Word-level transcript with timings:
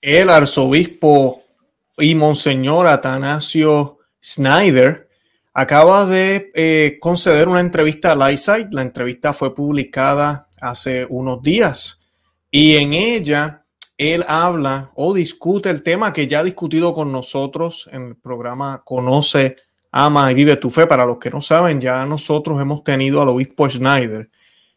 el 0.00 0.30
arzobispo 0.30 1.42
y 1.96 2.14
monseñor 2.14 2.86
Atanasio 2.86 3.98
Snyder 4.22 5.08
acaba 5.52 6.06
de 6.06 6.52
eh, 6.54 6.98
conceder 7.00 7.48
una 7.48 7.60
entrevista 7.60 8.12
a 8.12 8.14
Lightside. 8.14 8.68
La 8.70 8.82
entrevista 8.82 9.32
fue 9.32 9.54
publicada 9.54 10.48
hace 10.60 11.06
unos 11.08 11.42
días 11.42 12.00
y 12.50 12.76
en 12.76 12.94
ella 12.94 13.62
él 13.96 14.24
habla 14.28 14.92
o 14.94 15.12
discute 15.12 15.70
el 15.70 15.82
tema 15.82 16.12
que 16.12 16.28
ya 16.28 16.40
ha 16.40 16.44
discutido 16.44 16.94
con 16.94 17.10
nosotros 17.10 17.88
en 17.92 18.08
el 18.08 18.16
programa 18.16 18.82
Conoce, 18.84 19.56
Ama 19.90 20.30
y 20.30 20.34
Vive 20.34 20.56
tu 20.56 20.70
Fe. 20.70 20.86
Para 20.86 21.04
los 21.04 21.18
que 21.18 21.30
no 21.30 21.40
saben, 21.40 21.80
ya 21.80 22.06
nosotros 22.06 22.60
hemos 22.60 22.84
tenido 22.84 23.20
al 23.20 23.28
obispo 23.28 23.68
Schneider 23.68 24.30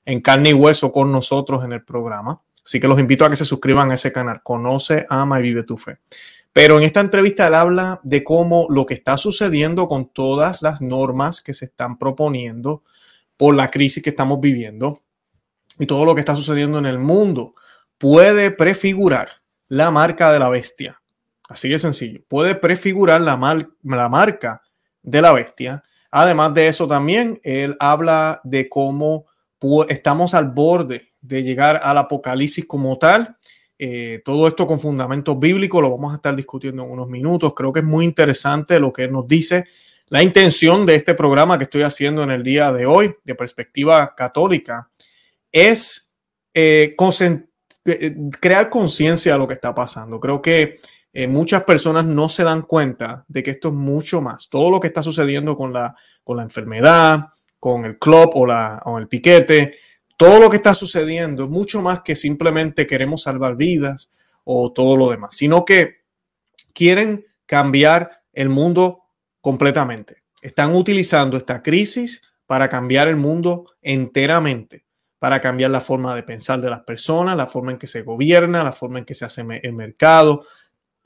en 0.06 0.22
carne 0.22 0.50
y 0.50 0.54
hueso 0.54 0.92
con 0.92 1.12
nosotros 1.12 1.64
en 1.64 1.74
el 1.74 1.84
programa. 1.84 2.42
Así 2.66 2.80
que 2.80 2.88
los 2.88 3.00
invito 3.00 3.26
a 3.26 3.30
que 3.30 3.36
se 3.36 3.46
suscriban 3.46 3.92
a 3.92 3.96
ese 3.96 4.12
canal. 4.12 4.42
Conoce, 4.44 5.06
ama 5.10 5.40
y 5.40 5.44
vive 5.44 5.64
tu 5.64 5.78
fe. 5.78 6.00
Pero 6.54 6.78
en 6.78 6.84
esta 6.84 7.00
entrevista 7.00 7.48
él 7.48 7.54
habla 7.54 8.00
de 8.04 8.24
cómo 8.24 8.68
lo 8.70 8.86
que 8.86 8.94
está 8.94 9.18
sucediendo 9.18 9.88
con 9.88 10.10
todas 10.10 10.62
las 10.62 10.82
normas 10.82 11.42
que 11.42 11.54
se 11.54 11.66
están 11.66 11.98
proponiendo 11.98 12.84
por 13.38 13.56
la 13.56 13.72
crisis 13.72 14.04
que 14.04 14.10
estamos 14.10 14.40
viviendo 14.40 15.02
y 15.80 15.86
todo 15.86 16.06
lo 16.06 16.14
que 16.14 16.20
está 16.20 16.36
sucediendo 16.36 16.78
en 16.78 16.86
el 16.86 17.00
mundo 17.00 17.56
puede 17.98 18.52
prefigurar 18.52 19.30
la 19.68 19.92
marca 19.92 20.32
de 20.32 20.40
la 20.40 20.50
bestia. 20.50 21.02
Así 21.48 21.70
de 21.70 21.80
sencillo. 21.80 22.22
Puede 22.28 22.56
prefigurar 22.56 23.22
la, 23.22 23.38
la 23.84 24.10
marca 24.10 24.62
de 25.02 25.22
la 25.22 25.34
bestia. 25.34 25.84
Además 26.12 26.54
de 26.54 26.68
eso 26.68 26.88
también, 26.88 27.40
él 27.44 27.78
habla 27.80 28.42
de 28.44 28.68
cómo 28.68 29.26
estamos 29.88 30.34
al 30.34 30.52
borde 30.52 31.11
de 31.22 31.44
llegar 31.44 31.80
al 31.84 31.98
apocalipsis 31.98 32.66
como 32.66 32.98
tal. 32.98 33.38
Eh, 33.78 34.22
todo 34.24 34.48
esto 34.48 34.68
con 34.68 34.80
fundamentos 34.80 35.40
bíblicos 35.40 35.82
lo 35.82 35.90
vamos 35.90 36.12
a 36.12 36.16
estar 36.16 36.36
discutiendo 36.36 36.84
en 36.84 36.92
unos 36.92 37.08
minutos. 37.08 37.54
Creo 37.56 37.72
que 37.74 37.80
es 37.80 37.86
muy 37.86 38.06
interesante 38.06 38.80
lo 38.80 38.92
que 38.92 39.08
nos 39.08 39.28
dice. 39.28 39.66
La 40.08 40.22
intención 40.22 40.86
de 40.86 40.96
este 40.96 41.14
programa 41.14 41.58
que 41.58 41.64
estoy 41.64 41.84
haciendo 41.84 42.24
en 42.24 42.32
el 42.32 42.44
día 42.44 42.72
de 42.72 42.86
hoy, 42.86 43.16
de 43.24 43.34
perspectiva 43.34 44.14
católica, 44.16 44.90
es 45.52 46.12
eh, 46.54 46.96
eh, 47.86 48.16
crear 48.40 48.70
conciencia 48.70 49.34
de 49.34 49.40
lo 49.40 49.48
que 49.48 49.54
está 49.54 49.74
pasando. 49.74 50.20
Creo 50.20 50.42
que 50.42 50.74
muchas 51.28 51.64
personas 51.66 52.06
no 52.06 52.30
se 52.30 52.46
dan 52.46 52.62
cuenta 52.62 53.26
de 53.28 53.44
que 53.44 53.52
esto 53.52 53.68
es 53.68 53.74
mucho 53.74 54.22
más. 54.22 54.48
Todo 54.48 54.70
lo 54.70 54.80
que 54.80 54.88
está 54.88 55.04
sucediendo 55.04 55.58
con 55.58 55.74
la, 55.74 55.94
con 56.24 56.38
la 56.38 56.44
enfermedad, 56.44 57.28
con 57.60 57.86
el 57.86 58.00
club 58.00 58.32
o, 58.36 58.46
la, 58.46 58.82
o 58.86 58.98
el 58.98 59.08
piquete, 59.08 59.76
todo 60.22 60.40
lo 60.40 60.52
que 60.52 60.58
está 60.58 60.76
sucediendo 60.76 61.46
es 61.46 61.50
mucho 61.50 61.82
más 61.82 62.02
que 62.02 62.16
simplemente 62.16 62.86
queremos 62.86 63.24
salvar 63.24 63.56
vidas 63.56 64.12
o 64.44 64.72
todo 64.72 64.96
lo 64.96 65.10
demás, 65.10 65.36
sino 65.36 65.66
que 65.66 66.02
quieren 66.74 67.26
cambiar 67.48 68.22
el 68.32 68.48
mundo 68.48 69.02
completamente. 69.40 70.18
Están 70.44 70.76
utilizando 70.76 71.38
esta 71.38 71.64
crisis 71.64 72.22
para 72.46 72.70
cambiar 72.70 73.08
el 73.08 73.16
mundo 73.16 73.72
enteramente, 73.82 74.86
para 75.18 75.42
cambiar 75.42 75.72
la 75.72 75.82
forma 75.82 76.14
de 76.14 76.22
pensar 76.22 76.62
de 76.62 76.70
las 76.70 76.82
personas, 76.82 77.36
la 77.36 77.48
forma 77.48 77.72
en 77.72 77.80
que 77.80 77.88
se 77.88 78.04
gobierna, 78.04 78.64
la 78.64 78.74
forma 78.74 79.00
en 79.00 79.06
que 79.06 79.16
se 79.16 79.26
hace 79.26 79.44
el 79.64 79.74
mercado, 79.74 80.46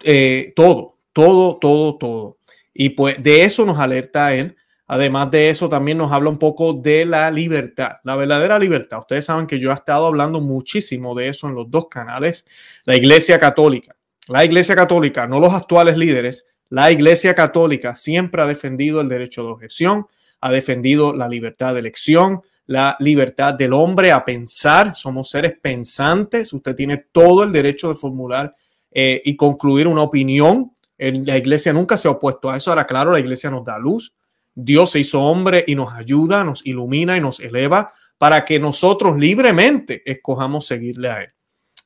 eh, 0.04 0.52
todo, 0.58 0.98
todo, 1.14 1.58
todo, 1.58 1.98
todo. 1.98 2.38
Y 2.74 2.90
pues 2.90 3.24
de 3.24 3.46
eso 3.46 3.66
nos 3.66 3.80
alerta 3.80 4.34
él 4.34 4.58
Además 4.88 5.32
de 5.32 5.50
eso, 5.50 5.68
también 5.68 5.98
nos 5.98 6.12
habla 6.12 6.30
un 6.30 6.38
poco 6.38 6.74
de 6.74 7.06
la 7.06 7.32
libertad, 7.32 7.94
la 8.04 8.16
verdadera 8.16 8.60
libertad. 8.60 9.00
Ustedes 9.00 9.26
saben 9.26 9.48
que 9.48 9.60
yo 9.60 9.72
he 9.72 9.74
estado 9.74 10.06
hablando 10.06 10.42
muchísimo 10.42 11.16
de 11.16 11.30
eso 11.30 11.48
en 11.48 11.56
los 11.56 11.72
dos 11.72 11.88
canales. 11.90 12.46
La 12.86 12.96
Iglesia 12.96 13.40
Católica, 13.40 13.96
la 14.28 14.46
Iglesia 14.46 14.76
Católica, 14.76 15.26
no 15.26 15.40
los 15.40 15.54
actuales 15.54 15.98
líderes, 15.98 16.46
la 16.70 16.92
Iglesia 16.92 17.34
Católica 17.34 17.96
siempre 17.96 18.42
ha 18.42 18.46
defendido 18.46 19.02
el 19.02 19.10
derecho 19.10 19.44
de 19.44 19.50
objeción, 19.50 20.08
ha 20.42 20.52
defendido 20.52 21.14
la 21.14 21.28
libertad 21.28 21.74
de 21.74 21.80
elección, 21.80 22.42
la 22.68 22.96
libertad 23.00 23.54
del 23.54 23.74
hombre 23.74 24.12
a 24.12 24.26
pensar. 24.26 24.96
Somos 24.96 25.30
seres 25.30 25.54
pensantes. 25.62 26.54
Usted 26.54 26.76
tiene 26.76 26.98
todo 26.98 27.44
el 27.44 27.52
derecho 27.52 27.90
de 27.90 27.96
formular 27.96 28.54
eh, 28.92 29.22
y 29.24 29.36
concluir 29.36 29.88
una 29.88 30.02
opinión. 30.02 30.72
La 30.98 31.38
iglesia 31.38 31.74
nunca 31.74 31.98
se 31.98 32.08
ha 32.08 32.12
opuesto 32.12 32.50
a 32.50 32.58
eso. 32.58 32.72
Ahora, 32.72 32.88
claro, 32.88 33.12
la 33.12 33.20
iglesia 33.20 33.50
nos 33.50 33.64
da 33.64 33.78
luz, 33.78 34.14
Dios 34.56 34.92
se 34.92 35.00
hizo 35.00 35.22
hombre 35.22 35.66
y 35.68 35.76
nos 35.76 35.94
ayuda, 35.94 36.46
nos 36.46 36.66
ilumina 36.66 37.18
y 37.18 37.22
nos 37.22 37.42
eleva 37.42 37.92
para 38.18 38.46
que 38.46 38.60
nosotros 38.60 39.18
libremente 39.18 40.02
escojamos 40.10 40.66
seguirle 40.66 41.10
a 41.10 41.22
Él. 41.22 41.30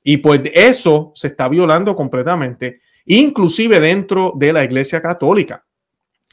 Y 0.03 0.17
pues 0.17 0.41
eso 0.53 1.11
se 1.15 1.27
está 1.27 1.49
violando 1.49 1.95
completamente, 1.95 2.79
inclusive 3.05 3.79
dentro 3.79 4.33
de 4.35 4.53
la 4.53 4.63
Iglesia 4.63 5.01
Católica, 5.01 5.65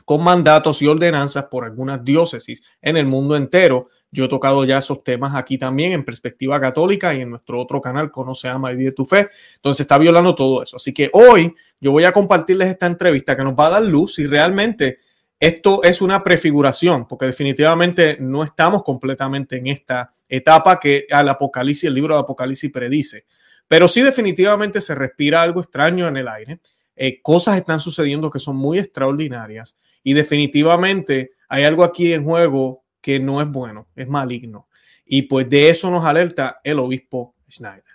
con 0.04 0.22
mandatos 0.22 0.82
y 0.82 0.86
ordenanzas 0.86 1.46
por 1.46 1.64
algunas 1.64 2.04
diócesis 2.04 2.62
en 2.80 2.96
el 2.96 3.06
mundo 3.06 3.34
entero. 3.34 3.88
Yo 4.12 4.26
he 4.26 4.28
tocado 4.28 4.64
ya 4.64 4.78
esos 4.78 5.02
temas 5.02 5.34
aquí 5.34 5.58
también 5.58 5.92
en 5.92 6.04
perspectiva 6.04 6.60
católica 6.60 7.12
y 7.14 7.22
en 7.22 7.30
nuestro 7.30 7.60
otro 7.60 7.80
canal, 7.80 8.10
Conoce, 8.12 8.48
Ama 8.48 8.72
y 8.72 8.76
Vive 8.76 8.92
tu 8.92 9.04
Fe. 9.04 9.26
Entonces 9.56 9.80
está 9.80 9.98
violando 9.98 10.34
todo 10.34 10.62
eso. 10.62 10.76
Así 10.76 10.94
que 10.94 11.10
hoy 11.12 11.52
yo 11.80 11.90
voy 11.90 12.04
a 12.04 12.12
compartirles 12.12 12.68
esta 12.68 12.86
entrevista 12.86 13.36
que 13.36 13.42
nos 13.42 13.54
va 13.54 13.66
a 13.66 13.70
dar 13.70 13.82
luz 13.82 14.18
y 14.20 14.26
realmente 14.26 14.98
esto 15.38 15.82
es 15.82 16.00
una 16.00 16.22
prefiguración, 16.22 17.06
porque 17.06 17.26
definitivamente 17.26 18.16
no 18.20 18.42
estamos 18.42 18.82
completamente 18.82 19.58
en 19.58 19.66
esta 19.66 20.12
etapa 20.28 20.80
que 20.80 21.06
al 21.10 21.28
Apocalipsis, 21.28 21.84
el 21.84 21.94
libro 21.94 22.14
de 22.14 22.20
Apocalipsis 22.20 22.72
predice, 22.72 23.26
pero 23.68 23.88
sí 23.88 24.02
definitivamente 24.02 24.80
se 24.80 24.94
respira 24.94 25.42
algo 25.42 25.60
extraño 25.60 26.08
en 26.08 26.16
el 26.16 26.28
aire. 26.28 26.60
Eh, 26.94 27.20
cosas 27.20 27.58
están 27.58 27.80
sucediendo 27.80 28.30
que 28.30 28.38
son 28.38 28.56
muy 28.56 28.78
extraordinarias 28.78 29.76
y 30.02 30.14
definitivamente 30.14 31.32
hay 31.48 31.64
algo 31.64 31.84
aquí 31.84 32.12
en 32.12 32.24
juego 32.24 32.84
que 33.02 33.20
no 33.20 33.42
es 33.42 33.48
bueno, 33.48 33.88
es 33.94 34.08
maligno. 34.08 34.68
Y 35.04 35.22
pues 35.22 35.48
de 35.50 35.68
eso 35.68 35.90
nos 35.90 36.04
alerta 36.04 36.60
el 36.64 36.78
obispo 36.78 37.34
Schneider. 37.50 37.85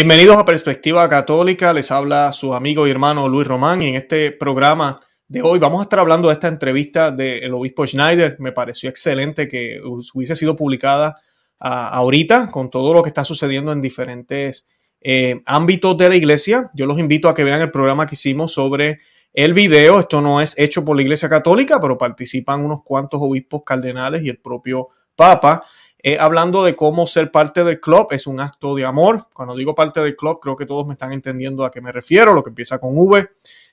Bienvenidos 0.00 0.38
a 0.38 0.46
Perspectiva 0.46 1.06
Católica, 1.10 1.74
les 1.74 1.90
habla 1.90 2.32
su 2.32 2.54
amigo 2.54 2.86
y 2.86 2.90
hermano 2.90 3.28
Luis 3.28 3.46
Román 3.46 3.82
y 3.82 3.88
en 3.88 3.96
este 3.96 4.32
programa 4.32 4.98
de 5.28 5.42
hoy 5.42 5.58
vamos 5.58 5.80
a 5.80 5.82
estar 5.82 5.98
hablando 5.98 6.28
de 6.28 6.32
esta 6.32 6.48
entrevista 6.48 7.10
del 7.10 7.52
obispo 7.52 7.86
Schneider. 7.86 8.36
Me 8.38 8.50
pareció 8.50 8.88
excelente 8.88 9.46
que 9.46 9.78
hubiese 10.14 10.36
sido 10.36 10.56
publicada 10.56 11.18
ah, 11.58 11.90
ahorita 11.90 12.50
con 12.50 12.70
todo 12.70 12.94
lo 12.94 13.02
que 13.02 13.10
está 13.10 13.24
sucediendo 13.24 13.72
en 13.72 13.82
diferentes 13.82 14.70
eh, 15.02 15.42
ámbitos 15.44 15.98
de 15.98 16.08
la 16.08 16.16
iglesia. 16.16 16.70
Yo 16.72 16.86
los 16.86 16.98
invito 16.98 17.28
a 17.28 17.34
que 17.34 17.44
vean 17.44 17.60
el 17.60 17.70
programa 17.70 18.06
que 18.06 18.14
hicimos 18.14 18.54
sobre 18.54 19.00
el 19.34 19.52
video. 19.52 20.00
Esto 20.00 20.22
no 20.22 20.40
es 20.40 20.54
hecho 20.56 20.82
por 20.82 20.96
la 20.96 21.02
iglesia 21.02 21.28
católica, 21.28 21.78
pero 21.78 21.98
participan 21.98 22.64
unos 22.64 22.84
cuantos 22.84 23.20
obispos 23.22 23.64
cardenales 23.66 24.22
y 24.22 24.30
el 24.30 24.38
propio 24.38 24.88
Papa. 25.14 25.62
Eh, 26.02 26.16
hablando 26.18 26.64
de 26.64 26.76
cómo 26.76 27.06
ser 27.06 27.30
parte 27.30 27.62
del 27.62 27.80
club 27.80 28.08
es 28.10 28.26
un 28.26 28.40
acto 28.40 28.74
de 28.74 28.84
amor. 28.84 29.26
Cuando 29.34 29.54
digo 29.54 29.74
parte 29.74 30.00
del 30.00 30.16
club, 30.16 30.40
creo 30.40 30.56
que 30.56 30.66
todos 30.66 30.86
me 30.86 30.94
están 30.94 31.12
entendiendo 31.12 31.64
a 31.64 31.70
qué 31.70 31.80
me 31.80 31.92
refiero, 31.92 32.32
lo 32.32 32.42
que 32.42 32.50
empieza 32.50 32.78
con 32.78 32.96
V, 32.96 33.28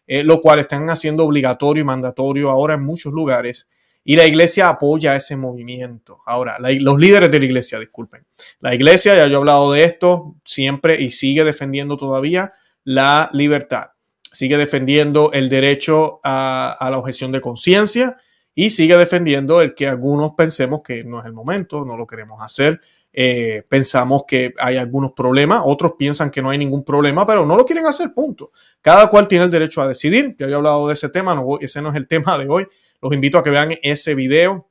eh, 0.08 0.24
lo 0.24 0.42
cual 0.42 0.60
están 0.60 0.90
haciendo 0.90 1.24
obligatorio 1.24 1.82
y 1.82 1.86
mandatorio 1.86 2.50
ahora 2.50 2.74
en 2.74 2.84
muchos 2.84 3.14
lugares. 3.14 3.70
Y 4.04 4.16
la 4.16 4.26
iglesia 4.26 4.70
apoya 4.70 5.16
ese 5.16 5.36
movimiento. 5.36 6.22
Ahora, 6.26 6.58
los 6.60 6.98
líderes 6.98 7.30
de 7.30 7.40
la 7.40 7.46
iglesia, 7.46 7.78
disculpen. 7.78 8.26
La 8.62 8.74
iglesia, 8.74 9.16
ya 9.16 9.28
yo 9.28 9.34
he 9.34 9.36
hablado 9.36 9.72
de 9.74 9.84
esto, 9.84 10.36
siempre 10.46 11.02
y 11.02 11.12
sigue 11.12 11.44
defendiendo 11.44 11.98
todavía 11.98 12.54
la 12.86 13.30
libertad. 13.34 13.88
Sigue 14.32 14.56
defendiendo 14.56 15.32
el 15.34 15.50
derecho 15.50 16.22
a 16.24 16.88
la 16.90 16.98
objeción 16.98 17.34
de 17.34 17.42
conciencia 17.42 18.18
y 18.58 18.72
sigue 18.72 18.98
defendiendo 18.98 19.62
el 19.62 19.76
que 19.76 19.86
algunos 19.86 20.34
pensemos 20.34 20.82
que 20.84 21.04
no 21.04 21.20
es 21.20 21.28
el 21.28 21.34
momento, 21.34 21.86
no 21.86 21.96
lo 21.96 22.08
queremos 22.08 22.42
hacer, 22.42 22.82
Eh, 23.20 23.64
pensamos 23.68 24.26
que 24.28 24.54
hay 24.60 24.78
algunos 24.78 25.14
problemas, 25.14 25.62
otros 25.66 25.94
piensan 25.98 26.30
que 26.30 26.40
no 26.40 26.52
hay 26.52 26.58
ningún 26.60 26.84
problema, 26.84 27.26
pero 27.26 27.48
no 27.48 27.56
lo 27.56 27.66
quieren 27.66 27.88
hacer, 27.88 28.14
punto. 28.14 28.52
Cada 28.80 29.10
cual 29.10 29.28
tiene 29.28 29.46
el 29.46 29.50
derecho 29.50 29.82
a 29.82 29.88
decidir. 29.88 30.36
Ya 30.38 30.46
había 30.46 30.58
hablado 30.58 30.88
de 30.88 30.94
ese 30.94 31.10
tema, 31.10 31.34
no, 31.34 31.58
ese 31.60 31.82
no 31.82 31.90
es 31.90 31.96
el 31.96 32.06
tema 32.08 32.38
de 32.38 32.48
hoy. 32.48 32.68
Los 33.02 33.14
invito 33.14 33.40
a 33.40 33.44
que 33.44 33.50
vean 33.50 33.74
ese 33.82 34.14
video 34.14 34.68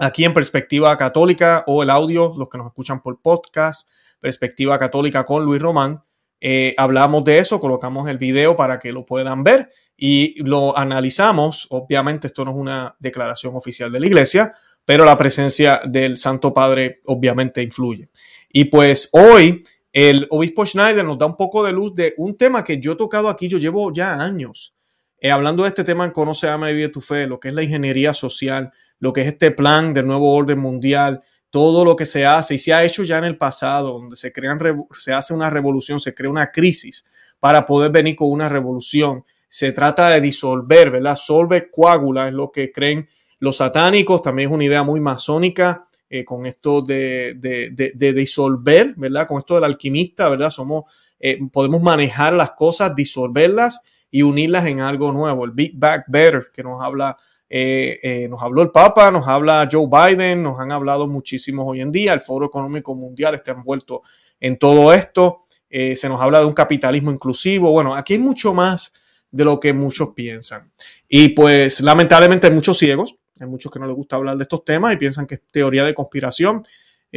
aquí 0.00 0.24
en 0.24 0.34
Perspectiva 0.34 0.96
Católica 0.96 1.62
o 1.68 1.82
el 1.84 1.90
audio, 1.90 2.34
los 2.36 2.48
que 2.48 2.58
nos 2.58 2.66
escuchan 2.66 3.00
por 3.00 3.20
podcast, 3.20 3.88
Perspectiva 4.18 4.76
Católica 4.78 5.24
con 5.24 5.44
Luis 5.44 5.62
Román. 5.62 6.02
Eh, 6.40 6.74
hablamos 6.78 7.22
de 7.22 7.38
eso, 7.38 7.60
colocamos 7.60 8.08
el 8.08 8.18
video 8.18 8.56
para 8.56 8.80
que 8.80 8.90
lo 8.90 9.04
puedan 9.04 9.44
ver 9.44 9.70
y 9.98 10.42
lo 10.42 10.78
analizamos. 10.78 11.66
Obviamente 11.68 12.28
esto 12.28 12.46
no 12.46 12.52
es 12.52 12.56
una 12.56 12.96
declaración 12.98 13.54
oficial 13.54 13.92
de 13.92 14.00
la 14.00 14.06
iglesia, 14.06 14.54
pero 14.86 15.04
la 15.04 15.18
presencia 15.18 15.82
del 15.84 16.16
Santo 16.16 16.54
Padre 16.54 17.00
obviamente 17.06 17.62
influye. 17.62 18.08
Y 18.50 18.66
pues 18.66 19.10
hoy 19.12 19.62
el 19.92 20.26
obispo 20.30 20.64
Schneider 20.64 21.04
nos 21.04 21.18
da 21.18 21.26
un 21.26 21.36
poco 21.36 21.62
de 21.62 21.72
luz 21.72 21.94
de 21.94 22.14
un 22.16 22.36
tema 22.36 22.64
que 22.64 22.80
yo 22.80 22.92
he 22.92 22.96
tocado 22.96 23.28
aquí, 23.28 23.48
yo 23.48 23.58
llevo 23.58 23.92
ya 23.92 24.14
años 24.14 24.72
eh, 25.20 25.32
hablando 25.32 25.64
de 25.64 25.70
este 25.70 25.82
tema 25.82 26.04
en 26.04 26.12
Conoce, 26.12 26.48
Ama 26.48 26.70
y 26.70 26.74
Vive 26.74 26.90
tu 26.90 27.00
Fe, 27.00 27.26
lo 27.26 27.40
que 27.40 27.48
es 27.48 27.54
la 27.54 27.64
ingeniería 27.64 28.14
social, 28.14 28.72
lo 29.00 29.12
que 29.12 29.22
es 29.22 29.26
este 29.26 29.50
plan 29.50 29.92
del 29.92 30.06
nuevo 30.06 30.32
orden 30.32 30.60
mundial, 30.60 31.22
todo 31.50 31.84
lo 31.84 31.96
que 31.96 32.06
se 32.06 32.24
hace 32.24 32.54
y 32.54 32.58
se 32.58 32.72
ha 32.72 32.84
hecho 32.84 33.02
ya 33.02 33.18
en 33.18 33.24
el 33.24 33.36
pasado, 33.36 33.94
donde 33.94 34.16
se, 34.16 34.32
crean, 34.32 34.60
se 34.96 35.12
hace 35.12 35.34
una 35.34 35.50
revolución, 35.50 35.98
se 35.98 36.14
crea 36.14 36.30
una 36.30 36.52
crisis 36.52 37.04
para 37.40 37.66
poder 37.66 37.90
venir 37.90 38.14
con 38.14 38.30
una 38.30 38.48
revolución. 38.48 39.24
Se 39.48 39.72
trata 39.72 40.10
de 40.10 40.20
disolver, 40.20 40.90
¿verdad? 40.90 41.16
Solve 41.16 41.70
coágula 41.70 42.28
es 42.28 42.34
lo 42.34 42.52
que 42.52 42.70
creen 42.70 43.08
los 43.40 43.56
satánicos, 43.56 44.22
también 44.22 44.48
es 44.48 44.54
una 44.54 44.64
idea 44.64 44.82
muy 44.82 45.00
masónica. 45.00 45.88
Eh, 46.10 46.24
con 46.24 46.46
esto 46.46 46.80
de, 46.80 47.34
de, 47.34 48.12
disolver, 48.14 48.94
¿verdad? 48.96 49.28
Con 49.28 49.36
esto 49.36 49.56
del 49.56 49.64
alquimista, 49.64 50.30
¿verdad? 50.30 50.48
Somos, 50.48 50.84
eh, 51.20 51.38
podemos 51.52 51.82
manejar 51.82 52.32
las 52.32 52.52
cosas, 52.52 52.94
disolverlas 52.94 53.82
y 54.10 54.22
unirlas 54.22 54.66
en 54.66 54.80
algo 54.80 55.12
nuevo. 55.12 55.44
El 55.44 55.50
Big 55.50 55.76
Back 55.76 56.04
Better 56.08 56.46
que 56.50 56.62
nos 56.62 56.82
habla, 56.82 57.18
eh, 57.50 57.98
eh, 58.02 58.26
nos 58.26 58.42
habló 58.42 58.62
el 58.62 58.70
Papa, 58.70 59.10
nos 59.10 59.28
habla 59.28 59.68
Joe 59.70 59.86
Biden, 59.86 60.42
nos 60.42 60.58
han 60.58 60.72
hablado 60.72 61.06
muchísimos 61.06 61.66
hoy 61.68 61.82
en 61.82 61.92
día. 61.92 62.14
El 62.14 62.20
Foro 62.20 62.46
Económico 62.46 62.94
Mundial 62.94 63.34
está 63.34 63.50
envuelto 63.50 64.00
en 64.40 64.58
todo 64.58 64.94
esto. 64.94 65.40
Se 65.70 66.08
nos 66.08 66.22
habla 66.22 66.38
de 66.38 66.46
un 66.46 66.54
capitalismo 66.54 67.10
inclusivo. 67.10 67.70
Bueno, 67.70 67.94
aquí 67.94 68.14
hay 68.14 68.18
mucho 68.18 68.54
más 68.54 68.94
de 69.30 69.44
lo 69.44 69.60
que 69.60 69.72
muchos 69.72 70.10
piensan. 70.14 70.72
Y 71.08 71.30
pues 71.30 71.80
lamentablemente 71.80 72.46
hay 72.46 72.52
muchos 72.52 72.78
ciegos, 72.78 73.16
hay 73.40 73.46
muchos 73.46 73.70
que 73.70 73.78
no 73.78 73.86
les 73.86 73.96
gusta 73.96 74.16
hablar 74.16 74.36
de 74.36 74.42
estos 74.42 74.64
temas 74.64 74.92
y 74.92 74.96
piensan 74.96 75.26
que 75.26 75.36
es 75.36 75.42
teoría 75.50 75.84
de 75.84 75.94
conspiración. 75.94 76.64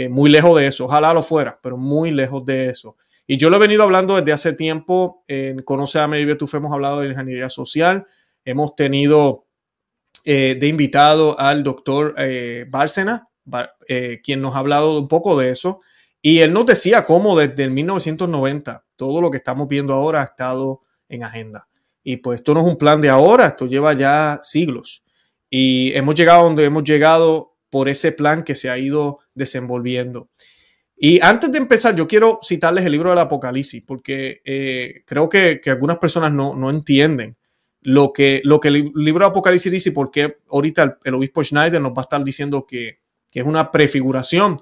muy 0.10 0.30
lejos 0.30 0.58
de 0.58 0.68
eso, 0.68 0.86
ojalá 0.86 1.14
lo 1.14 1.22
fuera, 1.22 1.60
pero 1.62 1.78
muy 1.78 2.12
lejos 2.12 2.46
de 2.46 2.70
eso. 2.70 2.96
Y 3.28 3.38
yo 3.38 3.50
lo 3.50 3.56
he 3.56 3.60
venido 3.60 3.84
hablando 3.84 4.18
desde 4.18 4.34
hace 4.34 4.52
tiempo. 4.52 5.24
En 5.26 5.62
Conoce 5.62 6.00
a 6.00 6.08
Medio 6.10 6.38
hemos 6.54 6.74
hablado 6.74 7.00
de 7.00 7.08
ingeniería 7.08 7.50
social. 7.50 8.06
Hemos 8.44 8.76
tenido 8.76 9.46
eh, 10.26 10.58
de 10.60 10.68
invitado 10.68 11.40
al 11.40 11.64
doctor 11.64 12.14
eh, 12.18 12.66
Bárcena, 12.68 13.30
eh, 13.88 14.20
quien 14.22 14.42
nos 14.42 14.56
ha 14.56 14.60
hablado 14.60 15.00
un 15.00 15.08
poco 15.08 15.40
de 15.40 15.50
eso. 15.50 15.80
Y 16.22 16.40
él 16.40 16.52
nos 16.52 16.66
decía 16.66 17.06
cómo 17.06 17.40
desde 17.40 17.64
el 17.64 17.72
1990 17.72 18.84
todo 18.96 19.22
lo 19.22 19.32
que 19.32 19.38
estamos 19.38 19.70
viendo 19.70 19.94
ahora 19.94 20.22
ha 20.22 20.26
estado 20.26 20.82
en 21.08 21.24
agenda. 21.24 21.68
Y 22.04 22.18
pues 22.18 22.40
esto 22.40 22.54
no 22.54 22.62
es 22.62 22.68
un 22.68 22.78
plan 22.78 23.02
de 23.02 23.10
ahora, 23.10 23.48
esto 23.48 23.68
lleva 23.68 23.94
ya 23.94 24.40
siglos. 24.42 25.04
Y 25.50 25.94
hemos 25.94 26.16
llegado 26.16 26.44
donde 26.44 26.66
hemos 26.66 26.84
llegado 26.84 27.58
por 27.70 27.90
ese 27.90 28.12
plan 28.12 28.44
que 28.44 28.56
se 28.56 28.70
ha 28.70 28.78
ido 28.78 29.20
desenvolviendo. 29.34 30.30
Y 31.04 31.20
antes 31.24 31.52
de 31.52 31.58
empezar, 31.58 31.96
yo 31.96 32.08
quiero 32.08 32.40
citarles 32.44 32.86
el 32.86 32.92
libro 32.92 33.10
del 33.10 33.18
Apocalipsis, 33.18 33.84
porque 33.84 34.42
eh, 34.46 35.02
creo 35.06 35.30
que, 35.30 35.60
algunas 35.66 35.98
personas 35.98 36.32
no, 36.32 36.70
entienden 36.70 37.38
lo 37.82 38.14
que, 38.14 38.42
lo 38.44 38.60
que 38.60 38.68
el 38.68 38.92
libro 38.94 39.26
del 39.26 39.32
Apocalipsis 39.32 39.72
dice 39.72 39.90
y 39.90 39.94
por 39.94 40.12
qué 40.12 40.38
ahorita 40.52 41.00
el, 41.04 41.16
obispo 41.16 41.44
Schneider 41.44 41.82
nos 41.82 41.94
va 41.94 42.02
a 42.02 42.02
estar 42.02 42.24
diciendo 42.24 42.68
que, 42.68 43.00
es 43.34 43.44
una 43.44 43.72
prefiguración. 43.72 44.58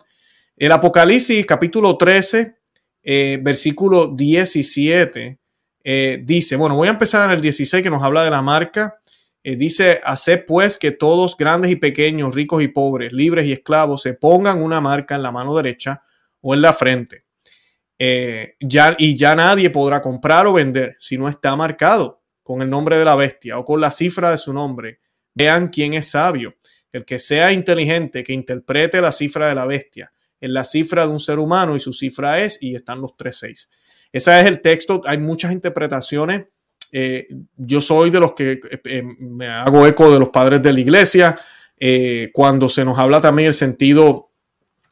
El 0.56 0.72
Apocalipsis, 0.72 1.46
capítulo 1.46 1.98
13, 1.98 2.56
eh, 3.04 3.40
versículo 3.42 4.08
17, 4.08 5.39
eh, 5.84 6.20
dice, 6.24 6.56
bueno, 6.56 6.76
voy 6.76 6.88
a 6.88 6.92
empezar 6.92 7.26
en 7.30 7.36
el 7.36 7.42
16 7.42 7.84
que 7.84 7.90
nos 7.90 8.04
habla 8.04 8.24
de 8.24 8.32
la 8.32 8.42
marca. 8.42 8.98
dice, 9.44 10.00
haced 10.04 10.46
pues 10.46 10.78
que 10.78 10.92
todos, 10.92 11.36
grandes 11.38 11.72
y 11.72 11.76
pequeños, 11.76 12.36
ricos 12.36 12.62
y 12.62 12.68
pobres, 12.68 13.14
libres 13.14 13.46
y 13.46 13.54
esclavos, 13.54 14.02
se 14.02 14.14
pongan 14.14 14.62
una 14.62 14.82
marca 14.82 15.16
en 15.16 15.24
la 15.24 15.32
mano 15.32 15.56
derecha 15.56 16.02
o 16.42 16.54
en 16.54 16.62
la 16.62 16.74
frente. 16.74 17.24
Eh, 18.02 18.56
ya, 18.62 18.96
y 18.98 19.14
ya 19.16 19.36
nadie 19.36 19.70
podrá 19.70 20.02
comprar 20.02 20.48
o 20.48 20.54
vender 20.54 20.96
si 21.00 21.18
no 21.18 21.28
está 21.28 21.54
marcado 21.58 22.22
con 22.42 22.62
el 22.62 22.70
nombre 22.70 22.98
de 22.98 23.04
la 23.04 23.16
bestia 23.16 23.60
o 23.60 23.66
con 23.66 23.82
la 23.82 23.92
cifra 23.92 24.32
de 24.32 24.38
su 24.38 24.54
nombre. 24.54 25.00
Vean 25.34 25.68
quién 25.68 25.94
es 25.94 26.10
sabio. 26.10 26.56
El 26.92 27.06
que 27.06 27.20
sea 27.20 27.52
inteligente, 27.52 28.24
que 28.24 28.34
interprete 28.34 29.02
la 29.02 29.12
cifra 29.12 29.50
de 29.50 29.56
la 29.56 29.66
bestia. 29.66 30.12
En 30.40 30.54
la 30.54 30.64
cifra 30.64 31.06
de 31.06 31.10
un 31.10 31.20
ser 31.20 31.38
humano 31.38 31.76
y 31.76 31.80
su 31.80 31.92
cifra 31.92 32.40
es, 32.40 32.58
y 32.62 32.74
están 32.74 33.02
los 33.02 33.18
tres 33.18 33.38
seis. 33.38 33.70
Ese 34.12 34.40
es 34.40 34.46
el 34.46 34.62
texto. 34.62 35.02
Hay 35.06 35.18
muchas 35.18 35.52
interpretaciones. 35.52 36.46
Eh, 36.92 37.28
yo 37.56 37.82
soy 37.82 38.10
de 38.10 38.20
los 38.20 38.34
que 38.34 38.60
eh, 38.86 39.04
me 39.20 39.48
hago 39.48 39.86
eco 39.86 40.12
de 40.12 40.20
los 40.20 40.30
padres 40.30 40.62
de 40.62 40.74
la 40.74 40.80
iglesia. 40.80 41.40
cuando 42.34 42.68
se 42.68 42.84
nos 42.84 43.00
habla 43.00 43.22
también 43.22 43.48
el 43.48 43.54
sentido 43.54 44.30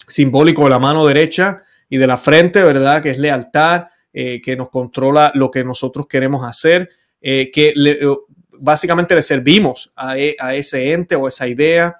simbólico 0.08 0.64
de 0.64 0.69
la 0.69 0.80
mano 0.80 1.06
derecha 1.06 1.62
y 1.90 1.98
de 1.98 2.08
la 2.08 2.18
frente, 2.18 2.64
¿verdad? 2.64 3.02
Que 3.02 3.12
es 3.12 3.18
lealtad, 3.18 3.88
eh, 4.14 4.42
que 4.42 4.56
nos 4.56 4.69
controla 4.69 5.31
lo 5.36 5.52
que 5.52 5.64
nosotros 5.64 6.08
queremos 6.08 6.48
hacer, 6.48 6.90
eh, 7.22 7.52
que 7.52 7.74
eh, 7.75 8.00
básicamente 8.60 9.16
le 9.16 9.22
servimos 9.22 9.94
e, 10.16 10.36
a, 10.40 10.56
ese 10.56 10.94
ente 10.94 11.16
o 11.16 11.28
esa 11.28 11.48
idea. 11.48 11.98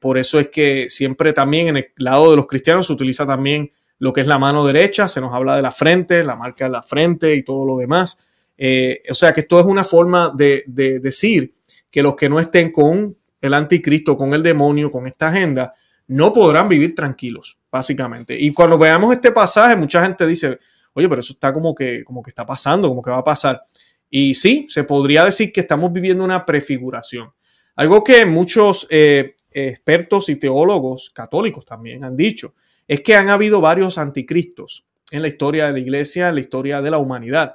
por 0.00 0.18
eso 0.18 0.40
es 0.40 0.48
que 0.48 0.90
siempre 0.90 1.32
también 1.32 1.68
en 1.68 1.76
el 1.76 1.92
lado 1.96 2.30
de 2.30 2.36
los 2.36 2.46
cristianos 2.46 2.88
se 2.88 2.92
utiliza 2.92 3.24
también 3.24 3.70
lo 4.00 4.12
que 4.12 4.22
es 4.22 4.26
la 4.26 4.40
mano 4.40 4.66
derecha, 4.66 5.06
se 5.06 5.20
nos 5.20 5.32
habla 5.32 5.54
de 5.54 5.62
la 5.62 5.70
frente, 5.70 6.24
la 6.24 6.34
marca 6.34 6.64
de 6.64 6.72
la 6.72 6.82
frente 6.82 7.36
y 7.36 7.44
todo 7.44 7.64
lo 7.64 7.76
demás. 7.76 8.18
o 8.58 9.14
sea 9.14 9.32
que 9.32 9.42
esto 9.42 9.60
es 9.60 9.66
una 9.66 9.84
forma 9.84 10.32
de, 10.34 10.64
de 10.66 10.98
decir 10.98 11.54
que 11.90 12.02
los 12.02 12.16
que 12.16 12.28
no 12.28 12.40
estén 12.40 12.72
con 12.72 13.16
el 13.40 13.54
anticristo, 13.54 14.16
con 14.16 14.34
el 14.34 14.42
demonio, 14.42 14.90
con 14.90 15.06
esta 15.06 15.28
agenda, 15.28 15.72
no 16.08 16.32
podrán 16.32 16.68
vivir 16.68 16.94
tranquilos, 16.94 17.58
básicamente. 17.70 18.36
Y 18.38 18.52
cuando 18.52 18.76
veamos 18.76 19.14
este 19.14 19.30
pasaje, 19.30 19.76
mucha 19.76 20.02
gente 20.02 20.26
dice, 20.26 20.58
oye, 20.94 21.08
pero 21.08 21.20
eso 21.20 21.32
está 21.32 21.52
como 21.52 21.74
que, 21.74 22.02
como 22.04 22.22
que 22.22 22.30
está 22.30 22.44
pasando, 22.44 22.88
como 22.88 23.02
que 23.02 23.10
va 23.10 23.18
a 23.18 23.24
pasar. 23.24 23.62
Y 24.08 24.34
sí, 24.34 24.66
se 24.68 24.84
podría 24.84 25.24
decir 25.24 25.52
que 25.52 25.60
estamos 25.60 25.92
viviendo 25.92 26.24
una 26.24 26.44
prefiguración. 26.44 27.32
Algo 27.76 28.02
que 28.02 28.26
muchos 28.26 28.86
eh, 28.90 29.36
expertos 29.52 30.28
y 30.28 30.36
teólogos 30.36 31.10
católicos 31.10 31.64
también 31.64 32.04
han 32.04 32.16
dicho, 32.16 32.54
es 32.90 33.02
que 33.02 33.14
han 33.14 33.28
habido 33.28 33.60
varios 33.60 33.98
anticristos 33.98 34.84
en 35.12 35.22
la 35.22 35.28
historia 35.28 35.66
de 35.66 35.72
la 35.74 35.78
iglesia, 35.78 36.28
en 36.28 36.34
la 36.34 36.40
historia 36.40 36.82
de 36.82 36.90
la 36.90 36.98
humanidad. 36.98 37.54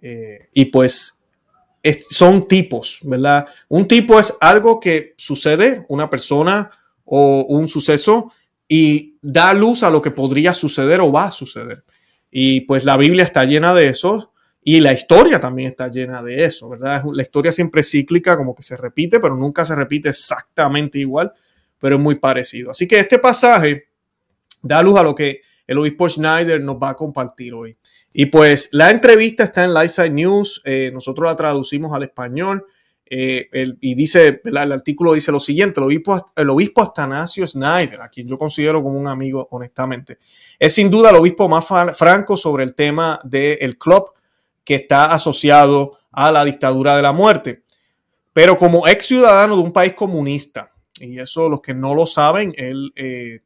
Eh, 0.00 0.50
y 0.54 0.66
pues 0.66 1.18
son 2.08 2.46
tipos, 2.46 3.00
¿verdad? 3.02 3.48
Un 3.68 3.88
tipo 3.88 4.20
es 4.20 4.36
algo 4.40 4.78
que 4.78 5.14
sucede, 5.16 5.84
una 5.88 6.08
persona 6.08 6.70
o 7.04 7.44
un 7.48 7.66
suceso 7.66 8.30
y 8.68 9.16
da 9.20 9.52
luz 9.52 9.82
a 9.82 9.90
lo 9.90 10.00
que 10.00 10.12
podría 10.12 10.54
suceder 10.54 11.00
o 11.00 11.10
va 11.10 11.24
a 11.24 11.32
suceder. 11.32 11.82
Y 12.30 12.60
pues 12.60 12.84
la 12.84 12.96
Biblia 12.96 13.24
está 13.24 13.44
llena 13.44 13.74
de 13.74 13.88
eso 13.88 14.32
y 14.62 14.78
la 14.78 14.92
historia 14.92 15.40
también 15.40 15.70
está 15.70 15.88
llena 15.88 16.22
de 16.22 16.44
eso, 16.44 16.68
¿verdad? 16.68 17.02
La 17.12 17.22
historia 17.22 17.50
siempre 17.50 17.80
es 17.80 17.90
cíclica, 17.90 18.36
como 18.36 18.54
que 18.54 18.62
se 18.62 18.76
repite, 18.76 19.18
pero 19.18 19.34
nunca 19.34 19.64
se 19.64 19.74
repite 19.74 20.10
exactamente 20.10 21.00
igual, 21.00 21.32
pero 21.80 21.96
es 21.96 22.00
muy 22.00 22.14
parecido. 22.14 22.70
Así 22.70 22.86
que 22.86 23.00
este 23.00 23.18
pasaje 23.18 23.87
da 24.62 24.82
luz 24.82 24.98
a 24.98 25.02
lo 25.02 25.14
que 25.14 25.40
el 25.66 25.78
obispo 25.78 26.08
Schneider 26.08 26.60
nos 26.60 26.76
va 26.76 26.90
a 26.90 26.96
compartir 26.96 27.54
hoy. 27.54 27.76
Y 28.12 28.26
pues 28.26 28.68
la 28.72 28.90
entrevista 28.90 29.44
está 29.44 29.64
en 29.64 29.74
Lightside 29.74 30.10
News, 30.10 30.62
eh, 30.64 30.90
nosotros 30.92 31.28
la 31.28 31.36
traducimos 31.36 31.94
al 31.94 32.02
español. 32.02 32.66
Eh, 33.10 33.48
y 33.80 33.94
dice, 33.94 34.42
el 34.44 34.56
artículo 34.56 35.14
dice 35.14 35.32
lo 35.32 35.40
siguiente, 35.40 35.80
el 35.80 35.86
obispo, 35.86 36.14
el 36.36 36.72
Astanasio 36.76 37.46
Snyder, 37.46 38.02
a 38.02 38.10
quien 38.10 38.28
yo 38.28 38.36
considero 38.36 38.82
como 38.82 38.98
un 38.98 39.08
amigo 39.08 39.48
honestamente, 39.50 40.18
es 40.58 40.74
sin 40.74 40.90
duda 40.90 41.08
el 41.08 41.16
obispo 41.16 41.48
más 41.48 41.66
franco 41.96 42.36
sobre 42.36 42.64
el 42.64 42.74
tema 42.74 43.18
del 43.24 43.78
club 43.78 44.12
que 44.62 44.74
está 44.74 45.06
asociado 45.06 45.98
a 46.12 46.30
la 46.30 46.44
dictadura 46.44 46.96
de 46.96 47.02
la 47.02 47.12
muerte. 47.12 47.62
Pero 48.34 48.58
como 48.58 48.86
ex 48.86 49.06
ciudadano 49.06 49.56
de 49.56 49.62
un 49.62 49.72
país 49.72 49.94
comunista, 49.94 50.70
y 51.00 51.18
eso 51.18 51.48
los 51.48 51.62
que 51.62 51.74
no 51.74 51.94
lo 51.94 52.04
saben, 52.04 52.52
él, 52.56 52.92
eh, 52.94 53.40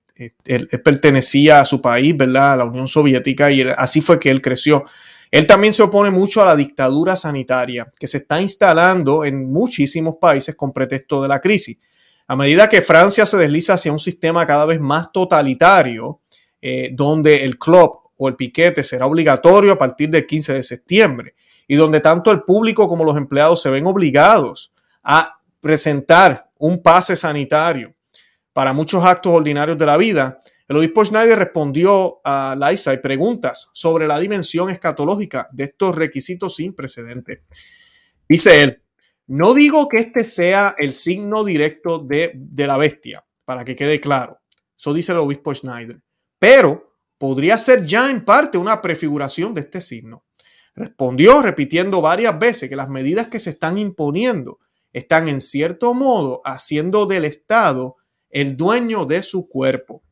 él 0.45 0.69
pertenecía 0.85 1.61
a 1.61 1.65
su 1.65 1.81
país, 1.81 2.17
¿verdad? 2.17 2.53
A 2.53 2.57
la 2.57 2.65
Unión 2.65 2.89
Soviética, 2.89 3.51
y 3.51 3.63
así 3.77 4.01
fue 4.01 4.19
que 4.19 4.31
él 4.31 4.41
creció. 4.41 4.85
Él 5.31 5.47
también 5.47 5.73
se 5.73 5.83
opone 5.83 6.11
mucho 6.11 6.43
a 6.43 6.47
la 6.47 6.57
dictadura 6.57 7.17
sanitaria 7.17 7.91
que 7.99 8.07
se 8.07 8.19
está 8.19 8.41
instalando 8.41 9.25
en 9.25 9.51
muchísimos 9.51 10.17
países 10.17 10.55
con 10.55 10.73
pretexto 10.73 11.23
de 11.23 11.29
la 11.29 11.41
crisis. 11.41 11.79
A 12.27 12.37
medida 12.37 12.69
que 12.69 12.83
Francia 12.83 13.25
se 13.27 13.39
desliza 13.39 13.75
hacia 13.75 13.93
un 13.93 13.99
sistema 13.99 14.47
cada 14.47 14.67
vez 14.67 14.81
más 14.81 15.11
totalitario, 15.11 16.21
eh, 16.61 16.91
donde 16.93 17.45
el 17.45 17.59
club 17.59 17.99
o 18.17 18.29
el 18.29 18.37
piquete 18.37 18.85
será 18.85 19.07
obligatorio 19.07 19.73
a 19.73 19.79
partir 19.79 20.11
del 20.11 20.27
15 20.27 20.55
de 20.55 20.63
septiembre 20.63 21.35
y 21.67 21.77
donde 21.77 22.01
tanto 22.01 22.31
el 22.31 22.43
público 22.43 22.87
como 22.87 23.05
los 23.05 23.17
empleados 23.17 23.63
se 23.63 23.71
ven 23.71 23.87
obligados 23.87 24.73
a 25.03 25.41
presentar 25.61 26.51
un 26.59 26.83
pase 26.83 27.17
sanitario 27.17 27.95
para 28.53 28.73
muchos 28.73 29.05
actos 29.05 29.33
ordinarios 29.33 29.79
de 29.79 29.87
la 29.87 29.97
vida, 29.97 30.39
el 30.69 30.77
obispo 30.77 31.05
Schneider 31.05 31.39
respondió 31.39 32.21
a 32.25 32.57
Liza 32.57 32.95
y 32.95 32.99
preguntas 32.99 33.71
sobre 33.73 34.07
la 34.07 34.19
dimensión 34.19 34.71
escatológica 34.71 35.49
de 35.53 35.65
estos 35.65 35.95
requisitos 35.95 36.57
sin 36.57 36.75
precedentes. 36.75 37.41
Dice 38.29 38.63
él, 38.63 38.83
no 39.27 39.55
digo 39.55 39.89
que 39.89 39.99
este 39.99 40.25
sea 40.25 40.75
el 40.79 40.93
signo 40.93 41.45
directo 41.45 41.99
de, 41.99 42.33
de 42.35 42.67
la 42.67 42.77
bestia, 42.77 43.25
para 43.45 43.65
que 43.65 43.77
quede 43.77 44.01
claro. 44.01 44.41
Eso 44.79 44.93
dice 44.95 45.13
el 45.13 45.19
obispo 45.19 45.55
Schneider. 45.55 46.01
Pero 46.39 46.97
podría 47.19 47.57
ser 47.59 47.85
ya 47.85 48.11
en 48.11 48.25
parte 48.25 48.59
una 48.59 48.81
prefiguración 48.81 49.55
de 49.55 49.61
este 49.61 49.81
signo. 49.81 50.25
Respondió 50.75 51.43
repitiendo 51.43 52.01
varias 52.01 52.39
veces 52.39 52.69
que 52.69 52.77
las 52.77 52.89
medidas 52.89 53.29
que 53.29 53.39
se 53.39 53.51
están 53.51 53.79
imponiendo 53.79 54.59
están 54.93 55.29
en 55.29 55.41
cierto 55.41 55.95
modo 55.95 56.41
haciendo 56.45 57.07
del 57.07 57.25
Estado 57.25 57.97
el 58.33 58.57
dueño 58.57 59.05
de 59.05 59.23
su 59.23 59.47
cuerpo. 59.47 60.03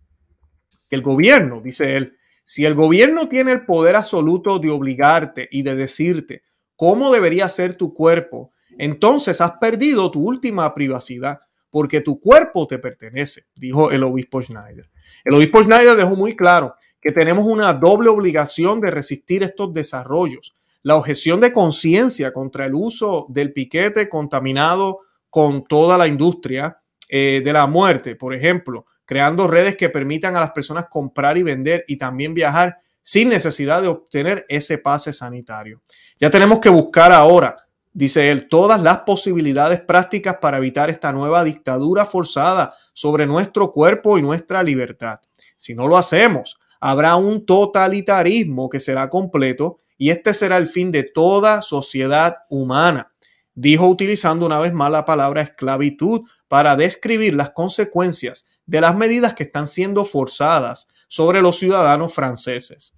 El 0.90 1.02
gobierno, 1.02 1.60
dice 1.60 1.96
él, 1.96 2.16
si 2.44 2.64
el 2.64 2.74
gobierno 2.74 3.28
tiene 3.28 3.52
el 3.52 3.64
poder 3.64 3.96
absoluto 3.96 4.58
de 4.58 4.70
obligarte 4.70 5.48
y 5.50 5.62
de 5.62 5.74
decirte 5.74 6.42
cómo 6.76 7.12
debería 7.12 7.48
ser 7.48 7.76
tu 7.76 7.94
cuerpo, 7.94 8.52
entonces 8.78 9.40
has 9.40 9.52
perdido 9.52 10.10
tu 10.10 10.22
última 10.22 10.72
privacidad 10.74 11.40
porque 11.70 12.00
tu 12.00 12.20
cuerpo 12.20 12.66
te 12.66 12.78
pertenece, 12.78 13.46
dijo 13.54 13.90
el 13.90 14.02
obispo 14.02 14.42
Schneider. 14.42 14.90
El 15.24 15.34
obispo 15.34 15.62
Schneider 15.62 15.96
dejó 15.96 16.16
muy 16.16 16.34
claro 16.34 16.74
que 17.00 17.12
tenemos 17.12 17.46
una 17.46 17.72
doble 17.72 18.10
obligación 18.10 18.80
de 18.80 18.90
resistir 18.90 19.42
estos 19.42 19.72
desarrollos. 19.72 20.56
La 20.82 20.96
objeción 20.96 21.40
de 21.40 21.52
conciencia 21.52 22.32
contra 22.32 22.66
el 22.66 22.74
uso 22.74 23.26
del 23.28 23.52
piquete 23.52 24.08
contaminado 24.08 25.00
con 25.28 25.64
toda 25.64 25.96
la 25.96 26.08
industria 26.08 26.79
eh, 27.10 27.42
de 27.44 27.52
la 27.52 27.66
muerte, 27.66 28.14
por 28.14 28.34
ejemplo, 28.34 28.86
creando 29.04 29.48
redes 29.48 29.76
que 29.76 29.88
permitan 29.88 30.36
a 30.36 30.40
las 30.40 30.52
personas 30.52 30.86
comprar 30.88 31.36
y 31.36 31.42
vender 31.42 31.84
y 31.88 31.96
también 31.96 32.32
viajar 32.34 32.78
sin 33.02 33.28
necesidad 33.28 33.82
de 33.82 33.88
obtener 33.88 34.46
ese 34.48 34.78
pase 34.78 35.12
sanitario. 35.12 35.82
Ya 36.20 36.30
tenemos 36.30 36.60
que 36.60 36.68
buscar 36.68 37.12
ahora, 37.12 37.56
dice 37.92 38.30
él, 38.30 38.48
todas 38.48 38.80
las 38.80 39.00
posibilidades 39.00 39.80
prácticas 39.80 40.36
para 40.40 40.58
evitar 40.58 40.90
esta 40.90 41.12
nueva 41.12 41.42
dictadura 41.42 42.04
forzada 42.04 42.72
sobre 42.94 43.26
nuestro 43.26 43.72
cuerpo 43.72 44.16
y 44.16 44.22
nuestra 44.22 44.62
libertad. 44.62 45.18
Si 45.56 45.74
no 45.74 45.88
lo 45.88 45.96
hacemos, 45.96 46.60
habrá 46.78 47.16
un 47.16 47.44
totalitarismo 47.44 48.68
que 48.68 48.78
será 48.78 49.10
completo 49.10 49.80
y 49.98 50.10
este 50.10 50.32
será 50.32 50.56
el 50.56 50.68
fin 50.68 50.92
de 50.92 51.02
toda 51.02 51.62
sociedad 51.62 52.36
humana. 52.48 53.12
Dijo 53.54 53.88
utilizando 53.88 54.46
una 54.46 54.60
vez 54.60 54.72
más 54.72 54.90
la 54.90 55.04
palabra 55.04 55.42
esclavitud 55.42 56.22
para 56.50 56.74
describir 56.74 57.36
las 57.36 57.50
consecuencias 57.50 58.44
de 58.66 58.80
las 58.80 58.96
medidas 58.96 59.34
que 59.34 59.44
están 59.44 59.68
siendo 59.68 60.04
forzadas 60.04 60.88
sobre 61.06 61.42
los 61.42 61.60
ciudadanos 61.60 62.12
franceses. 62.12 62.92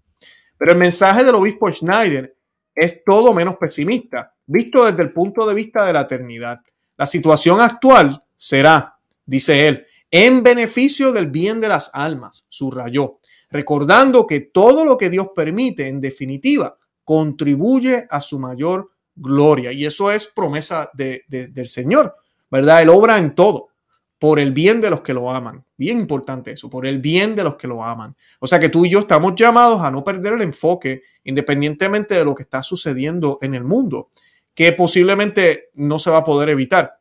Pero 0.57 0.73
el 0.73 0.79
mensaje 0.79 1.23
del 1.23 1.35
obispo 1.35 1.71
Schneider 1.71 2.35
es 2.75 3.05
todo 3.05 3.35
menos 3.35 3.59
pesimista, 3.59 4.35
visto 4.47 4.87
desde 4.87 5.03
el 5.03 5.13
punto 5.13 5.47
de 5.47 5.55
vista 5.55 5.85
de 5.85 5.93
la 5.93 6.01
eternidad. 6.01 6.63
La 6.97 7.05
situación 7.05 7.61
actual 7.61 8.25
será, 8.39 8.97
dice 9.27 9.69
él, 9.69 9.87
en 10.11 10.43
beneficio 10.43 11.13
del 11.13 11.27
bien 11.31 11.61
de 11.61 11.69
las 11.69 11.91
almas, 11.93 12.47
subrayó, 12.49 13.19
recordando 13.51 14.27
que 14.27 14.41
todo 14.41 14.83
lo 14.87 14.97
que 14.97 15.11
Dios 15.11 15.29
permite, 15.37 15.89
en 15.89 16.01
definitiva, 16.01 16.79
contribuye 17.05 18.07
a 18.09 18.23
su 18.23 18.39
mayor 18.39 18.93
gloria. 19.15 19.73
Y 19.73 19.85
eso 19.85 20.11
es 20.11 20.27
promesa 20.27 20.91
del 20.95 21.69
Señor. 21.69 22.17
¿Verdad? 22.53 22.83
Él 22.83 22.91
obra 22.91 23.19
en 23.19 23.35
todo 23.35 23.71
por 24.19 24.39
el 24.39 24.53
bien 24.53 24.81
de 24.81 24.91
los 24.91 25.01
que 25.01 25.15
lo 25.15 25.31
aman. 25.31 25.65
Bien 25.77 25.99
importante 25.99 26.53
eso, 26.53 26.71
por 26.71 26.87
el 26.87 27.01
bien 27.01 27.35
de 27.35 27.43
los 27.43 27.57
que 27.57 27.67
lo 27.67 27.83
aman. 27.83 28.15
O 28.39 28.47
sea 28.47 28.61
que 28.61 28.69
tú 28.69 28.85
y 28.85 28.91
yo 28.91 29.01
estamos 29.01 29.33
llamados 29.35 29.81
a 29.81 29.91
no 29.91 30.05
perder 30.05 30.35
el 30.35 30.43
enfoque 30.43 31.03
independientemente 31.25 32.15
de 32.15 32.25
lo 32.25 32.35
que 32.35 32.45
está 32.45 32.63
sucediendo 32.63 33.39
en 33.41 33.55
el 33.55 33.65
mundo, 33.65 34.11
que 34.55 34.73
posiblemente 34.73 35.71
no 35.75 35.99
se 35.99 36.11
va 36.11 36.19
a 36.19 36.25
poder 36.25 36.51
evitar. 36.51 37.01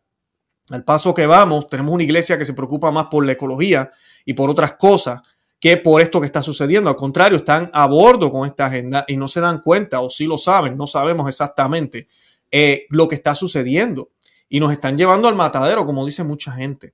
Al 0.70 0.84
paso 0.86 1.13
que 1.13 1.27
vamos, 1.27 1.67
tenemos 1.67 1.93
una 1.93 2.03
iglesia 2.03 2.38
que 2.38 2.46
se 2.46 2.53
preocupa 2.53 2.89
más 2.91 3.08
por 3.08 3.25
la 3.25 3.34
ecología 3.34 3.91
y 4.24 4.34
por 4.34 4.50
otras 4.50 4.74
cosas 4.74 5.22
que 5.60 5.77
por 5.77 6.01
esto 6.01 6.22
que 6.22 6.27
está 6.27 6.41
sucediendo. 6.41 6.89
Al 6.89 6.96
contrario, 6.96 7.38
están 7.38 7.70
a 7.74 7.86
bordo 7.88 8.31
con 8.31 8.48
esta 8.48 8.67
agenda 8.67 9.03
y 9.08 9.17
no 9.17 9.27
se 9.27 9.41
dan 9.41 9.60
cuenta, 9.60 10.00
o 10.00 10.10
sí 10.10 10.25
lo 10.25 10.38
saben, 10.38 10.77
no 10.77 10.88
sabemos 10.88 11.27
exactamente 11.27 12.08
eh, 12.50 12.86
lo 12.89 13.08
que 13.08 13.15
está 13.15 13.36
sucediendo 13.36 14.12
y 14.51 14.60
nos 14.60 14.74
están 14.74 14.98
llevando 14.98 15.29
al 15.29 15.36
matadero, 15.36 15.86
como 15.86 16.05
dice 16.05 16.25
mucha 16.25 16.51
gente. 16.51 16.93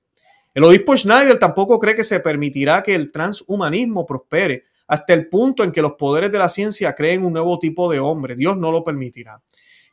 El 0.54 0.62
obispo 0.62 0.96
Schneider 0.96 1.38
tampoco 1.38 1.80
cree 1.80 1.96
que 1.96 2.04
se 2.04 2.20
permitirá 2.20 2.84
que 2.84 2.94
el 2.94 3.10
transhumanismo 3.10 4.06
prospere 4.06 4.62
hasta 4.86 5.12
el 5.12 5.28
punto 5.28 5.64
en 5.64 5.72
que 5.72 5.82
los 5.82 5.94
poderes 5.94 6.30
de 6.30 6.38
la 6.38 6.48
ciencia 6.48 6.94
creen 6.94 7.24
un 7.24 7.32
nuevo 7.32 7.58
tipo 7.58 7.90
de 7.90 7.98
hombre. 7.98 8.36
Dios 8.36 8.56
no 8.56 8.70
lo 8.70 8.84
permitirá. 8.84 9.42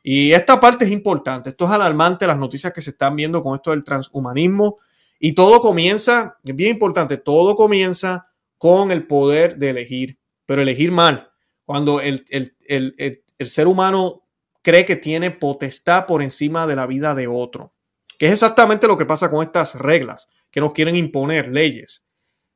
Y 0.00 0.30
esta 0.30 0.60
parte 0.60 0.84
es 0.84 0.92
importante. 0.92 1.50
Esto 1.50 1.64
es 1.64 1.72
alarmante, 1.72 2.28
las 2.28 2.38
noticias 2.38 2.72
que 2.72 2.80
se 2.80 2.90
están 2.90 3.16
viendo 3.16 3.42
con 3.42 3.56
esto 3.56 3.72
del 3.72 3.82
transhumanismo. 3.82 4.78
Y 5.18 5.34
todo 5.34 5.60
comienza, 5.60 6.38
es 6.44 6.54
bien 6.54 6.70
importante, 6.70 7.16
todo 7.16 7.56
comienza 7.56 8.28
con 8.58 8.92
el 8.92 9.08
poder 9.08 9.56
de 9.56 9.70
elegir, 9.70 10.20
pero 10.46 10.62
elegir 10.62 10.92
mal. 10.92 11.32
Cuando 11.64 12.00
el, 12.00 12.24
el, 12.30 12.54
el, 12.68 13.24
el 13.38 13.48
ser 13.48 13.66
humano 13.66 14.25
cree 14.66 14.84
que 14.84 14.96
tiene 14.96 15.30
potestad 15.30 16.06
por 16.06 16.24
encima 16.24 16.66
de 16.66 16.74
la 16.74 16.86
vida 16.86 17.14
de 17.14 17.28
otro. 17.28 17.72
Que 18.18 18.26
es 18.26 18.32
exactamente 18.32 18.88
lo 18.88 18.98
que 18.98 19.06
pasa 19.06 19.30
con 19.30 19.44
estas 19.44 19.76
reglas 19.76 20.28
que 20.50 20.58
nos 20.58 20.72
quieren 20.72 20.96
imponer 20.96 21.46
leyes. 21.52 22.04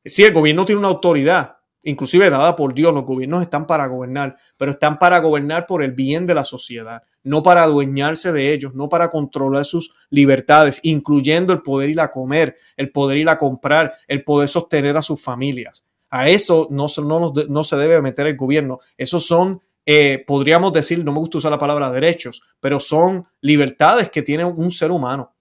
Si 0.05 0.25
el 0.25 0.33
gobierno 0.33 0.65
tiene 0.65 0.81
una 0.81 0.89
autoridad, 0.89 1.59
inclusive 1.85 2.29
dada 2.29 2.57
por 2.57 2.75
Dios, 2.75 2.93
los 2.93 3.05
gobiernos 3.05 3.43
están 3.43 3.65
para 3.65 3.87
gobernar, 3.87 4.37
pero 4.59 4.73
están 4.73 4.99
para 4.99 5.21
gobernar 5.21 5.67
por 5.67 5.85
el 5.85 5.93
bien 5.93 6.27
de 6.27 6.35
la 6.35 6.43
sociedad, 6.43 7.05
no 7.23 7.45
para 7.45 7.63
adueñarse 7.63 8.33
de 8.33 8.53
ellos, 8.53 8.75
no 8.75 8.89
para 8.89 9.09
controlar 9.09 9.65
sus 9.65 9.93
libertades, 10.11 10.81
incluyendo 10.83 11.53
el 11.53 11.63
poder 11.63 11.91
ir 11.91 12.01
a 12.01 12.11
comer, 12.11 12.57
el 12.77 12.91
poder 12.91 13.19
ir 13.19 13.29
a 13.29 13.39
comprar, 13.39 13.95
el 14.09 14.25
poder 14.25 14.49
sostener 14.49 14.97
a 14.97 15.03
sus 15.03 15.23
familias. 15.23 15.87
A 16.09 16.29
eso 16.29 16.67
no, 16.73 16.87
no, 17.05 17.33
no 17.49 17.63
se 17.63 17.77
debe 17.77 18.03
meter 18.03 18.27
el 18.27 18.37
gobierno. 18.37 18.81
Esos 18.99 19.25
son 19.25 19.61
eh, 19.87 20.23
podríamos 20.27 20.73
decir, 20.73 21.05
no 21.05 21.13
me 21.13 21.19
gusta 21.19 21.39
usar 21.39 21.51
la 21.51 21.59
palabra 21.59 21.91
derechos, 21.91 22.43
pero 22.61 22.81
son 22.81 23.27
libertades 23.41 24.11
que 24.11 24.23
tiene 24.23 24.45
un 24.45 24.71
ser 24.71 24.91
humano. 24.91 25.35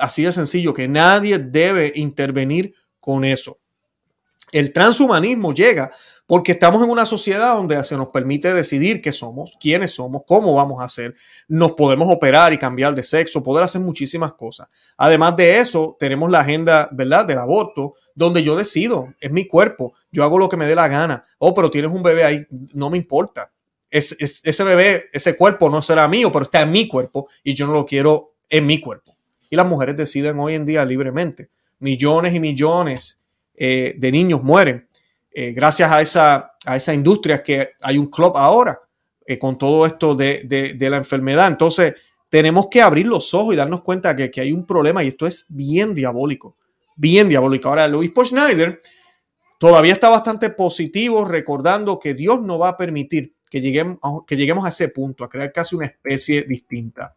Así 0.00 0.22
de 0.22 0.32
sencillo, 0.32 0.72
que 0.72 0.88
nadie 0.88 1.38
debe 1.38 1.92
intervenir 1.96 2.74
con 3.00 3.24
eso. 3.24 3.58
El 4.52 4.72
transhumanismo 4.72 5.52
llega 5.52 5.90
porque 6.24 6.52
estamos 6.52 6.82
en 6.82 6.90
una 6.90 7.04
sociedad 7.04 7.54
donde 7.54 7.82
se 7.84 7.96
nos 7.96 8.08
permite 8.08 8.54
decidir 8.54 9.00
qué 9.00 9.12
somos, 9.12 9.56
quiénes 9.60 9.92
somos, 9.92 10.22
cómo 10.26 10.54
vamos 10.54 10.80
a 10.82 10.88
ser. 10.88 11.16
Nos 11.48 11.72
podemos 11.72 12.12
operar 12.12 12.52
y 12.52 12.58
cambiar 12.58 12.94
de 12.94 13.02
sexo, 13.02 13.42
poder 13.42 13.64
hacer 13.64 13.80
muchísimas 13.80 14.34
cosas. 14.34 14.68
Además 14.96 15.36
de 15.36 15.58
eso, 15.58 15.96
tenemos 15.98 16.30
la 16.30 16.40
agenda, 16.40 16.88
¿verdad?, 16.92 17.26
del 17.26 17.38
aborto, 17.38 17.94
donde 18.14 18.42
yo 18.42 18.56
decido, 18.56 19.12
es 19.20 19.30
mi 19.30 19.46
cuerpo, 19.46 19.94
yo 20.10 20.24
hago 20.24 20.38
lo 20.38 20.48
que 20.48 20.56
me 20.56 20.66
dé 20.66 20.74
la 20.74 20.88
gana. 20.88 21.24
Oh, 21.38 21.52
pero 21.52 21.70
tienes 21.70 21.90
un 21.90 22.02
bebé 22.02 22.24
ahí, 22.24 22.46
no 22.72 22.88
me 22.88 22.98
importa 22.98 23.50
ese 23.90 24.64
bebé, 24.64 25.06
ese 25.12 25.36
cuerpo 25.36 25.70
no 25.70 25.82
será 25.82 26.08
mío, 26.08 26.30
pero 26.32 26.44
está 26.44 26.62
en 26.62 26.72
mi 26.72 26.88
cuerpo 26.88 27.28
y 27.42 27.54
yo 27.54 27.66
no 27.66 27.72
lo 27.72 27.86
quiero 27.86 28.34
en 28.48 28.66
mi 28.66 28.80
cuerpo. 28.80 29.16
Y 29.48 29.56
las 29.56 29.66
mujeres 29.66 29.96
deciden 29.96 30.38
hoy 30.38 30.54
en 30.54 30.66
día 30.66 30.84
libremente. 30.84 31.50
Millones 31.78 32.34
y 32.34 32.40
millones 32.40 33.20
eh, 33.54 33.94
de 33.96 34.12
niños 34.12 34.42
mueren 34.42 34.86
eh, 35.38 35.52
gracias 35.52 35.92
a 35.92 36.00
esa, 36.00 36.52
a 36.64 36.76
esa 36.76 36.94
industria 36.94 37.42
que 37.42 37.72
hay 37.82 37.98
un 37.98 38.06
club 38.06 38.36
ahora 38.36 38.80
eh, 39.26 39.38
con 39.38 39.58
todo 39.58 39.84
esto 39.84 40.14
de, 40.14 40.42
de, 40.44 40.90
la 40.90 40.96
enfermedad. 40.96 41.48
Entonces, 41.48 41.94
tenemos 42.30 42.68
que 42.70 42.80
abrir 42.80 43.06
los 43.06 43.34
ojos 43.34 43.52
y 43.52 43.56
darnos 43.58 43.82
cuenta 43.82 44.16
que, 44.16 44.30
que 44.30 44.40
hay 44.40 44.52
un 44.52 44.64
problema 44.64 45.04
y 45.04 45.08
esto 45.08 45.26
es 45.26 45.44
bien 45.48 45.94
diabólico, 45.94 46.56
bien 46.96 47.28
diabólico. 47.28 47.68
Ahora, 47.68 47.86
Luis 47.86 48.12
Schneider 48.16 48.80
todavía 49.58 49.92
está 49.92 50.08
bastante 50.08 50.48
positivo 50.48 51.26
recordando 51.26 51.98
que 51.98 52.14
Dios 52.14 52.40
no 52.40 52.58
va 52.58 52.70
a 52.70 52.76
permitir 52.78 53.35
que 53.50 53.60
lleguemos, 53.60 53.98
que 54.26 54.36
lleguemos 54.36 54.64
a 54.64 54.68
ese 54.68 54.88
punto, 54.88 55.24
a 55.24 55.28
crear 55.28 55.52
casi 55.52 55.76
una 55.76 55.86
especie 55.86 56.42
distinta. 56.42 57.14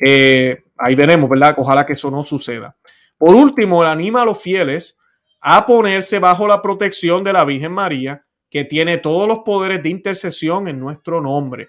Eh, 0.00 0.62
ahí 0.78 0.94
veremos, 0.94 1.28
¿verdad? 1.28 1.54
Ojalá 1.58 1.84
que 1.84 1.92
eso 1.92 2.10
no 2.10 2.24
suceda. 2.24 2.76
Por 3.18 3.34
último, 3.34 3.82
anima 3.82 4.22
a 4.22 4.24
los 4.24 4.40
fieles 4.40 4.96
a 5.40 5.66
ponerse 5.66 6.18
bajo 6.18 6.46
la 6.46 6.62
protección 6.62 7.24
de 7.24 7.32
la 7.32 7.44
Virgen 7.44 7.72
María, 7.72 8.24
que 8.48 8.64
tiene 8.64 8.98
todos 8.98 9.28
los 9.28 9.40
poderes 9.40 9.82
de 9.82 9.90
intercesión 9.90 10.68
en 10.68 10.80
nuestro 10.80 11.20
nombre. 11.20 11.68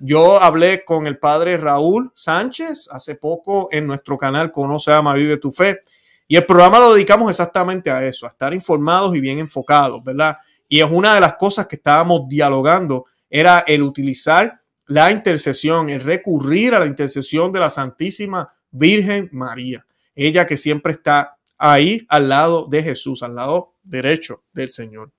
Yo 0.00 0.40
hablé 0.40 0.84
con 0.84 1.06
el 1.06 1.18
padre 1.18 1.56
Raúl 1.56 2.10
Sánchez 2.14 2.88
hace 2.90 3.14
poco 3.16 3.68
en 3.70 3.86
nuestro 3.86 4.16
canal 4.16 4.50
Conoce, 4.50 4.92
Ama, 4.92 5.14
Vive 5.14 5.36
tu 5.36 5.50
Fe. 5.50 5.80
Y 6.26 6.36
el 6.36 6.46
programa 6.46 6.78
lo 6.78 6.94
dedicamos 6.94 7.28
exactamente 7.28 7.90
a 7.90 8.04
eso, 8.04 8.26
a 8.26 8.30
estar 8.30 8.54
informados 8.54 9.14
y 9.14 9.20
bien 9.20 9.38
enfocados, 9.38 10.02
¿verdad? 10.02 10.36
Y 10.66 10.80
es 10.80 10.90
una 10.90 11.14
de 11.14 11.20
las 11.20 11.36
cosas 11.36 11.66
que 11.66 11.76
estábamos 11.76 12.26
dialogando, 12.28 13.04
era 13.34 13.64
el 13.66 13.82
utilizar 13.82 14.60
la 14.86 15.10
intercesión, 15.10 15.88
el 15.88 16.02
recurrir 16.02 16.74
a 16.74 16.78
la 16.78 16.86
intercesión 16.86 17.50
de 17.50 17.60
la 17.60 17.70
Santísima 17.70 18.52
Virgen 18.70 19.30
María. 19.32 19.86
Ella 20.14 20.46
que 20.46 20.58
siempre 20.58 20.92
está 20.92 21.38
ahí 21.56 22.06
al 22.10 22.28
lado 22.28 22.66
de 22.70 22.82
Jesús, 22.82 23.22
al 23.22 23.34
lado 23.34 23.72
derecho 23.82 24.42
del 24.52 24.68
Señor. 24.68 25.10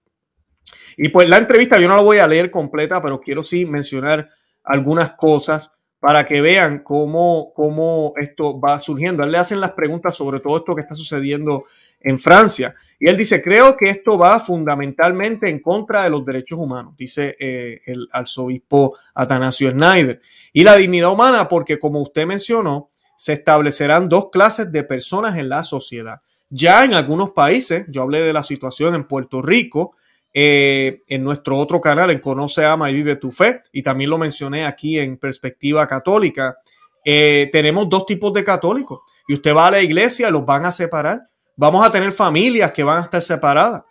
Y 0.96 1.10
pues 1.10 1.28
la 1.28 1.40
entrevista 1.40 1.80
yo 1.80 1.88
no 1.88 1.96
la 1.96 2.04
voy 2.04 2.20
a 2.20 2.28
leer 2.28 2.52
completa, 2.52 3.02
pero 3.02 3.20
quiero 3.20 3.44
sí 3.44 3.66
mencionar 3.66 4.30
algunas 4.64 5.14
cosas 5.14 5.74
para 6.00 6.28
que 6.28 6.42
vean 6.42 6.84
cómo, 6.84 7.52
cómo 7.56 8.14
esto 8.18 8.60
va 8.60 8.80
surgiendo. 8.80 9.26
le 9.26 9.38
hacen 9.40 9.60
las 9.60 9.72
preguntas 9.72 10.16
sobre 10.16 10.40
todo 10.40 10.58
esto 10.58 10.76
que 10.76 10.82
está 10.82 10.94
sucediendo 10.94 11.64
en 12.04 12.20
Francia. 12.20 12.76
Y 13.00 13.10
él 13.10 13.18
dice, 13.18 13.42
creo 13.42 13.76
que 13.76 13.90
esto 13.90 14.18
va 14.18 14.40
fundamentalmente 14.40 15.50
en 15.50 15.60
contra 15.60 16.04
de 16.04 16.10
los 16.10 16.26
derechos 16.26 16.60
humanos, 16.60 16.94
dice 16.98 17.36
eh, 17.40 17.82
el 17.86 18.08
arzobispo 18.12 18.98
Atanasio 19.16 19.72
Schneider. 19.72 20.22
Y 20.52 20.64
la 20.64 20.76
dignidad 20.76 21.12
humana, 21.12 21.48
porque 21.48 21.80
como 21.80 22.02
usted 22.02 22.26
mencionó, 22.26 22.88
se 23.18 23.34
establecerán 23.34 24.10
dos 24.10 24.30
clases 24.32 24.72
de 24.72 24.84
personas 24.84 25.38
en 25.38 25.50
la 25.50 25.64
sociedad. 25.64 26.22
Ya 26.50 26.84
en 26.84 26.94
algunos 26.94 27.32
países, 27.32 27.86
yo 27.88 28.04
hablé 28.04 28.22
de 28.22 28.34
la 28.34 28.44
situación 28.44 28.96
en 28.96 29.06
Puerto 29.06 29.42
Rico, 29.42 29.96
eh, 30.34 31.02
en 31.08 31.24
nuestro 31.24 31.58
otro 31.58 31.80
canal, 31.80 32.12
en 32.12 32.20
Conoce, 32.20 32.66
Ama 32.66 32.90
y 32.90 32.96
Vive 32.96 33.16
tu 33.16 33.32
Fe, 33.32 33.62
y 33.72 33.82
también 33.84 34.10
lo 34.10 34.18
mencioné 34.18 34.66
aquí 34.66 35.00
en 35.00 35.18
Perspectiva 35.18 35.88
Católica, 35.88 36.58
eh, 37.06 37.50
tenemos 37.52 37.90
dos 37.90 38.06
tipos 38.06 38.34
de 38.34 38.44
católicos. 38.44 39.02
Y 39.28 39.34
usted 39.36 39.56
va 39.56 39.68
a 39.68 39.72
la 39.72 39.82
iglesia, 39.82 40.32
los 40.32 40.46
van 40.46 40.66
a 40.66 40.72
separar. 40.72 41.30
Vamos 41.56 41.86
a 41.86 41.92
tener 41.92 42.12
familias 42.12 42.72
que 42.72 42.84
van 42.84 43.00
a 43.00 43.04
estar 43.04 43.22
separadas. 43.22 43.84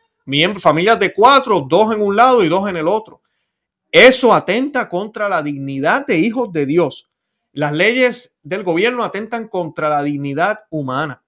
Familias 0.59 0.99
de 0.99 1.12
cuatro, 1.12 1.61
dos 1.69 1.95
en 1.95 2.00
un 2.00 2.16
lado 2.16 2.42
y 2.45 2.49
dos 2.49 2.69
en 2.69 2.76
el 2.76 2.88
otro. 2.88 3.23
Eso 3.90 4.33
atenta 4.33 4.88
contra 4.88 5.28
la 5.28 5.42
dignidad 5.42 6.07
de 6.07 6.19
hijos 6.19 6.52
de 6.52 6.66
Dios. 6.66 7.11
Las 7.52 7.73
leyes 7.73 8.37
del 8.42 8.62
gobierno 8.62 9.04
atentan 9.04 9.49
contra 9.49 9.88
la 9.88 10.02
dignidad 10.02 10.61
humana. 10.71 11.23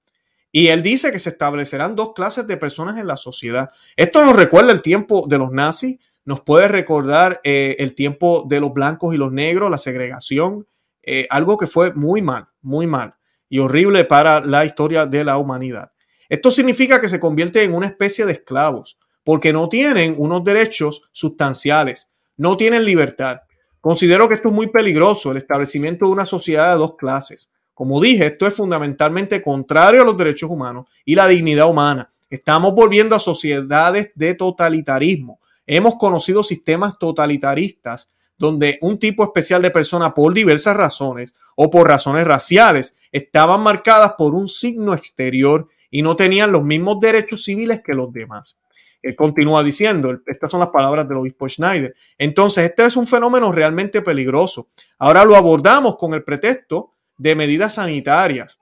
Y 0.51 0.69
él 0.69 0.83
dice 0.83 1.13
que 1.13 1.19
se 1.19 1.31
establecerán 1.31 1.97
dos 1.97 2.13
clases 2.15 2.47
de 2.47 2.57
personas 2.57 2.97
en 2.97 3.07
la 3.07 3.17
sociedad. 3.17 3.71
Esto 3.97 4.25
nos 4.25 4.37
recuerda 4.37 4.73
el 4.73 4.83
tiempo 4.83 5.27
de 5.29 5.39
los 5.39 5.51
nazis, 5.51 5.99
nos 6.25 6.41
puede 6.41 6.69
recordar 6.69 7.41
eh, 7.45 7.77
el 7.81 7.95
tiempo 7.95 8.47
de 8.49 8.61
los 8.61 8.73
blancos 8.73 9.15
y 9.15 9.19
los 9.19 9.33
negros, 9.33 9.71
la 9.71 9.79
segregación, 9.79 10.67
eh, 11.03 11.27
algo 11.29 11.59
que 11.59 11.67
fue 11.67 11.93
muy 11.93 12.23
mal, 12.23 12.47
muy 12.63 12.87
mal 12.87 13.17
y 13.49 13.59
horrible 13.59 14.05
para 14.05 14.41
la 14.41 14.65
historia 14.65 15.07
de 15.07 15.25
la 15.25 15.37
humanidad. 15.37 15.93
Esto 16.29 16.51
significa 16.51 17.01
que 17.01 17.09
se 17.09 17.21
convierte 17.21 17.63
en 17.63 17.75
una 17.75 17.87
especie 17.87 18.27
de 18.27 18.33
esclavos, 18.33 18.99
porque 19.23 19.53
no 19.53 19.69
tienen 19.69 20.15
unos 20.19 20.45
derechos 20.45 21.03
sustanciales, 21.13 22.09
no 22.37 22.57
tienen 22.57 22.85
libertad. 22.85 23.39
Considero 23.81 24.29
que 24.29 24.35
esto 24.35 24.49
es 24.49 24.55
muy 24.55 24.69
peligroso, 24.69 25.31
el 25.31 25.37
establecimiento 25.37 26.07
de 26.07 26.13
una 26.13 26.27
sociedad 26.27 26.73
de 26.73 26.79
dos 26.79 26.97
clases. 26.97 27.51
Como 27.75 28.01
dije, 28.01 28.27
esto 28.27 28.47
es 28.47 28.55
fundamentalmente 28.55 29.43
contrario 29.43 30.03
a 30.03 30.05
los 30.05 30.17
derechos 30.17 30.49
humanos 30.49 30.87
y 31.05 31.17
la 31.17 31.27
dignidad 31.27 31.69
humana. 31.69 32.09
Estamos 32.31 32.75
volviendo 32.75 33.17
a 33.17 33.21
sociedades 33.21 34.11
de 34.15 34.35
totalitarismo. 34.35 35.41
Hemos 35.67 35.97
conocido 35.97 36.43
sistemas 36.43 36.99
totalitaristas 36.99 38.09
donde 38.39 38.79
un 38.81 38.99
tipo 38.99 39.25
especial 39.25 39.63
de 39.63 39.71
persona 39.71 40.15
por 40.15 40.35
diversas 40.35 40.77
razones 40.77 41.35
o 41.57 41.71
por 41.71 41.89
razones 41.89 42.27
raciales 42.27 42.95
estaban 43.13 43.61
marcadas 43.61 44.15
por 44.17 44.35
un 44.35 44.49
signo 44.49 44.95
exterior 44.95 45.69
y 45.95 46.03
no 46.03 46.17
tenían 46.17 46.51
los 46.51 46.65
mismos 46.65 46.99
derechos 46.99 47.45
civiles 47.45 47.81
que 47.85 47.95
los 47.95 48.13
demás. 48.13 48.59
Él 49.01 49.15
continúa 49.15 49.63
diciendo, 49.63 50.19
estas 50.27 50.51
son 50.51 50.59
las 50.59 50.71
palabras 50.71 51.07
del 51.07 51.19
obispo 51.19 51.49
Schneider. 51.49 51.95
Entonces, 52.19 52.65
este 52.65 52.85
es 52.85 52.97
un 52.97 53.07
fenómeno 53.07 53.53
realmente 53.53 54.03
peligroso. 54.03 54.67
Ahora 54.99 55.25
lo 55.25 55.37
abordamos 55.37 55.95
con 55.95 56.13
el 56.13 56.25
pretexto 56.25 56.95
de 57.17 57.37
medidas 57.37 57.75
sanitarias. 57.75 58.59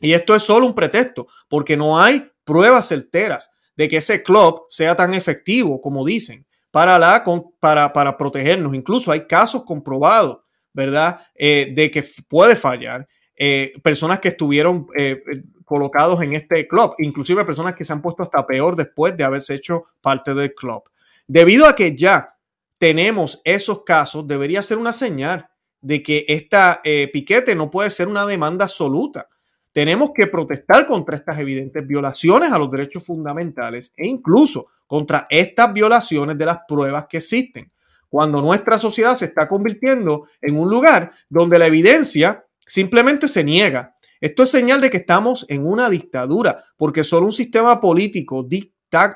Y 0.00 0.14
esto 0.14 0.34
es 0.34 0.42
solo 0.42 0.66
un 0.66 0.74
pretexto, 0.74 1.28
porque 1.48 1.76
no 1.76 2.00
hay 2.00 2.28
pruebas 2.42 2.88
certeras 2.88 3.52
de 3.76 3.88
que 3.88 3.98
ese 3.98 4.24
club 4.24 4.62
sea 4.68 4.96
tan 4.96 5.14
efectivo 5.14 5.80
como 5.80 6.04
dicen 6.04 6.44
para, 6.72 6.98
la, 6.98 7.24
para, 7.60 7.92
para 7.92 8.16
protegernos. 8.16 8.74
Incluso 8.74 9.12
hay 9.12 9.28
casos 9.28 9.62
comprobados, 9.62 10.38
¿verdad?, 10.72 11.20
eh, 11.36 11.72
de 11.72 11.88
que 11.88 12.04
puede 12.26 12.56
fallar. 12.56 13.06
Eh, 13.40 13.74
personas 13.84 14.18
que 14.18 14.28
estuvieron 14.28 14.88
eh, 14.96 15.22
colocados 15.64 16.20
en 16.22 16.32
este 16.32 16.66
club, 16.66 16.94
inclusive 16.98 17.44
personas 17.44 17.76
que 17.76 17.84
se 17.84 17.92
han 17.92 18.02
puesto 18.02 18.24
hasta 18.24 18.44
peor 18.44 18.74
después 18.74 19.16
de 19.16 19.22
haberse 19.22 19.54
hecho 19.54 19.84
parte 20.00 20.34
del 20.34 20.54
club. 20.54 20.82
Debido 21.28 21.68
a 21.68 21.76
que 21.76 21.94
ya 21.94 22.34
tenemos 22.78 23.40
esos 23.44 23.84
casos, 23.84 24.26
debería 24.26 24.60
ser 24.60 24.78
una 24.78 24.92
señal 24.92 25.48
de 25.80 26.02
que 26.02 26.24
esta 26.26 26.80
eh, 26.82 27.08
piquete 27.12 27.54
no 27.54 27.70
puede 27.70 27.90
ser 27.90 28.08
una 28.08 28.26
demanda 28.26 28.64
absoluta. 28.64 29.28
Tenemos 29.72 30.10
que 30.12 30.26
protestar 30.26 30.88
contra 30.88 31.14
estas 31.14 31.38
evidentes 31.38 31.86
violaciones 31.86 32.50
a 32.50 32.58
los 32.58 32.70
derechos 32.72 33.04
fundamentales 33.04 33.92
e 33.96 34.08
incluso 34.08 34.66
contra 34.88 35.28
estas 35.30 35.72
violaciones 35.72 36.36
de 36.36 36.46
las 36.46 36.58
pruebas 36.66 37.06
que 37.08 37.18
existen. 37.18 37.70
Cuando 38.08 38.42
nuestra 38.42 38.80
sociedad 38.80 39.14
se 39.16 39.26
está 39.26 39.46
convirtiendo 39.46 40.26
en 40.40 40.58
un 40.58 40.68
lugar 40.68 41.12
donde 41.28 41.58
la 41.58 41.66
evidencia 41.66 42.44
simplemente 42.68 43.26
se 43.26 43.42
niega. 43.42 43.94
Esto 44.20 44.44
es 44.44 44.50
señal 44.50 44.80
de 44.80 44.90
que 44.90 44.98
estamos 44.98 45.46
en 45.48 45.66
una 45.66 45.90
dictadura, 45.90 46.62
porque 46.76 47.02
solo 47.02 47.26
un 47.26 47.32
sistema 47.32 47.80
político 47.80 48.46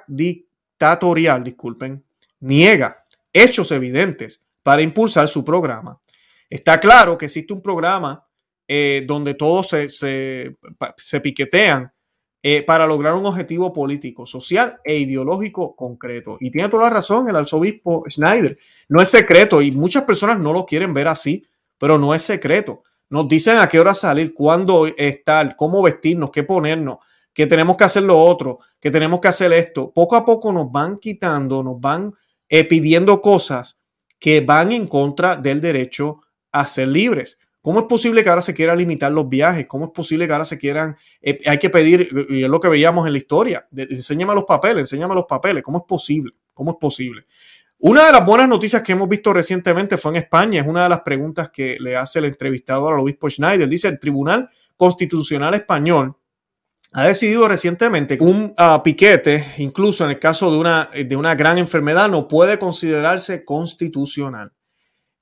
dictatorial, 0.08 1.44
disculpen, 1.44 2.04
niega 2.40 3.02
hechos 3.32 3.70
evidentes 3.70 4.44
para 4.62 4.82
impulsar 4.82 5.28
su 5.28 5.44
programa. 5.44 6.00
Está 6.50 6.78
claro 6.80 7.16
que 7.16 7.26
existe 7.26 7.52
un 7.52 7.62
programa 7.62 8.26
eh, 8.68 9.04
donde 9.06 9.34
todos 9.34 9.68
se, 9.68 9.88
se, 9.88 11.20
piquetean 11.20 11.92
eh, 12.42 12.62
para 12.62 12.86
lograr 12.86 13.14
un 13.14 13.26
objetivo 13.26 13.72
político, 13.72 14.26
social 14.26 14.78
e 14.84 14.98
ideológico 14.98 15.74
concreto. 15.74 16.36
Y 16.40 16.50
tiene 16.50 16.68
toda 16.68 16.84
la 16.84 16.90
razón 16.90 17.28
el 17.28 17.36
arzobispo 17.36 18.04
Schneider. 18.08 18.58
No 18.88 19.00
es 19.00 19.08
secreto 19.08 19.62
y 19.62 19.72
muchas 19.72 20.04
personas 20.04 20.38
no 20.38 20.52
lo 20.52 20.66
quieren 20.66 20.94
ver 20.94 21.08
así, 21.08 21.46
pero 21.78 21.98
no 21.98 22.14
es 22.14 22.22
secreto. 22.22 22.82
Nos 23.12 23.28
dicen 23.28 23.58
a 23.58 23.68
qué 23.68 23.78
hora 23.78 23.92
salir, 23.92 24.32
cuándo 24.32 24.86
estar, 24.86 25.54
cómo 25.56 25.82
vestirnos, 25.82 26.30
qué 26.30 26.44
ponernos, 26.44 26.96
que 27.34 27.46
tenemos 27.46 27.76
que 27.76 27.84
hacer 27.84 28.04
lo 28.04 28.18
otro, 28.18 28.60
que 28.80 28.90
tenemos 28.90 29.20
que 29.20 29.28
hacer 29.28 29.52
esto. 29.52 29.92
Poco 29.92 30.16
a 30.16 30.24
poco 30.24 30.50
nos 30.50 30.72
van 30.72 30.96
quitando, 30.96 31.62
nos 31.62 31.78
van 31.78 32.14
eh, 32.48 32.64
pidiendo 32.64 33.20
cosas 33.20 33.82
que 34.18 34.40
van 34.40 34.72
en 34.72 34.86
contra 34.86 35.36
del 35.36 35.60
derecho 35.60 36.22
a 36.52 36.66
ser 36.66 36.88
libres. 36.88 37.38
¿Cómo 37.60 37.80
es 37.80 37.84
posible 37.84 38.22
que 38.22 38.30
ahora 38.30 38.40
se 38.40 38.54
quieran 38.54 38.78
limitar 38.78 39.12
los 39.12 39.28
viajes? 39.28 39.66
¿Cómo 39.66 39.84
es 39.84 39.90
posible 39.90 40.26
que 40.26 40.32
ahora 40.32 40.46
se 40.46 40.56
quieran, 40.56 40.96
eh, 41.20 41.38
hay 41.44 41.58
que 41.58 41.68
pedir, 41.68 42.08
y 42.30 42.44
es 42.44 42.48
lo 42.48 42.60
que 42.60 42.68
veíamos 42.70 43.06
en 43.06 43.12
la 43.12 43.18
historia, 43.18 43.68
enséñame 43.76 44.34
los 44.34 44.44
papeles, 44.44 44.90
enséñame 44.90 45.14
los 45.14 45.26
papeles, 45.26 45.62
¿cómo 45.62 45.76
es 45.76 45.84
posible? 45.86 46.32
¿Cómo 46.54 46.70
es 46.70 46.76
posible? 46.80 47.26
Una 47.84 48.06
de 48.06 48.12
las 48.12 48.24
buenas 48.24 48.48
noticias 48.48 48.80
que 48.82 48.92
hemos 48.92 49.08
visto 49.08 49.32
recientemente 49.32 49.96
fue 49.96 50.12
en 50.12 50.18
España, 50.18 50.60
es 50.60 50.66
una 50.68 50.84
de 50.84 50.88
las 50.88 51.00
preguntas 51.00 51.50
que 51.50 51.78
le 51.80 51.96
hace 51.96 52.20
el 52.20 52.26
entrevistador 52.26 52.94
al 52.94 53.00
obispo 53.00 53.28
Schneider. 53.28 53.68
Dice, 53.68 53.88
el 53.88 53.98
Tribunal 53.98 54.48
Constitucional 54.76 55.52
Español 55.54 56.14
ha 56.92 57.06
decidido 57.06 57.48
recientemente 57.48 58.16
que 58.16 58.22
un 58.22 58.54
ah, 58.56 58.82
piquete, 58.84 59.54
incluso 59.58 60.04
en 60.04 60.10
el 60.10 60.20
caso 60.20 60.52
de 60.52 60.58
una, 60.58 60.90
de 60.94 61.16
una 61.16 61.34
gran 61.34 61.58
enfermedad, 61.58 62.08
no 62.08 62.28
puede 62.28 62.56
considerarse 62.56 63.44
constitucional. 63.44 64.52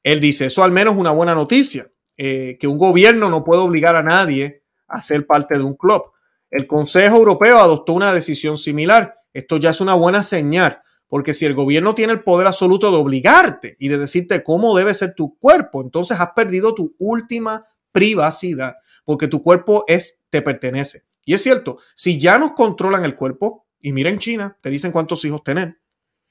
Él 0.03 0.21
dice, 0.21 0.45
eso 0.45 0.63
al 0.63 0.71
menos 0.71 0.93
es 0.93 1.01
una 1.01 1.13
buena 1.13 1.35
noticia, 1.35 1.91
eh, 2.19 2.59
que 2.61 2.67
un 2.67 2.77
gobierno 2.77 3.31
no 3.31 3.43
puede 3.43 3.63
obligar 3.63 3.97
a 3.97 4.03
nadie 4.03 4.65
a 4.87 5.01
ser 5.01 5.27
parte 5.27 5.57
de 5.57 5.65
un 5.65 5.77
club. 5.77 6.03
El 6.51 6.67
Consejo 6.67 7.17
Europeo 7.17 7.59
adoptó 7.59 7.95
una 7.95 8.13
decisión 8.13 8.59
similar. 8.59 9.15
Esto 9.33 9.57
ya 9.57 9.71
es 9.71 9.81
una 9.81 9.95
buena 9.95 10.23
señal, 10.23 10.83
porque 11.11 11.35
si 11.35 11.45
el 11.45 11.55
gobierno 11.55 11.95
tiene 11.95 12.15
el 12.15 12.23
poder 12.23 12.47
absoluto 12.47 12.91
de 12.91 12.97
obligarte 12.97 13.75
y 13.79 13.89
de 13.89 13.99
decirte 13.99 14.43
cómo 14.43 14.75
debe 14.77 14.95
ser 14.95 15.15
tu 15.15 15.37
cuerpo, 15.39 15.83
entonces 15.83 16.19
has 16.19 16.31
perdido 16.31 16.75
tu 16.75 16.95
última 16.99 17.65
privacidad, 17.93 18.77
porque 19.05 19.27
tu 19.27 19.43
cuerpo 19.43 19.85
es, 19.89 20.21
te 20.31 20.41
pertenece. 20.41 21.03
Y 21.25 21.35
es 21.35 21.43
cierto, 21.43 21.79
si 21.97 22.19
ya 22.19 22.39
nos 22.39 22.53
controlan 22.53 23.05
el 23.05 23.17
cuerpo, 23.17 23.67
y 23.83 23.93
mira 23.93 24.09
en 24.09 24.19
China, 24.19 24.57
te 24.63 24.71
dicen 24.71 24.93
cuántos 24.93 25.25
hijos 25.25 25.43
tener, 25.43 25.79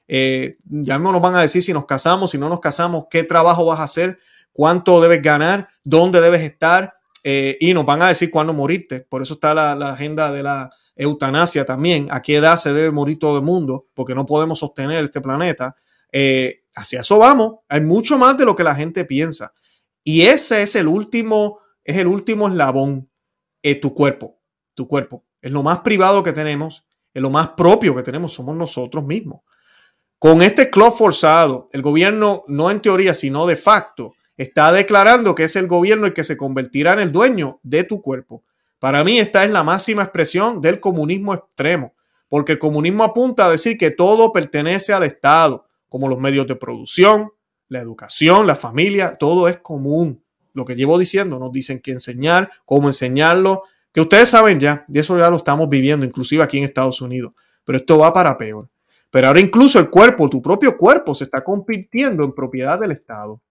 eh, 0.07 0.57
ya 0.63 0.97
no 0.97 1.11
nos 1.11 1.21
van 1.21 1.35
a 1.35 1.41
decir 1.41 1.61
si 1.61 1.73
nos 1.73 1.85
casamos, 1.85 2.31
si 2.31 2.37
no 2.37 2.47
nos 2.47 2.61
casamos, 2.61 3.05
qué 3.09 3.23
trabajo 3.23 3.65
vas 3.65 3.79
a 3.81 3.83
hacer, 3.83 4.17
cuánto 4.53 5.01
debes 5.01 5.21
ganar, 5.21 5.67
dónde 5.83 6.21
debes 6.21 6.41
estar 6.41 6.93
eh, 7.23 7.57
y 7.59 7.73
nos 7.73 7.85
van 7.85 8.01
a 8.01 8.07
decir 8.07 8.31
cuándo 8.31 8.53
morirte. 8.53 9.01
Por 9.01 9.21
eso 9.21 9.33
está 9.33 9.53
la, 9.53 9.73
agenda 9.91 10.31
de 10.31 10.41
la 10.41 10.71
eutanasia 10.99 11.65
también, 11.65 12.09
a 12.11 12.21
qué 12.21 12.35
edad 12.35 12.57
se 12.57 12.73
debe 12.73 12.91
morir 12.91 13.17
todo 13.17 13.37
el 13.37 13.43
mundo, 13.43 13.87
porque 13.93 14.13
no 14.13 14.25
podemos 14.25 14.59
sostener 14.59 15.03
este 15.03 15.21
planeta. 15.21 15.75
Eh, 16.11 16.63
hacia 16.75 16.99
eso 16.99 17.17
vamos. 17.17 17.55
Hay 17.69 17.81
mucho 17.81 18.17
más 18.17 18.37
de 18.37 18.45
lo 18.45 18.55
que 18.55 18.63
la 18.63 18.75
gente 18.75 19.05
piensa. 19.05 19.53
Y 20.03 20.23
ese 20.23 20.61
es 20.61 20.75
el 20.75 20.87
último, 20.87 21.59
es 21.83 21.97
el 21.97 22.07
último 22.07 22.49
eslabón, 22.49 23.09
tu 23.81 23.93
cuerpo, 23.93 24.39
tu 24.75 24.87
cuerpo. 24.87 25.23
Es 25.41 25.51
lo 25.51 25.63
más 25.63 25.79
privado 25.79 26.21
que 26.21 26.33
tenemos, 26.33 26.85
es 27.13 27.21
lo 27.21 27.29
más 27.29 27.49
propio 27.49 27.95
que 27.95 28.03
tenemos, 28.03 28.33
somos 28.33 28.55
nosotros 28.57 29.05
mismos. 29.05 29.41
Con 30.17 30.41
este 30.41 30.69
club 30.69 30.91
forzado, 30.91 31.69
el 31.71 31.81
gobierno, 31.81 32.43
no 32.47 32.71
en 32.71 32.81
teoría, 32.81 33.13
sino 33.13 33.47
de 33.47 33.55
facto, 33.55 34.15
está 34.35 34.73
declarando 34.73 35.33
que 35.33 35.45
es 35.45 35.55
el 35.55 35.67
gobierno 35.67 36.07
el 36.07 36.13
que 36.13 36.25
se 36.25 36.35
convertirá 36.35 36.91
en 36.93 36.99
el 36.99 37.11
dueño 37.13 37.59
de 37.63 37.85
tu 37.85 38.01
cuerpo. 38.01 38.43
Para 38.79 39.03
mí 39.03 39.19
esta 39.19 39.43
es 39.43 39.51
la 39.51 39.63
máxima 39.63 40.03
expresión 40.03 40.61
del 40.61 40.79
comunismo 40.79 41.33
extremo, 41.33 41.93
porque 42.29 42.53
el 42.53 42.59
comunismo 42.59 43.03
apunta 43.03 43.45
a 43.45 43.49
decir 43.49 43.77
que 43.77 43.91
todo 43.91 44.31
pertenece 44.31 44.93
al 44.93 45.03
Estado, 45.03 45.65
como 45.89 46.07
los 46.07 46.19
medios 46.19 46.47
de 46.47 46.55
producción, 46.55 47.31
la 47.67 47.79
educación, 47.79 48.47
la 48.47 48.55
familia, 48.55 49.17
todo 49.17 49.49
es 49.49 49.57
común. 49.57 50.23
Lo 50.53 50.63
que 50.63 50.75
llevo 50.75 50.97
diciendo, 50.97 51.39
nos 51.39 51.51
dicen 51.51 51.79
qué 51.79 51.91
enseñar, 51.91 52.49
cómo 52.65 52.87
enseñarlo, 52.87 53.63
que 53.91 54.01
ustedes 54.01 54.29
saben 54.29 54.59
ya, 54.59 54.85
y 54.87 54.99
eso 54.99 55.17
ya 55.17 55.29
lo 55.29 55.37
estamos 55.37 55.67
viviendo, 55.67 56.05
inclusive 56.05 56.43
aquí 56.43 56.57
en 56.57 56.63
Estados 56.63 57.01
Unidos, 57.01 57.33
pero 57.65 57.79
esto 57.79 57.97
va 57.97 58.13
para 58.13 58.37
peor. 58.37 58.69
Pero 59.11 59.27
ahora 59.27 59.39
incluso 59.39 59.79
el 59.79 59.89
cuerpo, 59.89 60.29
tu 60.29 60.41
propio 60.41 60.77
cuerpo, 60.77 61.13
se 61.13 61.25
está 61.25 61.43
convirtiendo 61.43 62.23
en 62.23 62.33
propiedad 62.33 62.79
del 62.79 62.91
Estado. 62.91 63.41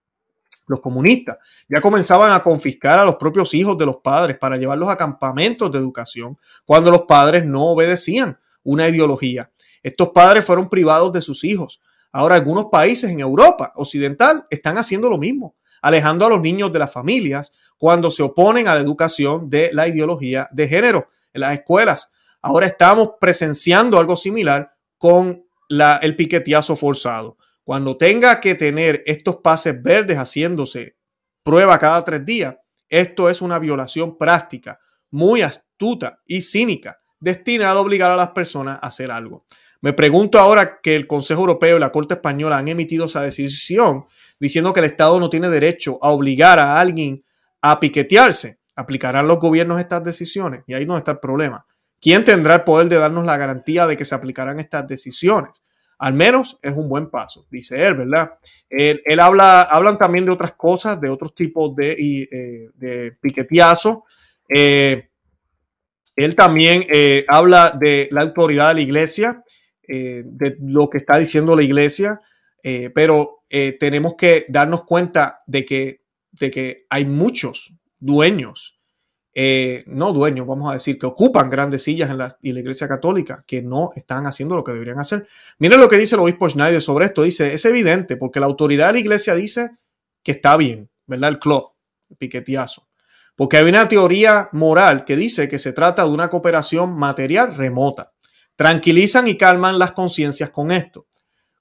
Los 0.68 0.80
comunistas 0.80 1.38
ya 1.68 1.80
comenzaban 1.80 2.32
a 2.32 2.42
confiscar 2.42 2.98
a 2.98 3.04
los 3.04 3.16
propios 3.16 3.52
hijos 3.54 3.76
de 3.76 3.86
los 3.86 3.96
padres 3.96 4.38
para 4.38 4.56
llevarlos 4.56 4.88
a 4.88 4.96
campamentos 4.96 5.72
de 5.72 5.78
educación 5.78 6.36
cuando 6.64 6.90
los 6.90 7.02
padres 7.02 7.44
no 7.44 7.70
obedecían 7.70 8.38
una 8.62 8.88
ideología. 8.88 9.50
Estos 9.82 10.10
padres 10.10 10.44
fueron 10.44 10.68
privados 10.68 11.12
de 11.12 11.22
sus 11.22 11.42
hijos. 11.44 11.80
Ahora 12.12 12.34
algunos 12.34 12.66
países 12.66 13.10
en 13.10 13.20
Europa 13.20 13.72
occidental 13.76 14.46
están 14.50 14.78
haciendo 14.78 15.08
lo 15.08 15.18
mismo, 15.18 15.56
alejando 15.82 16.26
a 16.26 16.28
los 16.28 16.40
niños 16.40 16.72
de 16.72 16.78
las 16.78 16.92
familias 16.92 17.52
cuando 17.78 18.10
se 18.10 18.22
oponen 18.22 18.68
a 18.68 18.74
la 18.74 18.80
educación 18.80 19.48
de 19.48 19.70
la 19.72 19.88
ideología 19.88 20.48
de 20.52 20.68
género 20.68 21.08
en 21.32 21.40
las 21.40 21.54
escuelas. 21.54 22.10
Ahora 22.42 22.66
estamos 22.66 23.12
presenciando 23.20 23.98
algo 23.98 24.16
similar 24.16 24.74
con 24.98 25.44
el 26.02 26.16
piquetiazo 26.16 26.76
forzado. 26.76 27.36
Cuando 27.68 27.98
tenga 27.98 28.40
que 28.40 28.54
tener 28.54 29.02
estos 29.04 29.36
pases 29.42 29.82
verdes 29.82 30.16
haciéndose 30.16 30.96
prueba 31.42 31.78
cada 31.78 32.02
tres 32.02 32.24
días, 32.24 32.56
esto 32.88 33.28
es 33.28 33.42
una 33.42 33.58
violación 33.58 34.16
práctica, 34.16 34.80
muy 35.10 35.42
astuta 35.42 36.18
y 36.24 36.40
cínica, 36.40 36.98
destinada 37.20 37.72
a 37.72 37.80
obligar 37.80 38.10
a 38.10 38.16
las 38.16 38.30
personas 38.30 38.78
a 38.80 38.86
hacer 38.86 39.10
algo. 39.10 39.44
Me 39.82 39.92
pregunto 39.92 40.38
ahora 40.38 40.80
que 40.80 40.96
el 40.96 41.06
Consejo 41.06 41.42
Europeo 41.42 41.76
y 41.76 41.80
la 41.80 41.92
Corte 41.92 42.14
Española 42.14 42.56
han 42.56 42.68
emitido 42.68 43.04
esa 43.04 43.20
decisión 43.20 44.06
diciendo 44.40 44.72
que 44.72 44.80
el 44.80 44.86
Estado 44.86 45.20
no 45.20 45.28
tiene 45.28 45.50
derecho 45.50 45.98
a 46.00 46.08
obligar 46.08 46.58
a 46.58 46.80
alguien 46.80 47.22
a 47.60 47.80
piquetearse. 47.80 48.60
¿Aplicarán 48.76 49.28
los 49.28 49.40
gobiernos 49.40 49.78
estas 49.78 50.02
decisiones? 50.02 50.62
Y 50.66 50.72
ahí 50.72 50.86
no 50.86 50.96
está 50.96 51.10
el 51.10 51.18
problema. 51.18 51.66
¿Quién 52.00 52.24
tendrá 52.24 52.54
el 52.54 52.64
poder 52.64 52.88
de 52.88 52.96
darnos 52.96 53.26
la 53.26 53.36
garantía 53.36 53.86
de 53.86 53.98
que 53.98 54.06
se 54.06 54.14
aplicarán 54.14 54.58
estas 54.58 54.88
decisiones? 54.88 55.50
Al 55.98 56.14
menos 56.14 56.58
es 56.62 56.74
un 56.74 56.88
buen 56.88 57.10
paso, 57.10 57.46
dice 57.50 57.84
él, 57.84 57.94
¿verdad? 57.94 58.30
Él, 58.70 59.20
habla, 59.20 59.62
hablan 59.62 59.98
también 59.98 60.24
de 60.24 60.30
otras 60.30 60.52
cosas, 60.52 61.00
de 61.00 61.10
otros 61.10 61.34
tipos 61.34 61.74
de, 61.74 61.92
eh, 61.92 62.70
de 62.74 63.12
piqueteazo. 63.20 64.04
Eh, 64.48 65.08
él 66.14 66.34
también 66.36 66.84
eh, 66.88 67.24
habla 67.26 67.76
de 67.78 68.08
la 68.12 68.22
autoridad 68.22 68.68
de 68.68 68.74
la 68.74 68.80
iglesia, 68.80 69.42
de 69.88 70.58
lo 70.60 70.90
que 70.90 70.98
está 70.98 71.16
diciendo 71.16 71.56
la 71.56 71.62
iglesia, 71.62 72.20
pero 72.94 73.40
tenemos 73.80 74.16
que 74.16 74.44
darnos 74.50 74.82
cuenta 74.84 75.40
de 75.46 75.64
que, 75.64 76.02
de 76.32 76.50
que 76.50 76.84
hay 76.90 77.06
muchos 77.06 77.72
dueños 77.98 78.77
eh, 79.40 79.84
no 79.86 80.12
dueños, 80.12 80.48
vamos 80.48 80.68
a 80.68 80.72
decir, 80.72 80.98
que 80.98 81.06
ocupan 81.06 81.48
grandes 81.48 81.84
sillas 81.84 82.10
en 82.10 82.18
la, 82.18 82.36
Iglesia 82.42 82.88
Católica, 82.88 83.44
que 83.46 83.62
no 83.62 83.92
están 83.94 84.26
haciendo 84.26 84.56
lo 84.56 84.64
que 84.64 84.72
deberían 84.72 84.98
hacer. 84.98 85.28
Miren 85.60 85.78
lo 85.78 85.88
que 85.88 85.96
dice 85.96 86.16
el 86.16 86.22
obispo 86.22 86.48
Schneider 86.48 86.82
sobre 86.82 87.06
esto. 87.06 87.22
Dice, 87.22 87.52
es 87.52 87.64
evidente, 87.64 88.16
porque 88.16 88.40
la 88.40 88.46
autoridad 88.46 88.88
de 88.88 88.94
la 88.94 88.98
Iglesia 88.98 89.36
dice 89.36 89.70
que 90.24 90.32
está 90.32 90.56
bien, 90.56 90.90
¿verdad? 91.06 91.30
El 91.30 91.38
club, 91.38 91.70
el 92.10 92.16
piquetiazo. 92.16 92.88
Porque 93.36 93.58
hay 93.58 93.68
una 93.68 93.86
teoría 93.86 94.48
moral 94.50 95.04
que 95.04 95.14
dice 95.14 95.46
que 95.46 95.60
se 95.60 95.72
trata 95.72 96.02
de 96.02 96.10
una 96.10 96.30
cooperación 96.30 96.98
material 96.98 97.54
remota. 97.54 98.14
Tranquilizan 98.56 99.28
y 99.28 99.36
calman 99.36 99.78
las 99.78 99.92
conciencias 99.92 100.50
con 100.50 100.72
esto. 100.72 101.06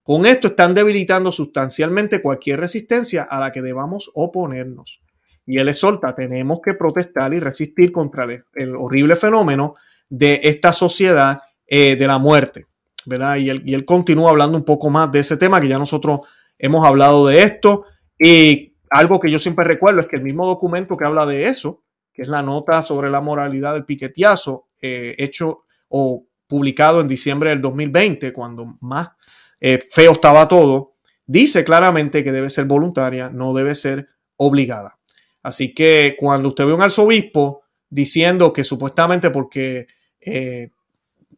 Con 0.01 0.25
esto 0.25 0.47
están 0.47 0.73
debilitando 0.73 1.31
sustancialmente 1.31 2.23
cualquier 2.23 2.59
resistencia 2.59 3.21
a 3.21 3.39
la 3.39 3.51
que 3.51 3.61
debamos 3.61 4.09
oponernos. 4.15 4.99
Y 5.47 5.57
él 5.57 5.69
exhorta, 5.69 6.13
tenemos 6.13 6.59
que 6.63 6.75
protestar 6.75 7.33
y 7.33 7.39
resistir 7.39 7.91
contra 7.91 8.27
el, 8.53 8.75
horrible 8.75 9.15
fenómeno 9.15 9.75
de 10.09 10.41
esta 10.43 10.73
sociedad 10.73 11.39
eh, 11.65 11.95
de 11.95 12.07
la 12.07 12.19
muerte. 12.19 12.67
¿verdad? 13.05 13.37
Y 13.37 13.49
él, 13.49 13.63
y 13.65 13.73
él 13.73 13.85
continúa 13.85 14.29
hablando 14.29 14.57
un 14.57 14.65
poco 14.65 14.89
más 14.89 15.11
de 15.11 15.19
ese 15.19 15.37
tema, 15.37 15.61
que 15.61 15.69
ya 15.69 15.79
nosotros 15.79 16.19
hemos 16.59 16.85
hablado 16.85 17.25
de 17.27 17.41
esto. 17.41 17.85
Y 18.19 18.75
algo 18.89 19.19
que 19.19 19.31
yo 19.31 19.39
siempre 19.39 19.65
recuerdo 19.65 20.01
es 20.01 20.07
que 20.07 20.17
el 20.17 20.23
mismo 20.23 20.45
documento 20.45 20.97
que 20.97 21.05
habla 21.05 21.25
de 21.25 21.45
eso, 21.45 21.83
que 22.13 22.23
es 22.23 22.27
la 22.27 22.41
nota 22.41 22.83
sobre 22.83 23.09
la 23.09 23.21
moralidad 23.21 23.73
del 23.73 23.85
piquetiazo, 23.85 24.67
eh, 24.81 25.15
hecho 25.17 25.63
o 25.87 26.25
publicado 26.47 27.01
en 27.01 27.07
diciembre 27.07 27.49
del 27.49 27.61
2020, 27.61 28.33
cuando 28.33 28.77
más 28.81 29.09
eh, 29.59 29.79
feo 29.89 30.13
estaba 30.13 30.47
todo, 30.47 30.95
dice 31.25 31.63
claramente 31.63 32.23
que 32.23 32.31
debe 32.31 32.49
ser 32.49 32.65
voluntaria, 32.65 33.29
no 33.29 33.53
debe 33.53 33.75
ser 33.75 34.07
obligada. 34.37 34.96
Así 35.47 35.73
que 35.73 36.17
cuando 36.19 36.49
usted 36.49 36.65
ve 36.65 36.73
un 36.73 36.81
arzobispo 36.81 37.61
diciendo 37.89 38.51
que 38.51 38.65
supuestamente 38.65 39.29
porque 39.29 39.87
eh, 40.19 40.71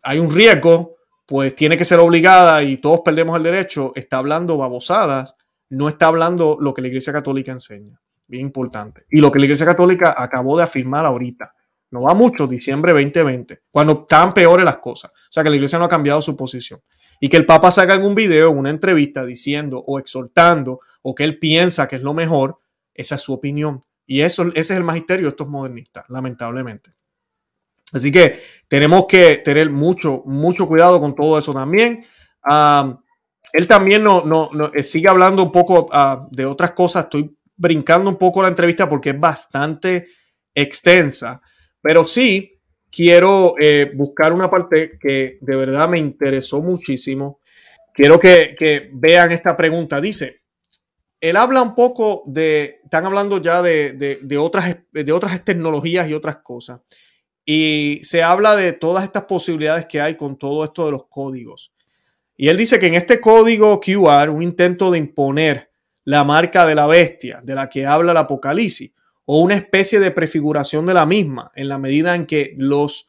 hay 0.02 0.17
un 0.17 0.32
riesgo, 0.32 0.95
pues 1.28 1.54
tiene 1.54 1.78
que 1.78 1.86
ser 1.86 2.00
obligada 2.00 2.63
y 2.63 2.78
todos 2.78 3.02
perdemos 3.06 3.38
el 3.38 3.43
derecho, 3.43 3.91
está 3.93 4.17
hablando 4.17 4.58
babosadas, 4.58 5.36
no 5.69 5.88
está 5.89 6.08
hablando 6.08 6.58
lo 6.60 6.74
que 6.74 6.82
la 6.82 6.88
Iglesia 6.88 7.13
Católica 7.13 7.52
enseña. 7.52 8.02
Bien 8.26 8.48
importante. 8.48 9.06
Y 9.12 9.22
lo 9.22 9.32
que 9.32 9.38
la 9.38 9.45
Iglesia 9.45 9.67
Católica 9.67 10.15
acabó 10.17 10.58
de 10.58 10.63
afirmar 10.63 11.06
ahorita. 11.06 11.54
No 11.91 12.02
va 12.02 12.15
mucho, 12.15 12.48
diciembre 12.48 12.93
2020, 12.93 13.62
cuando 13.69 13.93
están 13.93 14.34
peores 14.34 14.65
las 14.65 14.80
cosas. 14.80 15.12
O 15.12 15.32
sea 15.32 15.43
que 15.43 15.52
la 15.52 15.56
Iglesia 15.56 15.78
no 15.78 15.86
ha 15.86 15.89
cambiado 15.89 16.19
su 16.19 16.36
posición. 16.36 16.82
Y 17.19 17.30
que 17.30 17.38
el 17.38 17.45
Papa 17.45 17.69
salga 17.69 17.93
en 17.93 18.02
un 18.02 18.15
video, 18.15 18.50
en 18.50 18.58
una 18.58 18.72
entrevista, 18.72 19.24
diciendo 19.24 19.84
o 19.86 20.00
exhortando 20.00 20.80
o 21.04 21.13
que 21.13 21.26
él 21.26 21.38
piensa 21.38 21.88
que 21.88 21.98
es 21.98 22.02
lo 22.02 22.15
mejor, 22.15 22.58
esa 22.95 23.13
es 23.13 23.22
su 23.22 23.34
opinión. 23.34 23.84
Y 24.12 24.22
eso, 24.22 24.41
ese 24.48 24.60
es 24.60 24.72
el 24.72 24.84
magisterio 24.84 25.28
de 25.28 25.30
estos 25.30 25.48
modernistas, 25.48 26.04
lamentablemente. 26.10 26.95
Así 27.93 28.12
que 28.12 28.39
tenemos 28.67 29.06
que 29.08 29.38
tener 29.38 29.69
mucho, 29.69 30.24
mucho 30.26 30.67
cuidado 30.67 31.00
con 31.00 31.13
todo 31.13 31.38
eso 31.38 31.54
también. 31.54 32.04
él 33.54 33.67
también 33.67 34.04
no, 34.04 34.24
no, 34.26 34.72
eh, 34.74 34.82
sigue 34.82 35.08
hablando 35.08 35.43
un 35.43 35.52
poco 35.52 35.89
ah, 35.91 36.28
de 36.32 36.48
otras 36.48 36.72
cosas. 36.72 37.04
Estoy 37.04 37.38
brincando 37.56 38.10
un 38.10 38.17
poco 38.17 38.41
la 38.41 38.48
entrevista 38.48 38.89
porque 38.89 39.12
es 39.12 39.19
bastante 39.19 40.08
extensa. 40.56 41.43
Pero 41.80 42.08
sí 42.08 42.60
quiero 42.91 43.54
eh, 43.60 43.91
buscar 43.93 44.34
una 44.34 44.50
parte 44.50 44.98
que 45.00 45.38
de 45.39 45.56
verdad 45.56 45.88
me 45.88 46.00
interesó 46.00 46.63
muchísimo. 46.63 47.41
Quiero 47.93 48.19
que, 48.19 48.56
que 48.58 48.89
vean 48.91 49.32
esta 49.32 49.56
pregunta. 49.56 50.02
Dice, 50.02 50.38
él 51.21 51.36
habla 51.36 51.62
un 51.62 51.75
poco 51.75 52.23
de, 52.25 52.79
están 52.84 53.05
hablando 53.05 53.41
ya 53.41 53.62
de, 53.62 54.38
otras, 54.39 54.77
de 54.91 55.12
otras 55.12 55.43
tecnologías 55.43 56.10
y 56.10 56.13
otras 56.13 56.38
cosas. 56.38 56.82
Y 57.45 57.99
se 58.03 58.23
habla 58.23 58.55
de 58.55 58.73
todas 58.73 59.03
estas 59.03 59.23
posibilidades 59.23 59.86
que 59.86 59.99
hay 59.99 60.15
con 60.15 60.38
todo 60.38 60.63
esto 60.63 60.86
de 60.86 60.91
los 60.91 61.08
códigos. 61.08 61.73
Y 62.38 62.47
él 62.47 62.58
dice 62.58 62.79
que 62.79 62.88
en 62.88 62.93
este 62.93 63.19
código 63.19 63.82
QR, 63.82 64.29
un 64.29 64.43
intento 64.43 64.91
de 64.91 64.99
imponer 64.99 65.71
la 66.05 66.23
marca 66.23 66.65
de 66.65 66.75
la 66.75 66.88
bestia 66.88 67.41
de 67.43 67.55
la 67.55 67.69
que 67.69 67.86
habla 67.86 68.12
el 68.12 68.17
Apocalipsis, 68.17 68.93
o 69.25 69.39
una 69.39 69.55
especie 69.55 69.99
de 69.99 70.12
prefiguración 70.12 70.86
de 70.86 70.93
la 70.93 71.05
misma, 71.05 71.51
en 71.53 71.67
la 71.67 71.77
medida 71.77 72.15
en 72.15 72.25
que 72.25 72.55
los 72.58 73.08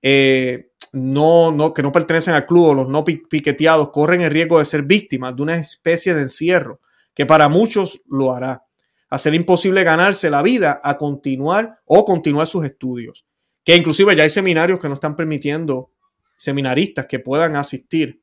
eh, 0.00 0.70
no, 0.92 1.52
no, 1.52 1.72
que 1.72 1.82
no 1.82 1.92
pertenecen 1.92 2.34
al 2.34 2.46
club 2.46 2.66
o 2.66 2.74
los 2.74 2.88
no 2.88 3.04
piqueteados 3.04 3.90
corren 3.90 4.22
el 4.22 4.30
riesgo 4.30 4.58
de 4.58 4.64
ser 4.64 4.82
víctimas 4.82 5.36
de 5.36 5.42
una 5.42 5.56
especie 5.56 6.14
de 6.14 6.22
encierro 6.22 6.80
que 7.14 7.26
para 7.26 7.48
muchos 7.48 8.02
lo 8.06 8.34
hará. 8.34 8.64
Hacer 9.10 9.34
imposible 9.34 9.84
ganarse 9.84 10.30
la 10.30 10.42
vida 10.42 10.80
a 10.82 10.96
continuar 10.96 11.80
o 11.84 12.04
continuar 12.04 12.46
sus 12.46 12.64
estudios. 12.64 13.26
Que 13.64 13.76
inclusive 13.76 14.16
ya 14.16 14.22
hay 14.22 14.30
seminarios 14.30 14.78
que 14.78 14.88
no 14.88 14.94
están 14.94 15.16
permitiendo 15.16 15.90
seminaristas 16.36 17.06
que 17.06 17.20
puedan 17.20 17.54
asistir 17.56 18.22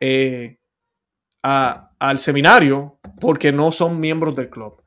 eh, 0.00 0.58
al 1.42 2.18
seminario 2.18 2.98
porque 3.20 3.52
no 3.52 3.72
son 3.72 4.00
miembros 4.00 4.34
del 4.34 4.48
club. 4.48 4.82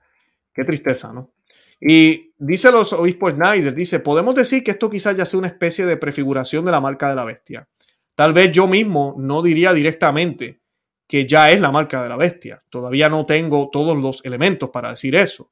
Qué 0.54 0.64
tristeza, 0.64 1.14
¿no? 1.14 1.34
Y 1.80 2.34
dice 2.40 2.72
los 2.72 2.94
obispos 2.94 3.34
Snyder, 3.34 3.76
dice, 3.76 4.00
podemos 4.00 4.34
decir 4.34 4.64
que 4.64 4.72
esto 4.72 4.90
quizás 4.90 5.16
ya 5.16 5.26
sea 5.26 5.38
una 5.38 5.50
especie 5.50 5.86
de 5.86 5.98
prefiguración 5.98 6.66
de 6.66 6.72
la 6.72 6.82
marca 6.82 7.10
de 7.10 7.16
la 7.16 7.26
bestia. 7.26 7.68
Tal 8.16 8.34
vez 8.34 8.52
yo 8.52 8.68
mismo 8.68 9.14
no 9.20 9.44
diría 9.44 9.74
directamente 9.74 10.62
que 11.08 11.26
ya 11.26 11.52
es 11.52 11.62
la 11.62 11.72
marca 11.72 12.04
de 12.04 12.10
la 12.10 12.18
bestia. 12.18 12.64
Todavía 12.70 13.10
no 13.10 13.26
tengo 13.26 13.70
todos 13.72 13.98
los 13.98 14.24
elementos 14.26 14.70
para 14.70 14.92
decir 14.92 15.16
eso. 15.16 15.52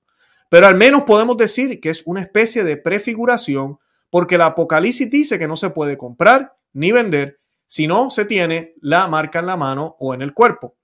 Pero 0.50 0.68
al 0.68 0.76
menos 0.76 1.04
podemos 1.04 1.38
decir 1.38 1.80
que 1.80 1.90
es 1.90 2.04
una 2.06 2.22
especie 2.22 2.64
de 2.64 2.78
prefiguración 2.78 3.80
porque 4.10 4.36
el 4.36 4.42
Apocalipsis 4.42 5.10
dice 5.10 5.40
que 5.40 5.48
no 5.48 5.56
se 5.56 5.72
puede 5.72 5.98
comprar 5.98 6.56
ni 6.74 6.92
vender, 6.92 7.40
si 7.68 7.88
no 7.88 8.10
se 8.10 8.26
tiene 8.26 8.74
la 8.82 9.08
marca 9.08 9.40
en 9.40 9.48
la 9.48 9.58
mano 9.58 9.96
o 10.00 10.14
en 10.14 10.22
el 10.22 10.34
cuerpo. 10.34 10.76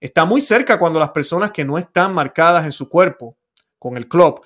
Está 0.00 0.24
muy 0.24 0.40
cerca 0.40 0.78
cuando 0.78 0.98
las 0.98 1.10
personas 1.10 1.50
que 1.50 1.64
no 1.64 1.78
están 1.78 2.14
marcadas 2.14 2.64
en 2.64 2.72
su 2.72 2.88
cuerpo 2.88 3.36
con 3.78 3.96
el 3.96 4.08
club, 4.08 4.40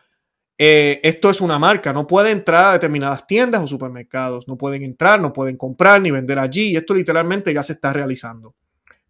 eh, 0.59 1.01
esto 1.03 1.29
es 1.31 1.43
una 1.43 1.59
marca, 1.59 1.93
no 1.93 2.07
puede 2.07 2.31
entrar 2.31 2.67
a 2.67 2.73
determinadas 2.73 3.27
tiendas 3.27 3.62
o 3.62 3.67
supermercados, 3.67 4.49
no 4.49 4.57
pueden 4.57 4.83
entrar, 4.83 5.21
no 5.21 5.33
pueden 5.33 5.57
comprar 5.57 6.01
ni 6.01 6.11
vender 6.11 6.39
allí, 6.39 6.71
y 6.71 6.77
esto 6.77 6.95
literalmente 6.95 7.53
ya 7.53 7.62
se 7.62 7.75
está 7.75 7.93
realizando. 7.93 8.55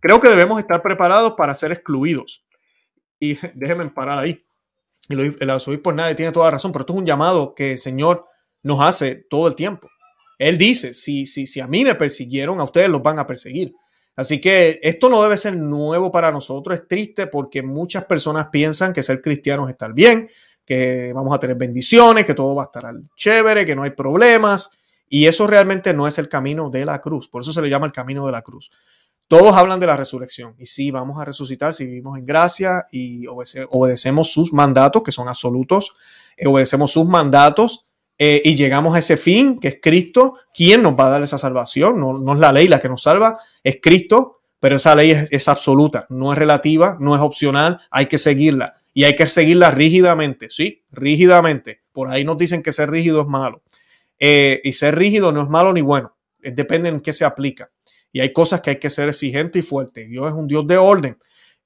Creo 0.07 0.21
que 0.21 0.29
debemos 0.29 0.61
estar 0.61 0.83
preparados 0.83 1.33
para 1.33 1.57
ser 1.57 1.73
excluidos. 1.73 2.45
Y 3.19 3.37
déjenme 3.57 3.91
parar 3.91 4.21
ahí. 4.21 4.41
El 5.09 5.51
arzobispo 5.51 5.93
nadie 5.93 6.15
tiene 6.15 6.31
toda 6.31 6.47
la 6.47 6.53
razón, 6.53 6.71
pero 6.71 6.83
esto 6.83 6.93
es 6.93 6.99
un 7.01 7.07
llamado 7.07 7.57
que 7.57 7.73
el 7.73 7.79
Señor 7.79 8.25
nos 8.63 8.81
hace 8.83 9.17
todo 9.29 9.49
el 9.49 9.57
tiempo. 9.57 9.91
Él 10.39 10.59
dice, 10.59 10.95
si, 10.95 11.27
si, 11.27 11.49
si 11.49 11.59
a 11.59 11.67
mí 11.67 11.83
me 11.83 11.97
persiguieron, 11.97 12.61
a 12.61 12.65
ustedes 12.65 12.89
los 12.89 13.03
van 13.03 13.19
a 13.19 13.27
perseguir. 13.27 13.75
Así 14.15 14.41
que 14.41 14.79
esto 14.81 15.09
no 15.09 15.21
debe 15.25 15.37
ser 15.37 15.57
nuevo 15.57 16.13
para 16.13 16.31
nosotros. 16.31 16.79
Es 16.79 16.87
triste 16.87 17.27
porque 17.27 17.65
muchas 17.65 18.05
personas 18.05 18.47
piensan 18.53 18.93
que 18.93 19.03
ser 19.03 19.21
cristianos 19.21 19.67
es 19.67 19.73
estar 19.73 19.93
bien, 19.93 20.29
que 20.65 21.11
vamos 21.17 21.35
a 21.35 21.41
tener 21.41 21.57
bendiciones, 21.57 22.25
que 22.25 22.35
todo 22.35 22.55
va 22.55 22.63
a 22.63 22.67
estar 22.67 22.95
chévere, 23.17 23.67
que 23.67 23.75
no 23.75 23.83
hay 23.83 23.91
problemas. 23.91 24.71
Y 25.09 25.27
eso 25.27 25.49
realmente 25.49 25.93
no 25.93 26.07
es 26.07 26.19
el 26.19 26.29
camino 26.29 26.71
de 26.71 26.85
la 26.85 27.01
cruz. 27.01 27.27
Por 27.27 27.43
eso 27.43 27.53
se 27.53 27.61
le 27.61 27.69
llama 27.69 27.87
el 27.87 27.93
camino 27.93 28.25
de 28.25 28.31
la 28.31 28.43
cruz. 28.43 28.71
Todos 29.29 29.57
hablan 29.57 29.81
de 29.81 29.87
la 29.87 29.97
resurrección 29.97 30.55
y 30.57 30.67
sí, 30.67 30.93
vamos 30.93 31.21
a 31.21 31.25
resucitar 31.25 31.75
si 31.75 31.85
vivimos 31.85 32.17
en 32.17 32.25
gracia 32.25 32.87
y 32.93 33.27
obedecemos 33.27 34.31
sus 34.31 34.53
mandatos, 34.53 35.03
que 35.03 35.11
son 35.11 35.29
absolutos, 35.29 35.95
eh, 36.37 36.47
obedecemos 36.47 36.93
sus 36.93 37.07
mandatos 37.07 37.87
eh, 38.19 38.41
y 38.45 38.55
llegamos 38.55 38.95
a 38.95 39.01
ese 39.01 39.17
fin, 39.17 39.59
que 39.59 39.69
es 39.69 39.79
Cristo, 39.83 40.35
¿quién 40.55 40.83
nos 40.83 40.95
va 40.95 41.07
a 41.07 41.11
dar 41.11 41.23
esa 41.23 41.39
salvación? 41.39 41.99
No, 42.01 42.33
es 42.35 42.39
la 42.39 42.53
ley 42.53 42.69
la 42.69 42.79
que 42.79 42.89
nos 42.89 43.03
salva, 43.03 43.37
es 43.65 43.79
Cristo, 43.83 44.43
pero 44.61 44.77
esa 44.77 44.95
ley 44.95 45.11
es, 45.11 45.49
absoluta, 45.49 46.07
no 46.09 46.33
es 46.33 46.39
relativa, 46.39 46.97
no 47.01 47.17
es 47.17 47.21
opcional, 47.21 47.81
hay 47.91 48.07
que 48.07 48.19
seguirla 48.19 48.77
y 48.95 49.05
hay 49.05 49.17
que 49.17 49.27
seguirla 49.27 49.73
rígidamente, 49.73 50.51
sí, 50.51 50.85
rígidamente. 50.93 51.83
Por 51.93 52.11
ahí 52.11 52.25
nos 52.25 52.39
dicen 52.39 52.63
que 52.63 52.71
ser 52.71 52.91
rígido 52.91 53.23
es 53.23 53.27
malo. 53.27 53.63
Eh, 54.19 54.61
y 54.63 54.73
ser 54.73 54.97
rígido 54.97 55.33
no 55.33 55.43
es 55.43 55.49
malo 55.49 55.73
ni 55.73 55.83
bueno, 55.83 56.17
depende 56.41 56.89
en 56.89 57.01
qué 57.01 57.13
se 57.13 57.25
aplica. 57.25 57.71
Y 58.17 58.21
hay 58.21 58.33
cosas 58.33 58.63
que 58.63 58.71
hay 58.71 58.79
que 58.79 58.89
ser 58.89 59.11
exigente 59.11 59.59
y 59.59 59.63
fuerte. 59.63 60.07
Dios 60.07 60.27
es 60.29 60.33
un 60.33 60.47
Dios 60.47 60.67
de 60.67 60.79
orden 60.79 61.19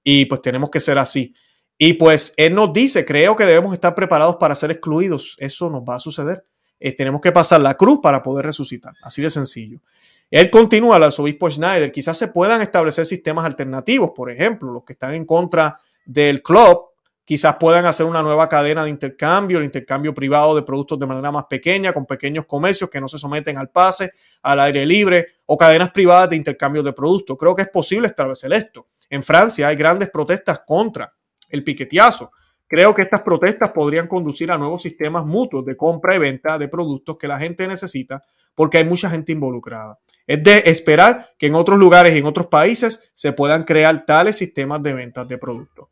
y 0.03 0.25
pues 0.25 0.43
tenemos 0.43 0.69
que 0.69 0.81
ser 0.81 0.99
así. 0.99 1.33
Y 1.79 1.93
pues 1.93 2.35
Él 2.37 2.57
nos 2.57 2.73
dice, 2.73 3.05
creo 3.05 3.37
que 3.37 3.47
debemos 3.47 3.73
estar 3.73 3.95
preparados 3.95 4.35
para 4.35 4.57
ser 4.57 4.73
excluidos. 4.73 5.37
Eso 5.39 5.71
nos 5.71 5.83
va 5.83 5.95
a 5.95 6.01
suceder. 6.01 6.45
Eh, 6.81 6.97
tenemos 6.97 7.21
que 7.21 7.31
pasar 7.31 7.61
la 7.61 7.77
cruz 7.77 8.01
para 8.03 8.21
poder 8.21 8.47
resucitar. 8.47 8.95
Así 9.01 9.23
de 9.23 9.31
sencillo. 9.31 9.81
Él 10.29 10.51
continúa, 10.51 10.97
el 10.97 11.05
arzobispo 11.05 11.49
Schneider, 11.49 11.93
quizás 11.93 12.19
se 12.19 12.27
puedan 12.27 12.63
establecer 12.63 13.07
sistemas 13.07 13.45
alternativos, 13.45 14.11
por 14.13 14.29
ejemplo, 14.29 14.73
los 14.73 14.83
que 14.83 14.95
están 14.95 15.15
en 15.15 15.27
contra 15.27 15.79
del 16.05 16.43
club 16.43 16.90
Quizás 17.31 17.59
puedan 17.61 17.87
hacer 17.87 18.07
una 18.07 18.25
nueva 18.25 18.49
cadena 18.49 18.83
de 18.83 18.91
intercambio, 18.91 19.59
el 19.59 19.65
intercambio 19.65 20.13
privado 20.13 20.57
de 20.57 20.65
productos 20.65 20.99
de 20.99 21.07
manera 21.07 21.31
más 21.31 21.45
pequeña, 21.45 21.93
con 21.93 22.05
pequeños 22.05 22.45
comercios 22.45 22.91
que 22.91 23.01
no 23.01 23.07
se 23.07 23.19
someten 23.19 23.57
al 23.57 23.71
pase, 23.71 24.11
al 24.43 24.59
aire 24.59 24.85
libre, 24.85 25.29
o 25.47 25.57
cadenas 25.57 25.93
privadas 25.93 26.31
de 26.31 26.35
intercambio 26.35 26.83
de 26.83 26.93
productos. 26.93 27.37
Creo 27.39 27.55
que 27.55 27.63
es 27.63 27.69
posible 27.69 28.09
establecer 28.09 28.53
esto. 28.53 28.89
En 29.09 29.23
Francia 29.23 29.69
hay 29.69 29.77
grandes 29.77 30.11
protestas 30.11 30.63
contra 30.67 31.15
el 31.49 31.63
piqueteazo. 31.63 32.33
Creo 32.67 32.93
que 32.93 33.03
estas 33.03 33.23
protestas 33.23 33.71
podrían 33.71 34.09
conducir 34.09 34.51
a 34.51 34.59
nuevos 34.59 34.83
sistemas 34.83 35.25
mutuos 35.25 35.65
de 35.65 35.77
compra 35.77 36.17
y 36.17 36.19
venta 36.19 36.59
de 36.59 36.67
productos 36.67 37.17
que 37.17 37.29
la 37.29 37.39
gente 37.39 37.69
necesita 37.69 38.25
porque 38.57 38.79
hay 38.79 38.85
mucha 38.85 39.09
gente 39.09 39.31
involucrada. 39.31 40.01
Es 40.27 40.43
de 40.43 40.65
esperar 40.67 41.29
que 41.39 41.47
en 41.47 41.55
otros 41.55 41.79
lugares 41.79 42.13
y 42.13 42.19
en 42.19 42.27
otros 42.27 42.49
países 42.49 43.13
se 43.15 43.33
puedan 43.33 43.63
crear 43.63 44.05
tales 44.05 44.37
sistemas 44.37 44.83
de 44.83 44.95
ventas 44.95 45.29
de 45.29 45.39
productos. 45.39 45.91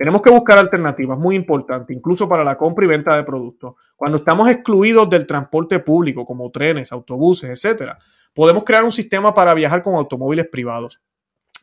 Tenemos 0.00 0.22
que 0.22 0.30
buscar 0.30 0.56
alternativas, 0.56 1.18
muy 1.18 1.36
importante, 1.36 1.92
incluso 1.92 2.26
para 2.26 2.42
la 2.42 2.56
compra 2.56 2.86
y 2.86 2.88
venta 2.88 3.14
de 3.14 3.22
productos. 3.22 3.74
Cuando 3.96 4.16
estamos 4.16 4.48
excluidos 4.48 5.10
del 5.10 5.26
transporte 5.26 5.78
público, 5.78 6.24
como 6.24 6.50
trenes, 6.50 6.90
autobuses, 6.90 7.50
etcétera, 7.50 7.98
podemos 8.32 8.64
crear 8.64 8.82
un 8.82 8.92
sistema 8.92 9.34
para 9.34 9.52
viajar 9.52 9.82
con 9.82 9.96
automóviles 9.96 10.48
privados. 10.48 11.02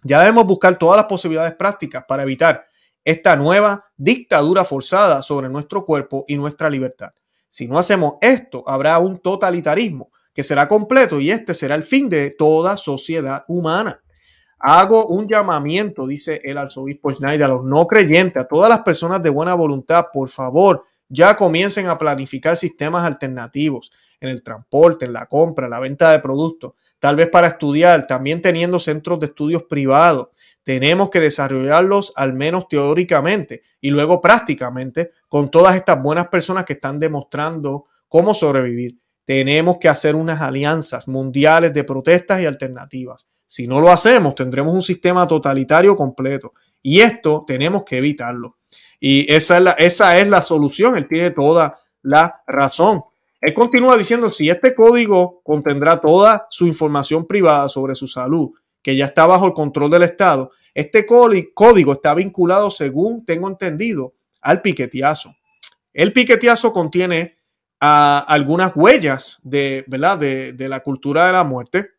Ya 0.03 0.19
debemos 0.19 0.45
buscar 0.45 0.77
todas 0.77 0.97
las 0.97 1.07
posibilidades 1.07 1.55
prácticas 1.55 2.05
para 2.07 2.21
evitar 2.21 2.67
esta 3.03 3.35
nueva 3.35 3.85
dictadura 3.97 4.63
forzada 4.63 5.23
sobre 5.23 5.49
nuestro 5.49 5.83
cuerpo 5.83 6.23
y 6.27 6.35
nuestra 6.35 6.69
libertad. 6.69 7.13
Si 7.49 7.67
no 7.67 7.79
hacemos 7.79 8.17
esto, 8.21 8.63
habrá 8.67 8.99
un 8.99 9.17
totalitarismo 9.17 10.11
que 10.31 10.43
será 10.43 10.67
completo 10.67 11.19
y 11.19 11.31
este 11.31 11.55
será 11.55 11.73
el 11.73 11.81
fin 11.81 12.07
de 12.07 12.29
toda 12.29 12.77
sociedad 12.77 13.45
humana. 13.47 13.99
Hago 14.59 15.07
un 15.07 15.27
llamamiento, 15.27 16.07
dice 16.07 16.41
el 16.43 16.57
arzobispo 16.57 17.13
Schneider, 17.13 17.45
a 17.45 17.53
los 17.55 17.63
no 17.63 17.85
creyentes, 17.85 18.43
a 18.43 18.47
todas 18.47 18.69
las 18.69 18.81
personas 18.81 19.21
de 19.21 19.29
buena 19.29 19.53
voluntad, 19.53 20.07
por 20.11 20.29
favor, 20.29 20.83
ya 21.09 21.35
comiencen 21.35 21.87
a 21.87 21.97
planificar 21.97 22.57
sistemas 22.57 23.05
alternativos 23.05 23.91
en 24.19 24.29
el 24.29 24.43
transporte, 24.43 25.05
en 25.05 25.13
la 25.13 25.27
compra, 25.27 25.69
la 25.69 25.79
venta 25.79 26.11
de 26.11 26.19
productos, 26.19 26.73
tal 26.99 27.15
vez 27.15 27.29
para 27.29 27.47
estudiar, 27.47 28.07
también 28.07 28.41
teniendo 28.41 28.79
centros 28.79 29.19
de 29.19 29.27
estudios 29.27 29.63
privados. 29.63 30.29
Tenemos 30.63 31.09
que 31.09 31.19
desarrollarlos 31.19 32.11
al 32.15 32.33
menos 32.33 32.67
teóricamente 32.67 33.61
y 33.79 33.91
luego 33.91 34.19
prácticamente 34.19 35.11
con 35.29 35.49
todas 35.49 35.75
estas 35.75 36.01
buenas 36.01 36.27
personas 36.27 36.65
que 36.65 36.73
están 36.73 36.99
demostrando 36.99 37.85
cómo 38.09 38.33
sobrevivir. 38.33 38.97
Tenemos 39.23 39.77
que 39.77 39.87
hacer 39.87 40.15
unas 40.15 40.41
alianzas 40.41 41.07
mundiales 41.07 41.73
de 41.73 41.83
protestas 41.83 42.41
y 42.41 42.45
alternativas. 42.45 43.27
Si 43.47 43.65
no 43.65 43.79
lo 43.79 43.89
hacemos, 43.89 44.35
tendremos 44.35 44.73
un 44.73 44.81
sistema 44.81 45.25
totalitario 45.25 45.95
completo. 45.95 46.53
Y 46.83 46.99
esto 46.99 47.45
tenemos 47.47 47.83
que 47.83 47.97
evitarlo. 47.97 48.57
Y 48.99 49.31
esa 49.31 49.57
es 49.57 49.63
la, 49.63 49.71
esa 49.71 50.19
es 50.19 50.27
la 50.27 50.41
solución. 50.41 50.97
Él 50.97 51.07
tiene 51.07 51.31
toda 51.31 51.79
la 52.01 52.43
razón. 52.45 53.03
Él 53.39 53.53
continúa 53.53 53.97
diciendo, 53.97 54.29
si 54.29 54.49
este 54.49 54.75
código 54.75 55.41
contendrá 55.43 55.97
toda 55.97 56.47
su 56.49 56.67
información 56.67 57.25
privada 57.25 57.69
sobre 57.69 57.95
su 57.95 58.07
salud, 58.07 58.51
que 58.81 58.95
ya 58.95 59.05
está 59.05 59.25
bajo 59.25 59.47
el 59.47 59.53
control 59.53 59.91
del 59.91 60.03
Estado, 60.03 60.51
este 60.73 61.05
código 61.05 61.93
está 61.93 62.13
vinculado, 62.13 62.69
según 62.69 63.25
tengo 63.25 63.47
entendido, 63.47 64.13
al 64.41 64.61
piquetiazo. 64.61 65.35
El 65.93 66.13
piquetiazo 66.13 66.73
contiene 66.73 67.37
ah, 67.79 68.25
algunas 68.27 68.75
huellas 68.75 69.39
de, 69.43 69.85
¿verdad? 69.87 70.17
De, 70.17 70.53
de 70.53 70.69
la 70.69 70.81
cultura 70.81 71.27
de 71.27 71.33
la 71.33 71.43
muerte 71.43 71.96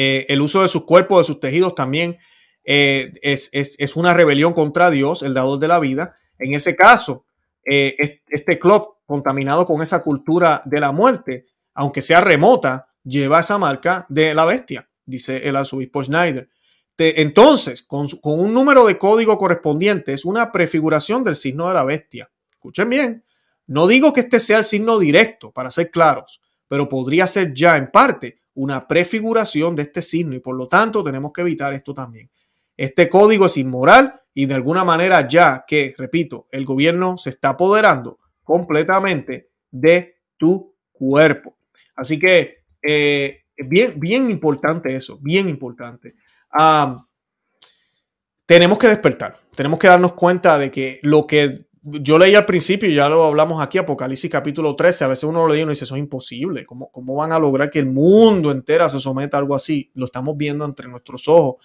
eh, 0.00 0.32
el 0.32 0.40
uso 0.40 0.62
de 0.62 0.68
sus 0.68 0.86
cuerpos, 0.86 1.18
de 1.18 1.24
sus 1.24 1.40
tejidos 1.40 1.74
también 1.74 2.18
eh, 2.62 3.10
es, 3.20 3.96
una 3.96 4.14
rebelión 4.14 4.52
contra 4.52 4.90
Dios, 4.90 5.24
el 5.24 5.34
dador 5.34 5.58
de 5.58 5.66
la 5.66 5.80
vida. 5.80 6.14
En 6.38 6.54
ese 6.54 6.76
caso, 6.76 7.24
eh, 7.64 8.20
este 8.28 8.60
club 8.60 8.94
contaminado 9.06 9.66
con 9.66 9.82
esa 9.82 10.00
cultura 10.04 10.62
de 10.66 10.78
la 10.78 10.92
muerte, 10.92 11.46
aunque 11.74 12.00
sea 12.00 12.20
remota, 12.20 12.90
lleva 13.02 13.40
esa 13.40 13.58
marca 13.58 14.06
de 14.08 14.36
la 14.36 14.44
bestia, 14.44 14.88
dice 15.04 15.48
el 15.48 15.56
arzobispo 15.56 16.04
Schneider. 16.04 16.48
entonces, 16.96 17.82
con, 17.82 18.06
con 18.20 18.38
un 18.38 18.54
número 18.54 18.86
de 18.86 18.98
código 18.98 19.36
correspondiente, 19.36 20.12
es 20.12 20.24
una 20.24 20.52
prefiguración 20.52 21.24
del 21.24 21.34
signo 21.34 21.66
de 21.66 21.74
la 21.74 21.82
bestia. 21.82 22.30
Escuchen 22.52 22.88
bien, 22.88 23.24
no 23.66 23.88
digo 23.88 24.12
que 24.12 24.20
este 24.20 24.38
sea 24.38 24.58
el 24.58 24.64
signo 24.64 25.00
directo, 25.00 25.50
para 25.50 25.72
ser 25.72 25.90
claros, 25.90 26.40
pero 26.68 26.88
podría 26.88 27.26
ser 27.26 27.52
ya 27.52 27.76
en 27.76 27.90
parte 27.90 28.38
una 28.58 28.88
prefiguración 28.88 29.76
de 29.76 29.82
este 29.82 30.02
signo 30.02 30.34
y 30.34 30.40
por 30.40 30.56
lo 30.56 30.66
tanto 30.66 31.04
tenemos 31.04 31.32
que 31.32 31.42
evitar 31.42 31.72
esto 31.74 31.94
también. 31.94 32.28
Este 32.76 33.08
código 33.08 33.46
es 33.46 33.56
inmoral 33.56 34.20
y 34.34 34.46
de 34.46 34.54
alguna 34.54 34.82
manera 34.82 35.28
ya 35.28 35.64
que, 35.64 35.94
repito, 35.96 36.48
el 36.50 36.64
gobierno 36.64 37.16
se 37.16 37.30
está 37.30 37.50
apoderando 37.50 38.18
completamente 38.42 39.50
de 39.70 40.16
tu 40.36 40.74
cuerpo. 40.90 41.56
Así 41.94 42.18
que 42.18 42.64
eh, 42.82 43.44
bien, 43.56 44.00
bien 44.00 44.28
importante 44.28 44.92
eso, 44.92 45.20
bien 45.20 45.48
importante. 45.48 46.14
tenemos 48.44 48.78
que 48.78 48.88
despertar, 48.88 49.36
tenemos 49.54 49.78
que 49.78 49.86
darnos 49.86 50.14
cuenta 50.14 50.58
de 50.58 50.72
que 50.72 50.98
lo 51.02 51.28
que 51.28 51.67
yo 51.82 52.18
leí 52.18 52.34
al 52.34 52.46
principio, 52.46 52.88
ya 52.88 53.08
lo 53.08 53.24
hablamos 53.24 53.62
aquí, 53.62 53.78
Apocalipsis 53.78 54.30
capítulo 54.30 54.76
13, 54.76 55.04
a 55.04 55.08
veces 55.08 55.24
uno 55.24 55.46
lo 55.46 55.52
lee 55.52 55.60
y 55.60 55.62
uno 55.62 55.70
dice, 55.70 55.84
eso 55.84 55.96
es 55.96 56.00
imposible, 56.00 56.64
¿Cómo, 56.64 56.90
¿cómo 56.90 57.14
van 57.14 57.32
a 57.32 57.38
lograr 57.38 57.70
que 57.70 57.78
el 57.78 57.86
mundo 57.86 58.50
entero 58.50 58.88
se 58.88 59.00
someta 59.00 59.36
a 59.36 59.40
algo 59.40 59.54
así? 59.54 59.90
Lo 59.94 60.06
estamos 60.06 60.36
viendo 60.36 60.64
entre 60.64 60.88
nuestros 60.88 61.28
ojos 61.28 61.56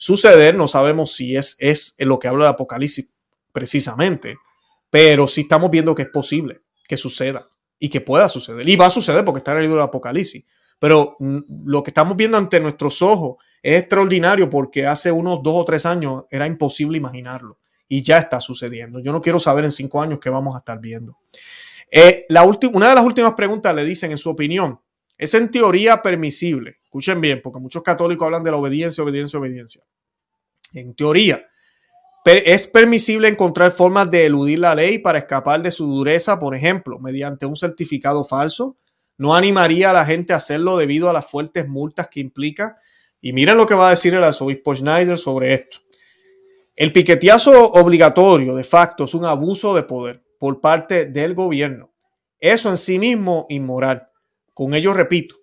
suceder, 0.00 0.54
no 0.54 0.66
sabemos 0.66 1.12
si 1.12 1.36
es, 1.36 1.56
es 1.58 1.94
lo 1.98 2.18
que 2.18 2.26
habla 2.26 2.44
de 2.44 2.50
Apocalipsis 2.50 3.10
precisamente, 3.52 4.38
pero 4.88 5.28
sí 5.28 5.42
estamos 5.42 5.70
viendo 5.70 5.94
que 5.94 6.02
es 6.02 6.08
posible 6.08 6.62
que 6.88 6.96
suceda 6.96 7.50
y 7.78 7.90
que 7.90 8.00
pueda 8.00 8.30
suceder. 8.30 8.66
Y 8.66 8.76
va 8.76 8.86
a 8.86 8.90
suceder 8.90 9.26
porque 9.26 9.38
está 9.38 9.52
en 9.52 9.58
el 9.58 9.64
libro 9.64 9.76
del 9.76 9.88
Apocalipsis. 9.88 10.44
Pero 10.78 11.16
mm, 11.18 11.40
lo 11.66 11.82
que 11.82 11.90
estamos 11.90 12.16
viendo 12.16 12.38
ante 12.38 12.60
nuestros 12.60 13.02
ojos 13.02 13.36
es 13.62 13.78
extraordinario 13.78 14.48
porque 14.48 14.86
hace 14.86 15.12
unos 15.12 15.42
dos 15.42 15.54
o 15.54 15.64
tres 15.66 15.84
años 15.84 16.24
era 16.30 16.46
imposible 16.46 16.96
imaginarlo 16.96 17.59
y 17.92 18.02
ya 18.02 18.18
está 18.18 18.40
sucediendo. 18.40 19.00
Yo 19.00 19.10
no 19.10 19.20
quiero 19.20 19.40
saber 19.40 19.64
en 19.64 19.72
cinco 19.72 20.00
años 20.00 20.20
qué 20.20 20.30
vamos 20.30 20.54
a 20.54 20.58
estar 20.58 20.78
viendo. 20.78 21.18
Eh, 21.90 22.24
una 22.72 22.88
de 22.88 22.94
las 22.94 23.04
últimas 23.04 23.34
preguntas 23.34 23.74
le 23.74 23.84
dicen 23.84 24.12
en 24.12 24.18
su 24.18 24.30
opinión, 24.30 24.80
Es 25.18 25.34
en 25.34 25.50
teoría 25.50 26.00
permisible. 26.00 26.76
Escuchen 26.84 27.20
bien, 27.20 27.42
porque 27.42 27.58
muchos 27.58 27.82
católicos 27.82 28.24
hablan 28.24 28.44
de 28.44 28.52
la 28.52 28.56
obediencia, 28.56 29.02
obediencia, 29.04 29.38
obediencia. 29.38 29.82
En 30.72 30.94
teoría, 30.94 31.46
es 32.24 32.68
permisible 32.68 33.28
encontrar 33.28 33.72
formas 33.72 34.10
de 34.10 34.24
eludir 34.24 34.60
la 34.60 34.74
ley 34.74 34.98
para 34.98 35.18
escapar 35.18 35.60
de 35.62 35.72
su 35.72 35.86
dureza, 35.86 36.38
por 36.38 36.54
ejemplo, 36.54 36.98
mediante 37.00 37.44
un 37.44 37.56
certificado 37.56 38.24
falso. 38.24 38.76
No 39.18 39.34
animaría 39.34 39.90
a 39.90 39.92
la 39.92 40.06
gente 40.06 40.32
a 40.32 40.36
hacerlo 40.36 40.78
debido 40.78 41.10
a 41.10 41.12
las 41.12 41.28
fuertes 41.28 41.68
multas 41.68 42.08
que 42.08 42.20
implica. 42.20 42.78
Y 43.20 43.32
miren 43.34 43.58
lo 43.58 43.66
que 43.66 43.74
va 43.74 43.88
a 43.88 43.90
decir 43.90 44.14
el 44.14 44.24
arzobispo 44.24 44.74
Schneider 44.74 45.18
sobre 45.18 45.52
esto. 45.52 45.80
El 46.80 46.94
piqueteazo 46.94 47.72
obligatorio 47.72 48.54
de 48.54 48.64
facto 48.64 49.04
es 49.04 49.12
un 49.12 49.26
abuso 49.26 49.74
de 49.74 49.82
poder 49.82 50.24
por 50.38 50.62
parte 50.62 51.04
del 51.04 51.34
gobierno. 51.34 51.92
Eso 52.38 52.70
en 52.70 52.78
sí 52.78 52.98
mismo 52.98 53.44
inmoral. 53.50 54.08
Con 54.54 54.72
ello 54.72 54.94
repito, 54.94 55.34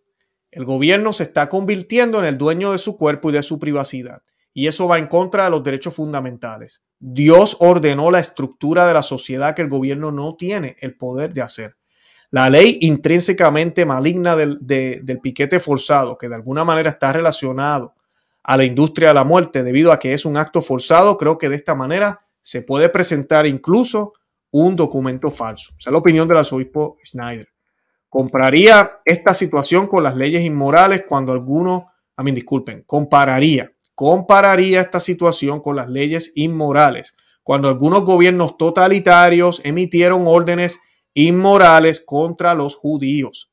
el 0.49 0.65
gobierno 0.65 1.13
se 1.13 1.21
está 1.21 1.47
convirtiendo 1.47 2.17
en 2.17 2.25
el 2.25 2.39
dueño 2.39 2.71
de 2.71 2.79
su 2.79 2.97
cuerpo 2.97 3.29
y 3.29 3.33
de 3.33 3.43
su 3.43 3.59
privacidad 3.59 4.23
y 4.51 4.65
eso 4.65 4.87
va 4.87 4.97
en 4.97 5.05
contra 5.05 5.43
de 5.43 5.51
los 5.51 5.63
derechos 5.63 5.93
fundamentales. 5.93 6.81
Dios 6.97 7.55
ordenó 7.59 8.09
la 8.09 8.17
estructura 8.17 8.87
de 8.87 8.95
la 8.95 9.03
sociedad 9.03 9.53
que 9.53 9.61
el 9.61 9.69
gobierno 9.69 10.11
no 10.11 10.37
tiene 10.37 10.75
el 10.79 10.97
poder 10.97 11.33
de 11.33 11.43
hacer. 11.43 11.77
La 12.31 12.49
ley 12.49 12.79
intrínsecamente 12.81 13.85
maligna 13.85 14.35
del, 14.35 14.57
del 14.59 15.19
piquete 15.21 15.59
forzado, 15.59 16.17
que 16.17 16.29
de 16.29 16.35
alguna 16.35 16.63
manera 16.63 16.89
está 16.89 17.13
relacionado 17.13 17.93
a 18.47 18.57
la 18.57 18.63
industria 18.63 19.09
de 19.09 19.13
la 19.13 19.23
muerte 19.23 19.61
debido 19.61 19.91
a 19.91 19.99
que 19.99 20.13
es 20.13 20.25
un 20.25 20.37
acto 20.37 20.61
forzado, 20.61 21.17
creo 21.17 21.37
que 21.37 21.49
de 21.49 21.55
esta 21.55 21.75
manera 21.75 22.21
se 22.41 22.63
puede 22.63 22.89
presentar 22.89 23.45
incluso 23.45 24.13
un 24.49 24.75
documento 24.75 25.29
falso. 25.29 25.75
Esa 25.77 25.91
es 25.91 25.91
la 25.91 25.99
opinión 25.99 26.27
del 26.27 26.37
arzobispo 26.37 26.97
Schneider. 27.05 27.49
Compraría 28.09 28.99
esta 29.05 29.35
situación 29.35 29.85
con 29.85 30.01
las 30.01 30.15
leyes 30.15 30.41
inmorales 30.43 31.03
cuando 31.07 31.33
alguno, 31.33 31.91
a 32.15 32.23
mí 32.23 32.31
disculpen, 32.31 32.83
compararía 32.87 33.71
compararía 33.97 34.81
esta 34.81 34.99
situación 34.99 35.59
con 35.59 35.75
las 35.75 35.89
leyes 35.89 36.31
inmorales, 36.35 37.15
cuando 37.41 37.67
algunos 37.67 38.03
gobiernos 38.05 38.55
totalitarios 38.55 39.59
emitieron 39.63 40.27
órdenes 40.27 40.79
inmorales 41.15 41.99
contra 41.99 42.53
los 42.53 42.75
judíos. 42.75 43.49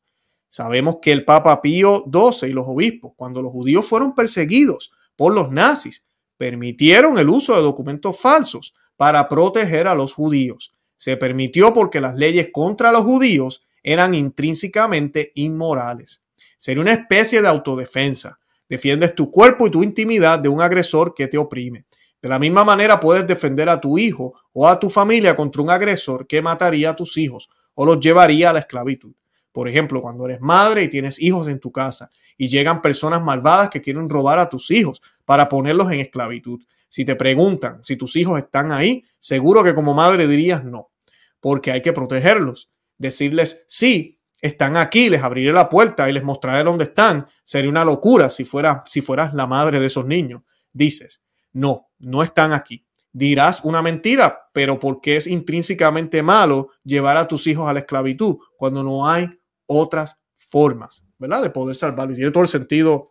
Sabemos 0.54 0.98
que 1.02 1.10
el 1.10 1.24
Papa 1.24 1.60
Pío 1.60 2.04
XII 2.04 2.48
y 2.48 2.52
los 2.52 2.64
obispos, 2.68 3.14
cuando 3.16 3.42
los 3.42 3.50
judíos 3.50 3.88
fueron 3.88 4.14
perseguidos 4.14 4.92
por 5.16 5.34
los 5.34 5.50
nazis, 5.50 6.06
permitieron 6.36 7.18
el 7.18 7.28
uso 7.28 7.56
de 7.56 7.62
documentos 7.62 8.20
falsos 8.20 8.72
para 8.96 9.28
proteger 9.28 9.88
a 9.88 9.96
los 9.96 10.14
judíos. 10.14 10.72
Se 10.96 11.16
permitió 11.16 11.72
porque 11.72 12.00
las 12.00 12.14
leyes 12.14 12.50
contra 12.52 12.92
los 12.92 13.02
judíos 13.02 13.64
eran 13.82 14.14
intrínsecamente 14.14 15.32
inmorales. 15.34 16.22
Sería 16.56 16.82
una 16.82 16.92
especie 16.92 17.42
de 17.42 17.48
autodefensa. 17.48 18.38
Defiendes 18.68 19.16
tu 19.16 19.32
cuerpo 19.32 19.66
y 19.66 19.72
tu 19.72 19.82
intimidad 19.82 20.38
de 20.38 20.50
un 20.50 20.62
agresor 20.62 21.14
que 21.14 21.26
te 21.26 21.36
oprime. 21.36 21.84
De 22.22 22.28
la 22.28 22.38
misma 22.38 22.62
manera 22.62 23.00
puedes 23.00 23.26
defender 23.26 23.68
a 23.68 23.80
tu 23.80 23.98
hijo 23.98 24.34
o 24.52 24.68
a 24.68 24.78
tu 24.78 24.88
familia 24.88 25.34
contra 25.34 25.62
un 25.62 25.70
agresor 25.70 26.28
que 26.28 26.40
mataría 26.40 26.90
a 26.90 26.96
tus 26.96 27.16
hijos 27.16 27.50
o 27.74 27.84
los 27.84 27.98
llevaría 27.98 28.50
a 28.50 28.52
la 28.52 28.60
esclavitud. 28.60 29.14
Por 29.54 29.68
ejemplo, 29.68 30.02
cuando 30.02 30.26
eres 30.26 30.40
madre 30.40 30.82
y 30.82 30.88
tienes 30.88 31.22
hijos 31.22 31.46
en 31.46 31.60
tu 31.60 31.70
casa 31.70 32.10
y 32.36 32.48
llegan 32.48 32.82
personas 32.82 33.22
malvadas 33.22 33.70
que 33.70 33.80
quieren 33.80 34.08
robar 34.08 34.40
a 34.40 34.48
tus 34.48 34.68
hijos 34.72 35.00
para 35.24 35.48
ponerlos 35.48 35.92
en 35.92 36.00
esclavitud. 36.00 36.60
Si 36.88 37.04
te 37.04 37.14
preguntan 37.14 37.78
si 37.84 37.94
tus 37.94 38.16
hijos 38.16 38.36
están 38.36 38.72
ahí, 38.72 39.04
seguro 39.20 39.62
que 39.62 39.72
como 39.72 39.94
madre 39.94 40.26
dirías 40.26 40.64
no, 40.64 40.90
porque 41.38 41.70
hay 41.70 41.82
que 41.82 41.92
protegerlos. 41.92 42.72
Decirles 42.98 43.62
sí 43.68 44.18
están 44.40 44.76
aquí, 44.76 45.08
les 45.08 45.22
abriré 45.22 45.52
la 45.52 45.68
puerta 45.68 46.10
y 46.10 46.12
les 46.12 46.24
mostraré 46.24 46.64
dónde 46.64 46.86
están. 46.86 47.28
Sería 47.44 47.70
una 47.70 47.84
locura 47.84 48.30
si, 48.30 48.42
fuera, 48.42 48.82
si 48.86 49.02
fueras 49.02 49.34
la 49.34 49.46
madre 49.46 49.78
de 49.78 49.86
esos 49.86 50.04
niños. 50.04 50.42
Dices, 50.72 51.22
no, 51.52 51.90
no 52.00 52.24
están 52.24 52.52
aquí. 52.52 52.84
Dirás 53.12 53.60
una 53.62 53.82
mentira, 53.82 54.48
pero 54.52 54.80
porque 54.80 55.14
es 55.14 55.28
intrínsecamente 55.28 56.24
malo 56.24 56.70
llevar 56.82 57.16
a 57.18 57.28
tus 57.28 57.46
hijos 57.46 57.70
a 57.70 57.72
la 57.72 57.78
esclavitud 57.78 58.38
cuando 58.56 58.82
no 58.82 59.08
hay 59.08 59.28
otras 59.66 60.16
formas, 60.34 61.04
¿verdad? 61.18 61.42
De 61.42 61.50
poder 61.50 61.74
salvarlos. 61.74 62.16
Tiene 62.16 62.30
todo 62.30 62.42
el 62.42 62.48
sentido 62.48 63.08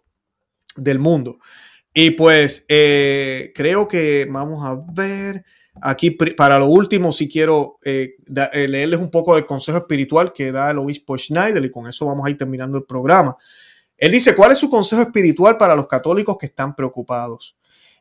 del 0.76 1.00
mundo. 1.00 1.40
Y 1.94 2.12
pues 2.12 2.66
eh, 2.70 3.52
creo 3.54 3.88
que 3.88 4.28
vamos 4.30 4.66
a 4.66 4.82
ver. 4.94 5.44
Aquí, 5.82 6.12
para 6.12 6.60
lo 6.60 6.68
último, 6.68 7.12
si 7.12 7.28
quiero 7.28 7.80
eh, 7.84 8.16
eh, 8.54 8.68
leerles 8.68 9.00
un 9.00 9.10
poco 9.10 9.34
del 9.34 9.46
consejo 9.46 9.80
espiritual 9.80 10.32
que 10.32 10.52
da 10.52 10.70
el 10.70 10.78
obispo 10.78 11.18
Schneider 11.18 11.66
y 11.66 11.72
con 11.72 11.88
eso 11.88 12.06
vamos 12.06 12.28
a 12.28 12.30
ir 12.30 12.38
terminando 12.38 12.78
el 12.78 12.84
programa. 12.84 13.36
Él 13.98 14.12
dice, 14.12 14.36
¿cuál 14.36 14.52
es 14.52 14.60
su 14.60 14.70
consejo 14.70 15.02
espiritual 15.02 15.58
para 15.58 15.76
los 15.76 15.88
católicos 15.88 16.38
que 16.40 16.46
están 16.46 16.76
preocupados? 16.76 17.58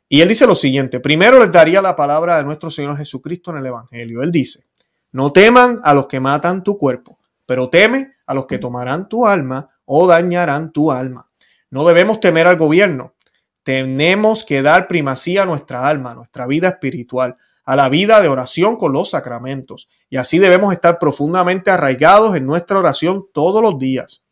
Y 0.06 0.20
él 0.20 0.28
dice 0.28 0.46
lo 0.46 0.54
siguiente, 0.54 1.00
primero 1.00 1.38
les 1.38 1.50
daría 1.50 1.80
la 1.80 1.96
palabra 1.96 2.36
de 2.36 2.44
nuestro 2.44 2.70
Señor 2.70 2.98
Jesucristo 2.98 3.50
en 3.50 3.58
el 3.58 3.66
Evangelio. 3.66 4.22
Él 4.22 4.30
dice, 4.30 4.66
no 5.10 5.32
teman 5.32 5.80
a 5.82 5.94
los 5.94 6.06
que 6.06 6.20
matan 6.20 6.62
tu 6.62 6.76
cuerpo, 6.76 7.18
pero 7.52 7.68
teme 7.68 8.08
a 8.24 8.32
los 8.32 8.46
que 8.46 8.56
tomarán 8.56 9.10
tu 9.10 9.26
alma 9.26 9.68
o 9.84 10.06
dañarán 10.06 10.72
tu 10.72 10.90
alma. 10.90 11.28
No 11.68 11.84
debemos 11.84 12.18
temer 12.18 12.46
al 12.46 12.56
gobierno, 12.56 13.12
tenemos 13.62 14.42
que 14.42 14.62
dar 14.62 14.88
primacía 14.88 15.42
a 15.42 15.44
nuestra 15.44 15.86
alma, 15.86 16.12
a 16.12 16.14
nuestra 16.14 16.46
vida 16.46 16.68
espiritual 16.68 17.36
a 17.66 17.76
la 17.76 17.90
vida 17.90 18.22
de 18.22 18.28
oración 18.28 18.76
con 18.76 18.94
los 18.94 19.10
sacramentos. 19.10 19.90
Y 20.08 20.16
así 20.16 20.38
debemos 20.38 20.72
estar 20.72 20.98
profundamente 20.98 21.70
arraigados 21.70 22.34
en 22.34 22.46
nuestra 22.46 22.78
oración 22.78 23.26
todos 23.34 23.60
los 23.60 23.78
días. 23.78 24.24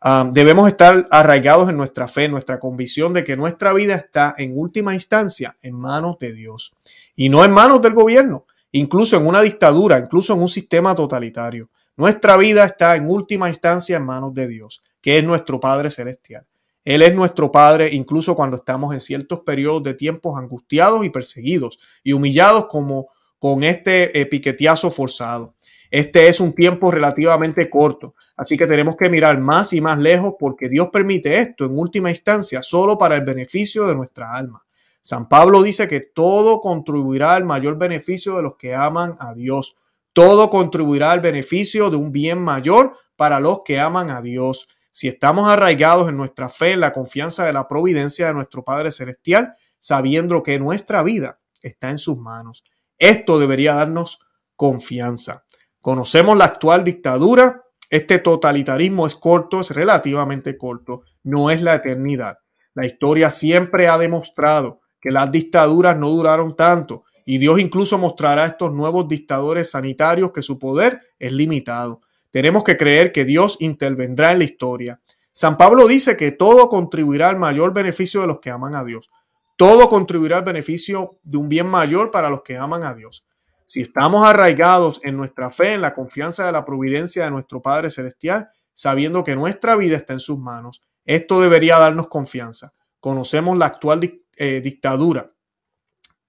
Ah, 0.00 0.28
debemos 0.28 0.66
estar 0.66 1.06
arraigados 1.12 1.68
en 1.68 1.76
nuestra 1.76 2.08
fe, 2.08 2.24
en 2.24 2.32
nuestra 2.32 2.58
convicción 2.58 3.12
de 3.12 3.22
que 3.22 3.36
nuestra 3.36 3.72
vida 3.72 3.94
está 3.94 4.34
en 4.36 4.58
última 4.58 4.94
instancia 4.94 5.56
en 5.62 5.76
manos 5.76 6.18
de 6.18 6.32
Dios 6.32 6.72
y 7.14 7.28
no 7.28 7.44
en 7.44 7.52
manos 7.52 7.80
del 7.82 7.94
gobierno, 7.94 8.46
incluso 8.72 9.16
en 9.16 9.28
una 9.28 9.42
dictadura, 9.42 10.00
incluso 10.00 10.32
en 10.32 10.40
un 10.40 10.48
sistema 10.48 10.92
totalitario. 10.96 11.70
Nuestra 11.96 12.36
vida 12.36 12.64
está 12.64 12.96
en 12.96 13.08
última 13.08 13.48
instancia 13.48 13.96
en 13.96 14.06
manos 14.06 14.32
de 14.34 14.48
Dios, 14.48 14.82
que 15.00 15.18
es 15.18 15.24
nuestro 15.24 15.60
Padre 15.60 15.90
Celestial. 15.90 16.46
Él 16.84 17.02
es 17.02 17.14
nuestro 17.14 17.52
Padre 17.52 17.90
incluso 17.92 18.34
cuando 18.34 18.56
estamos 18.56 18.92
en 18.92 19.00
ciertos 19.00 19.40
periodos 19.40 19.84
de 19.84 19.94
tiempos 19.94 20.38
angustiados 20.38 21.04
y 21.04 21.10
perseguidos 21.10 21.78
y 22.02 22.12
humillados 22.12 22.66
como 22.66 23.08
con 23.38 23.62
este 23.62 24.20
eh, 24.20 24.26
piqueteazo 24.26 24.90
forzado. 24.90 25.54
Este 25.90 26.28
es 26.28 26.40
un 26.40 26.54
tiempo 26.54 26.90
relativamente 26.90 27.68
corto, 27.68 28.14
así 28.36 28.56
que 28.56 28.66
tenemos 28.66 28.96
que 28.96 29.10
mirar 29.10 29.38
más 29.38 29.74
y 29.74 29.80
más 29.82 29.98
lejos 29.98 30.34
porque 30.38 30.70
Dios 30.70 30.88
permite 30.90 31.38
esto 31.38 31.66
en 31.66 31.78
última 31.78 32.08
instancia 32.08 32.62
solo 32.62 32.96
para 32.96 33.16
el 33.16 33.22
beneficio 33.22 33.86
de 33.86 33.94
nuestra 33.94 34.34
alma. 34.34 34.64
San 35.02 35.28
Pablo 35.28 35.62
dice 35.62 35.88
que 35.88 36.00
todo 36.00 36.60
contribuirá 36.60 37.34
al 37.34 37.44
mayor 37.44 37.76
beneficio 37.76 38.36
de 38.36 38.42
los 38.42 38.56
que 38.56 38.74
aman 38.74 39.16
a 39.18 39.34
Dios. 39.34 39.76
Todo 40.12 40.50
contribuirá 40.50 41.12
al 41.12 41.20
beneficio 41.20 41.90
de 41.90 41.96
un 41.96 42.12
bien 42.12 42.38
mayor 42.38 42.96
para 43.16 43.40
los 43.40 43.62
que 43.64 43.80
aman 43.80 44.10
a 44.10 44.20
Dios. 44.20 44.68
Si 44.90 45.08
estamos 45.08 45.48
arraigados 45.48 46.08
en 46.08 46.16
nuestra 46.16 46.48
fe, 46.48 46.72
en 46.72 46.80
la 46.80 46.92
confianza 46.92 47.46
de 47.46 47.52
la 47.52 47.66
providencia 47.66 48.26
de 48.26 48.34
nuestro 48.34 48.62
Padre 48.62 48.92
Celestial, 48.92 49.54
sabiendo 49.78 50.42
que 50.42 50.58
nuestra 50.58 51.02
vida 51.02 51.40
está 51.62 51.90
en 51.90 51.98
sus 51.98 52.18
manos. 52.18 52.62
Esto 52.98 53.38
debería 53.38 53.74
darnos 53.74 54.20
confianza. 54.54 55.44
Conocemos 55.80 56.36
la 56.36 56.44
actual 56.44 56.84
dictadura. 56.84 57.64
Este 57.88 58.18
totalitarismo 58.18 59.06
es 59.06 59.16
corto, 59.16 59.60
es 59.60 59.70
relativamente 59.70 60.56
corto, 60.56 61.02
no 61.22 61.50
es 61.50 61.62
la 61.62 61.74
eternidad. 61.74 62.38
La 62.74 62.86
historia 62.86 63.30
siempre 63.30 63.88
ha 63.88 63.98
demostrado 63.98 64.80
que 65.00 65.10
las 65.10 65.30
dictaduras 65.30 65.98
no 65.98 66.08
duraron 66.10 66.54
tanto 66.54 67.04
y 67.24 67.38
Dios 67.38 67.60
incluso 67.60 67.98
mostrará 67.98 68.44
a 68.44 68.46
estos 68.46 68.72
nuevos 68.72 69.08
dictadores 69.08 69.70
sanitarios 69.70 70.32
que 70.32 70.42
su 70.42 70.58
poder 70.58 71.00
es 71.18 71.32
limitado. 71.32 72.00
Tenemos 72.30 72.64
que 72.64 72.76
creer 72.76 73.12
que 73.12 73.24
Dios 73.24 73.56
intervendrá 73.60 74.32
en 74.32 74.38
la 74.38 74.44
historia. 74.44 75.00
San 75.32 75.56
Pablo 75.56 75.86
dice 75.86 76.16
que 76.16 76.32
todo 76.32 76.68
contribuirá 76.68 77.28
al 77.28 77.38
mayor 77.38 77.72
beneficio 77.72 78.20
de 78.22 78.26
los 78.26 78.40
que 78.40 78.50
aman 78.50 78.74
a 78.74 78.84
Dios. 78.84 79.08
Todo 79.56 79.88
contribuirá 79.88 80.38
al 80.38 80.44
beneficio 80.44 81.18
de 81.22 81.38
un 81.38 81.48
bien 81.48 81.66
mayor 81.66 82.10
para 82.10 82.30
los 82.30 82.42
que 82.42 82.56
aman 82.56 82.84
a 82.84 82.94
Dios. 82.94 83.24
Si 83.64 83.80
estamos 83.80 84.24
arraigados 84.26 85.00
en 85.04 85.16
nuestra 85.16 85.50
fe, 85.50 85.74
en 85.74 85.82
la 85.82 85.94
confianza 85.94 86.44
de 86.44 86.52
la 86.52 86.64
providencia 86.64 87.24
de 87.24 87.30
nuestro 87.30 87.62
Padre 87.62 87.90
Celestial, 87.90 88.50
sabiendo 88.74 89.24
que 89.24 89.36
nuestra 89.36 89.76
vida 89.76 89.96
está 89.96 90.14
en 90.14 90.20
sus 90.20 90.38
manos, 90.38 90.82
esto 91.04 91.40
debería 91.40 91.78
darnos 91.78 92.08
confianza. 92.08 92.72
Conocemos 93.00 93.56
la 93.56 93.66
actual 93.66 94.18
eh, 94.36 94.60
dictadura 94.60 95.32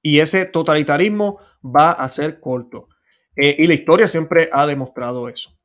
y 0.04 0.20
ese 0.20 0.46
totalitarismo 0.46 1.40
va 1.64 1.92
a 1.92 2.08
ser 2.10 2.40
corto. 2.40 2.90
Eh, 3.36 3.56
y 3.58 3.66
la 3.66 3.74
historia 3.74 4.06
siempre 4.06 4.50
ha 4.52 4.68
demostrado 4.68 5.28
eso. 5.30 5.58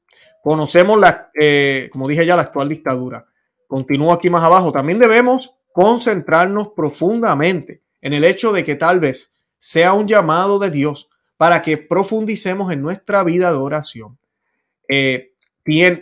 Conocemos, 0.43 0.99
la, 0.99 1.31
eh, 1.39 1.91
como 1.93 2.09
dije 2.09 2.25
ya, 2.25 2.37
la 2.37 2.43
actual 2.43 2.71
dictadura. 2.71 3.27
Continúo 3.67 4.13
aquí 4.13 4.31
más 4.31 4.45
abajo. 4.45 4.73
También 4.73 4.99
debemos 4.99 5.57
concentrarnos 5.73 6.69
profundamente 6.75 7.83
en 8.01 8.15
el 8.15 8.25
hecho 8.25 8.53
de 8.53 8.65
que 8.65 8.77
tal 8.77 9.01
vez 9.01 9.35
sea 9.59 9.93
un 9.93 10.07
llamado 10.07 10.59
de 10.59 10.71
Dios 10.71 11.11
para 11.37 11.61
que 11.61 11.77
profundicemos 11.77 12.73
en 12.73 12.81
nuestra 12.81 13.25
vida 13.25 13.51
de 13.51 13.59
oración. 13.59 14.19
Eh, 14.89 15.35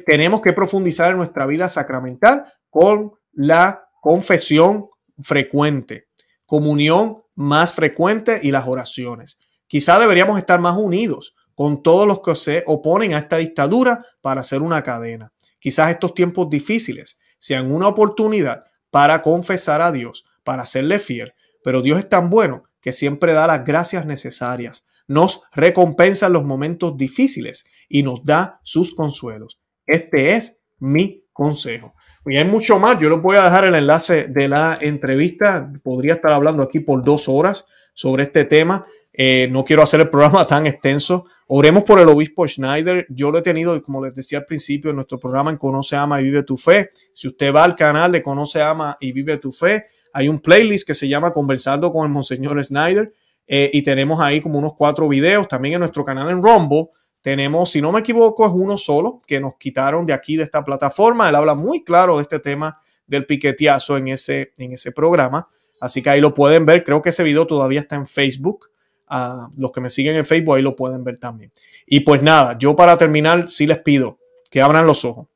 tenemos 0.06 0.42
que 0.42 0.52
profundizar 0.52 1.10
en 1.10 1.16
nuestra 1.16 1.46
vida 1.46 1.68
sacramental 1.68 2.44
con 2.70 3.14
la 3.32 3.88
confesión 4.00 4.90
frecuente, 5.18 6.06
comunión 6.44 7.25
más 7.36 7.74
frecuente 7.74 8.40
y 8.42 8.50
las 8.50 8.66
oraciones. 8.66 9.38
Quizá 9.68 9.98
deberíamos 10.00 10.38
estar 10.38 10.60
más 10.60 10.76
unidos 10.76 11.36
con 11.54 11.82
todos 11.82 12.06
los 12.06 12.20
que 12.20 12.34
se 12.34 12.64
oponen 12.66 13.14
a 13.14 13.18
esta 13.18 13.36
dictadura 13.36 14.04
para 14.20 14.40
hacer 14.40 14.62
una 14.62 14.82
cadena. 14.82 15.32
Quizás 15.58 15.90
estos 15.90 16.14
tiempos 16.14 16.50
difíciles 16.50 17.18
sean 17.38 17.72
una 17.72 17.88
oportunidad 17.88 18.64
para 18.90 19.22
confesar 19.22 19.82
a 19.82 19.92
Dios, 19.92 20.24
para 20.44 20.64
serle 20.64 20.98
fiel, 20.98 21.34
pero 21.62 21.82
Dios 21.82 21.98
es 21.98 22.08
tan 22.08 22.30
bueno 22.30 22.64
que 22.80 22.92
siempre 22.92 23.32
da 23.32 23.46
las 23.46 23.64
gracias 23.64 24.06
necesarias, 24.06 24.84
nos 25.08 25.42
recompensa 25.52 26.26
en 26.26 26.34
los 26.34 26.44
momentos 26.44 26.96
difíciles 26.96 27.64
y 27.88 28.02
nos 28.02 28.24
da 28.24 28.60
sus 28.62 28.94
consuelos. 28.94 29.60
Este 29.86 30.34
es 30.34 30.60
mi 30.78 31.24
consejo. 31.32 31.94
Y 32.26 32.36
hay 32.36 32.44
mucho 32.44 32.78
más. 32.78 32.98
Yo 32.98 33.08
les 33.08 33.22
voy 33.22 33.36
a 33.36 33.44
dejar 33.44 33.64
el 33.64 33.74
enlace 33.74 34.26
de 34.28 34.48
la 34.48 34.78
entrevista. 34.80 35.72
Podría 35.82 36.14
estar 36.14 36.32
hablando 36.32 36.62
aquí 36.62 36.80
por 36.80 37.04
dos 37.04 37.28
horas 37.28 37.66
sobre 37.94 38.24
este 38.24 38.44
tema. 38.44 38.84
Eh, 39.12 39.48
no 39.50 39.64
quiero 39.64 39.82
hacer 39.82 40.00
el 40.00 40.10
programa 40.10 40.44
tan 40.44 40.66
extenso. 40.66 41.26
Oremos 41.46 41.84
por 41.84 42.00
el 42.00 42.08
obispo 42.08 42.46
Schneider. 42.46 43.06
Yo 43.08 43.30
lo 43.30 43.38
he 43.38 43.42
tenido, 43.42 43.80
como 43.80 44.04
les 44.04 44.14
decía 44.14 44.38
al 44.38 44.44
principio, 44.44 44.90
en 44.90 44.96
nuestro 44.96 45.20
programa 45.20 45.50
en 45.52 45.56
Conoce, 45.56 45.94
Ama 45.94 46.20
y 46.20 46.24
Vive 46.24 46.42
tu 46.42 46.56
Fe. 46.56 46.90
Si 47.14 47.28
usted 47.28 47.54
va 47.54 47.62
al 47.62 47.76
canal 47.76 48.10
de 48.10 48.22
Conoce, 48.22 48.60
Ama 48.60 48.96
y 49.00 49.12
Vive 49.12 49.38
tu 49.38 49.52
Fe, 49.52 49.86
hay 50.12 50.28
un 50.28 50.40
playlist 50.40 50.86
que 50.86 50.94
se 50.94 51.08
llama 51.08 51.32
Conversando 51.32 51.92
con 51.92 52.04
el 52.04 52.12
Monseñor 52.12 52.62
Schneider. 52.62 53.12
Eh, 53.46 53.70
y 53.72 53.82
tenemos 53.82 54.20
ahí 54.20 54.40
como 54.40 54.58
unos 54.58 54.72
cuatro 54.76 55.08
videos. 55.08 55.46
También 55.46 55.74
en 55.74 55.80
nuestro 55.80 56.04
canal 56.04 56.28
en 56.30 56.42
Rumble 56.42 56.88
tenemos, 57.26 57.72
si 57.72 57.82
no 57.82 57.90
me 57.90 57.98
equivoco, 57.98 58.46
es 58.46 58.52
uno 58.54 58.78
solo 58.78 59.20
que 59.26 59.40
nos 59.40 59.56
quitaron 59.56 60.06
de 60.06 60.12
aquí, 60.12 60.36
de 60.36 60.44
esta 60.44 60.62
plataforma. 60.62 61.28
Él 61.28 61.34
habla 61.34 61.56
muy 61.56 61.82
claro 61.82 62.18
de 62.18 62.22
este 62.22 62.38
tema 62.38 62.78
del 63.04 63.26
piqueteazo 63.26 63.96
en 63.96 64.06
ese, 64.06 64.52
en 64.58 64.70
ese 64.70 64.92
programa. 64.92 65.48
Así 65.80 66.02
que 66.02 66.10
ahí 66.10 66.20
lo 66.20 66.34
pueden 66.34 66.64
ver. 66.66 66.84
Creo 66.84 67.02
que 67.02 67.08
ese 67.08 67.24
video 67.24 67.44
todavía 67.44 67.80
está 67.80 67.96
en 67.96 68.06
Facebook. 68.06 68.70
A 69.08 69.48
los 69.56 69.72
que 69.72 69.80
me 69.80 69.90
siguen 69.90 70.14
en 70.14 70.24
Facebook 70.24 70.54
ahí 70.54 70.62
lo 70.62 70.76
pueden 70.76 71.02
ver 71.02 71.18
también. 71.18 71.50
Y 71.84 71.98
pues 71.98 72.22
nada, 72.22 72.56
yo 72.58 72.76
para 72.76 72.96
terminar 72.96 73.48
sí 73.48 73.66
les 73.66 73.80
pido 73.80 74.20
que 74.48 74.62
abran 74.62 74.86
los 74.86 75.04
ojos, 75.04 75.26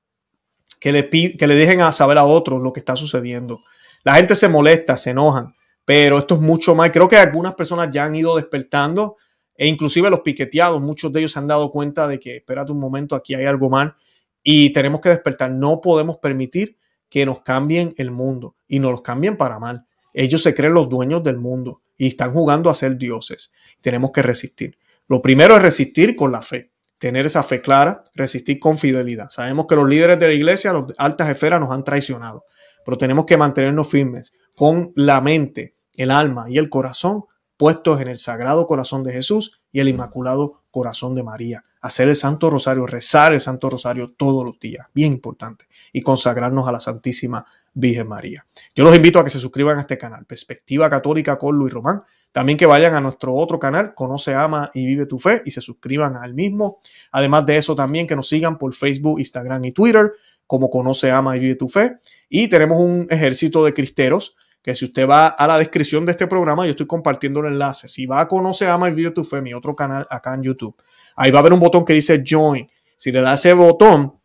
que 0.79 0.93
le, 0.93 1.11
que 1.11 1.47
le 1.49 1.55
dejen 1.57 1.81
a 1.81 1.91
saber 1.91 2.19
a 2.19 2.25
otros 2.25 2.63
lo 2.63 2.73
que 2.73 2.79
está 2.79 2.95
sucediendo. 2.95 3.59
La 4.05 4.15
gente 4.15 4.37
se 4.37 4.49
molesta, 4.49 4.97
se 4.97 5.11
enojan, 5.11 5.57
pero 5.85 6.19
esto 6.19 6.37
es 6.37 6.41
mucho 6.41 6.77
más. 6.77 6.93
Creo 6.93 7.09
que 7.09 7.17
algunas 7.17 7.57
personas 7.57 7.89
ya 7.91 8.05
han 8.05 8.15
ido 8.15 8.37
despertando 8.37 9.17
e 9.61 9.67
inclusive 9.67 10.09
los 10.09 10.21
piqueteados, 10.21 10.81
muchos 10.81 11.13
de 11.13 11.21
ellos 11.21 11.33
se 11.33 11.39
han 11.39 11.47
dado 11.47 11.71
cuenta 11.71 12.09
de 12.09 12.19
que, 12.19 12.37
espérate 12.37 12.73
un 12.73 12.81
momento, 12.81 13.15
aquí 13.15 13.35
hay 13.35 13.45
algo 13.45 13.69
mal 13.69 13.95
y 14.43 14.73
tenemos 14.73 15.03
que 15.03 15.11
despertar. 15.11 15.51
No 15.51 15.83
podemos 15.83 16.17
permitir 16.17 16.79
que 17.11 17.27
nos 17.27 17.41
cambien 17.41 17.93
el 17.99 18.11
mundo 18.11 18.57
y 18.67 18.79
nos 18.79 18.91
los 18.91 19.03
cambien 19.03 19.37
para 19.37 19.59
mal. 19.59 19.85
Ellos 20.15 20.43
se 20.43 20.55
creen 20.55 20.73
los 20.73 20.89
dueños 20.89 21.23
del 21.23 21.37
mundo 21.37 21.83
y 21.99 22.07
están 22.07 22.33
jugando 22.33 22.71
a 22.71 22.75
ser 22.75 22.97
dioses. 22.97 23.53
Tenemos 23.83 24.13
que 24.13 24.23
resistir. 24.23 24.79
Lo 25.09 25.21
primero 25.21 25.55
es 25.57 25.61
resistir 25.61 26.17
con 26.17 26.33
la 26.33 26.41
fe, 26.41 26.71
tener 26.97 27.27
esa 27.27 27.43
fe 27.43 27.61
clara, 27.61 28.03
resistir 28.15 28.59
con 28.59 28.79
fidelidad. 28.79 29.29
Sabemos 29.29 29.67
que 29.67 29.77
los 29.77 29.87
líderes 29.87 30.19
de 30.19 30.27
la 30.27 30.33
iglesia, 30.33 30.73
las 30.73 30.85
altas 30.97 31.29
esferas, 31.29 31.61
nos 31.61 31.71
han 31.71 31.85
traicionado, 31.85 32.47
pero 32.83 32.97
tenemos 32.97 33.27
que 33.27 33.37
mantenernos 33.37 33.91
firmes 33.91 34.33
con 34.57 34.95
la 34.97 35.21
mente, 35.21 35.75
el 35.97 36.11
alma 36.11 36.47
y 36.49 36.57
el 36.57 36.71
corazón 36.71 37.25
puestos 37.61 38.01
en 38.01 38.09
el 38.09 38.17
Sagrado 38.17 38.67
Corazón 38.67 39.05
de 39.05 39.13
Jesús 39.13 39.61
y 39.71 39.81
el 39.81 39.89
Inmaculado 39.89 40.63
Corazón 40.71 41.15
de 41.15 41.23
María. 41.23 41.63
Hacer 41.83 42.09
el 42.09 42.17
Santo 42.17 42.49
Rosario, 42.49 42.87
rezar 42.87 43.35
el 43.35 43.41
Santo 43.41 43.69
Rosario 43.69 44.09
todos 44.09 44.47
los 44.47 44.59
días, 44.59 44.87
bien 44.95 45.13
importante, 45.13 45.67
y 45.93 46.01
consagrarnos 46.01 46.67
a 46.67 46.73
la 46.73 46.81
Santísima 46.81 47.45
Virgen 47.75 48.09
María. 48.09 48.47
Yo 48.75 48.83
los 48.83 48.97
invito 48.97 49.19
a 49.19 49.25
que 49.25 49.29
se 49.29 49.39
suscriban 49.39 49.77
a 49.77 49.83
este 49.83 49.99
canal, 49.99 50.25
Perspectiva 50.25 50.89
Católica 50.89 51.37
con 51.37 51.55
Luis 51.55 51.75
Román. 51.75 52.01
También 52.33 52.57
que 52.57 52.65
vayan 52.65 52.95
a 52.95 53.01
nuestro 53.03 53.35
otro 53.35 53.59
canal, 53.59 53.93
Conoce, 53.93 54.33
Ama 54.33 54.71
y 54.73 54.87
Vive 54.87 55.05
tu 55.05 55.19
Fe, 55.19 55.43
y 55.45 55.51
se 55.51 55.61
suscriban 55.61 56.17
al 56.17 56.33
mismo. 56.33 56.79
Además 57.13 57.45
de 57.45 57.59
eso, 57.59 57.77
también 57.77 58.07
que 58.07 58.17
nos 58.17 58.27
sigan 58.27 58.57
por 58.57 58.75
Facebook, 58.75 59.19
Instagram 59.19 59.63
y 59.67 59.73
Twitter, 59.73 60.13
como 60.47 60.71
Conoce, 60.71 61.11
Ama 61.11 61.37
y 61.37 61.41
Vive 61.41 61.57
tu 61.57 61.69
Fe. 61.69 61.99
Y 62.31 62.49
tenemos 62.49 62.79
un 62.79 63.07
ejército 63.11 63.63
de 63.67 63.75
cristeros 63.75 64.35
que 64.63 64.75
si 64.75 64.85
usted 64.85 65.09
va 65.09 65.29
a 65.29 65.47
la 65.47 65.59
descripción 65.59 66.05
de 66.05 66.13
este 66.13 66.27
programa, 66.27 66.65
yo 66.67 66.73
estoy 66.73 66.87
compartiendo 66.87 67.41
el 67.41 67.53
enlace. 67.53 67.89
Si 67.89 68.07
va 68.07 68.21
a 68.21 68.29
Conoce, 68.29 68.67
Ama 68.67 68.89
el 68.89 68.95
Video 68.95 69.13
Tu 69.13 69.25
Fe, 69.25 69.41
mi 69.41 69.55
otro 69.55 69.75
canal 69.75 70.07
acá 70.11 70.35
en 70.35 70.43
YouTube, 70.43 70.75
ahí 71.17 71.31
va 71.31 71.39
a 71.39 71.41
haber 71.41 71.53
un 71.53 71.61
botón 71.61 71.85
que 71.85 71.93
dice 71.93 72.23
Join. 72.27 72.69
Si 72.97 73.11
le 73.11 73.23
da 73.23 73.35
ese 73.35 73.55
botón, 73.55 74.21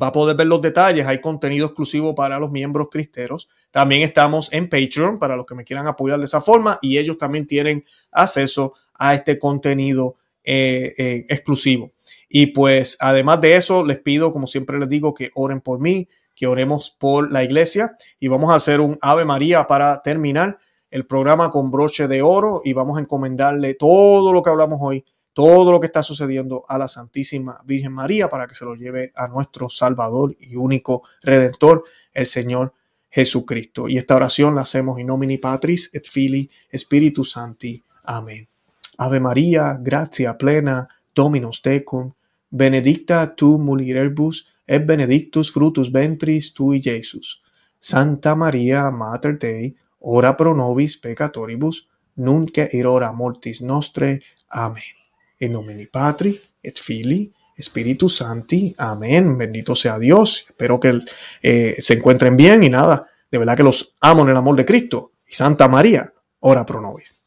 va 0.00 0.08
a 0.08 0.12
poder 0.12 0.36
ver 0.36 0.46
los 0.46 0.60
detalles. 0.60 1.06
Hay 1.06 1.20
contenido 1.20 1.66
exclusivo 1.66 2.14
para 2.14 2.38
los 2.38 2.50
miembros 2.50 2.88
cristeros. 2.90 3.48
También 3.70 4.02
estamos 4.02 4.52
en 4.52 4.68
Patreon 4.68 5.18
para 5.18 5.36
los 5.36 5.46
que 5.46 5.54
me 5.54 5.64
quieran 5.64 5.86
apoyar 5.86 6.18
de 6.18 6.24
esa 6.24 6.40
forma 6.40 6.78
y 6.80 6.98
ellos 6.98 7.18
también 7.18 7.46
tienen 7.46 7.84
acceso 8.12 8.74
a 8.94 9.14
este 9.14 9.38
contenido 9.38 10.16
eh, 10.44 10.92
eh, 10.98 11.26
exclusivo. 11.28 11.92
Y 12.28 12.46
pues 12.46 12.96
además 13.00 13.40
de 13.40 13.56
eso, 13.56 13.84
les 13.84 13.98
pido, 13.98 14.32
como 14.32 14.46
siempre 14.46 14.78
les 14.78 14.88
digo, 14.88 15.14
que 15.14 15.30
oren 15.34 15.60
por 15.60 15.80
mí, 15.80 16.08
que 16.34 16.46
oremos 16.46 16.90
por 16.90 17.30
la 17.30 17.44
iglesia 17.44 17.94
y 18.18 18.28
vamos 18.28 18.50
a 18.50 18.56
hacer 18.56 18.80
un 18.80 18.98
Ave 19.00 19.24
María 19.24 19.66
para 19.66 20.02
terminar 20.02 20.58
el 20.90 21.06
programa 21.06 21.50
con 21.50 21.70
broche 21.70 22.06
de 22.08 22.22
oro 22.22 22.62
y 22.64 22.72
vamos 22.72 22.98
a 22.98 23.00
encomendarle 23.00 23.74
todo 23.74 24.32
lo 24.32 24.42
que 24.42 24.50
hablamos 24.50 24.78
hoy, 24.80 25.04
todo 25.32 25.72
lo 25.72 25.80
que 25.80 25.86
está 25.86 26.02
sucediendo 26.02 26.64
a 26.68 26.78
la 26.78 26.86
Santísima 26.88 27.60
Virgen 27.64 27.92
María 27.92 28.28
para 28.28 28.46
que 28.46 28.54
se 28.54 28.64
lo 28.64 28.76
lleve 28.76 29.12
a 29.16 29.26
nuestro 29.26 29.68
Salvador 29.68 30.36
y 30.38 30.54
único 30.54 31.02
Redentor, 31.22 31.84
el 32.12 32.26
Señor 32.26 32.74
Jesucristo. 33.10 33.88
Y 33.88 33.96
esta 33.96 34.16
oración 34.16 34.54
la 34.54 34.62
hacemos 34.62 34.98
in 35.00 35.06
nomine 35.06 35.38
Patris 35.38 35.90
et 35.92 36.06
Filii 36.06 36.50
Spiritus 36.72 37.32
Santi. 37.32 37.82
Amén. 38.04 38.48
Ave 38.96 39.18
María, 39.18 39.76
gracia 39.80 40.38
plena, 40.38 40.88
Dominus 41.14 41.62
tecum, 41.62 42.12
benedicta 42.50 43.34
tu 43.34 43.58
mulieribus 43.58 44.48
et 44.66 44.84
benedictus 44.86 45.52
frutus 45.52 45.90
ventris 45.92 46.52
tui, 46.52 46.80
Jesus. 46.82 47.40
Santa 47.78 48.34
Maria, 48.34 48.90
Mater 48.90 49.36
Dei, 49.38 49.74
ora 50.00 50.34
pro 50.34 50.54
nobis 50.54 50.96
peccatoribus, 50.98 51.86
nunc 52.16 52.58
et 52.58 52.84
hora 52.84 53.12
mortis 53.12 53.60
nostre. 53.60 54.20
Amén. 54.48 54.94
En 55.38 55.52
nomine 55.52 55.88
Patri 55.90 56.38
et 56.62 56.78
Filii 56.78 57.32
Espíritu 57.56 58.08
Santi. 58.08 58.74
Amén. 58.78 59.38
Bendito 59.38 59.74
sea 59.74 59.98
Dios. 59.98 60.46
Espero 60.48 60.80
que 60.80 61.00
eh, 61.42 61.76
se 61.78 61.94
encuentren 61.94 62.36
bien 62.36 62.62
y 62.62 62.70
nada. 62.70 63.08
De 63.30 63.38
verdad 63.38 63.56
que 63.56 63.62
los 63.62 63.94
amo 64.00 64.22
en 64.22 64.30
el 64.30 64.36
amor 64.36 64.56
de 64.56 64.64
Cristo. 64.64 65.12
Y 65.26 65.34
Santa 65.34 65.68
María, 65.68 66.12
ora 66.40 66.66
pro 66.66 66.80
nobis. 66.80 67.20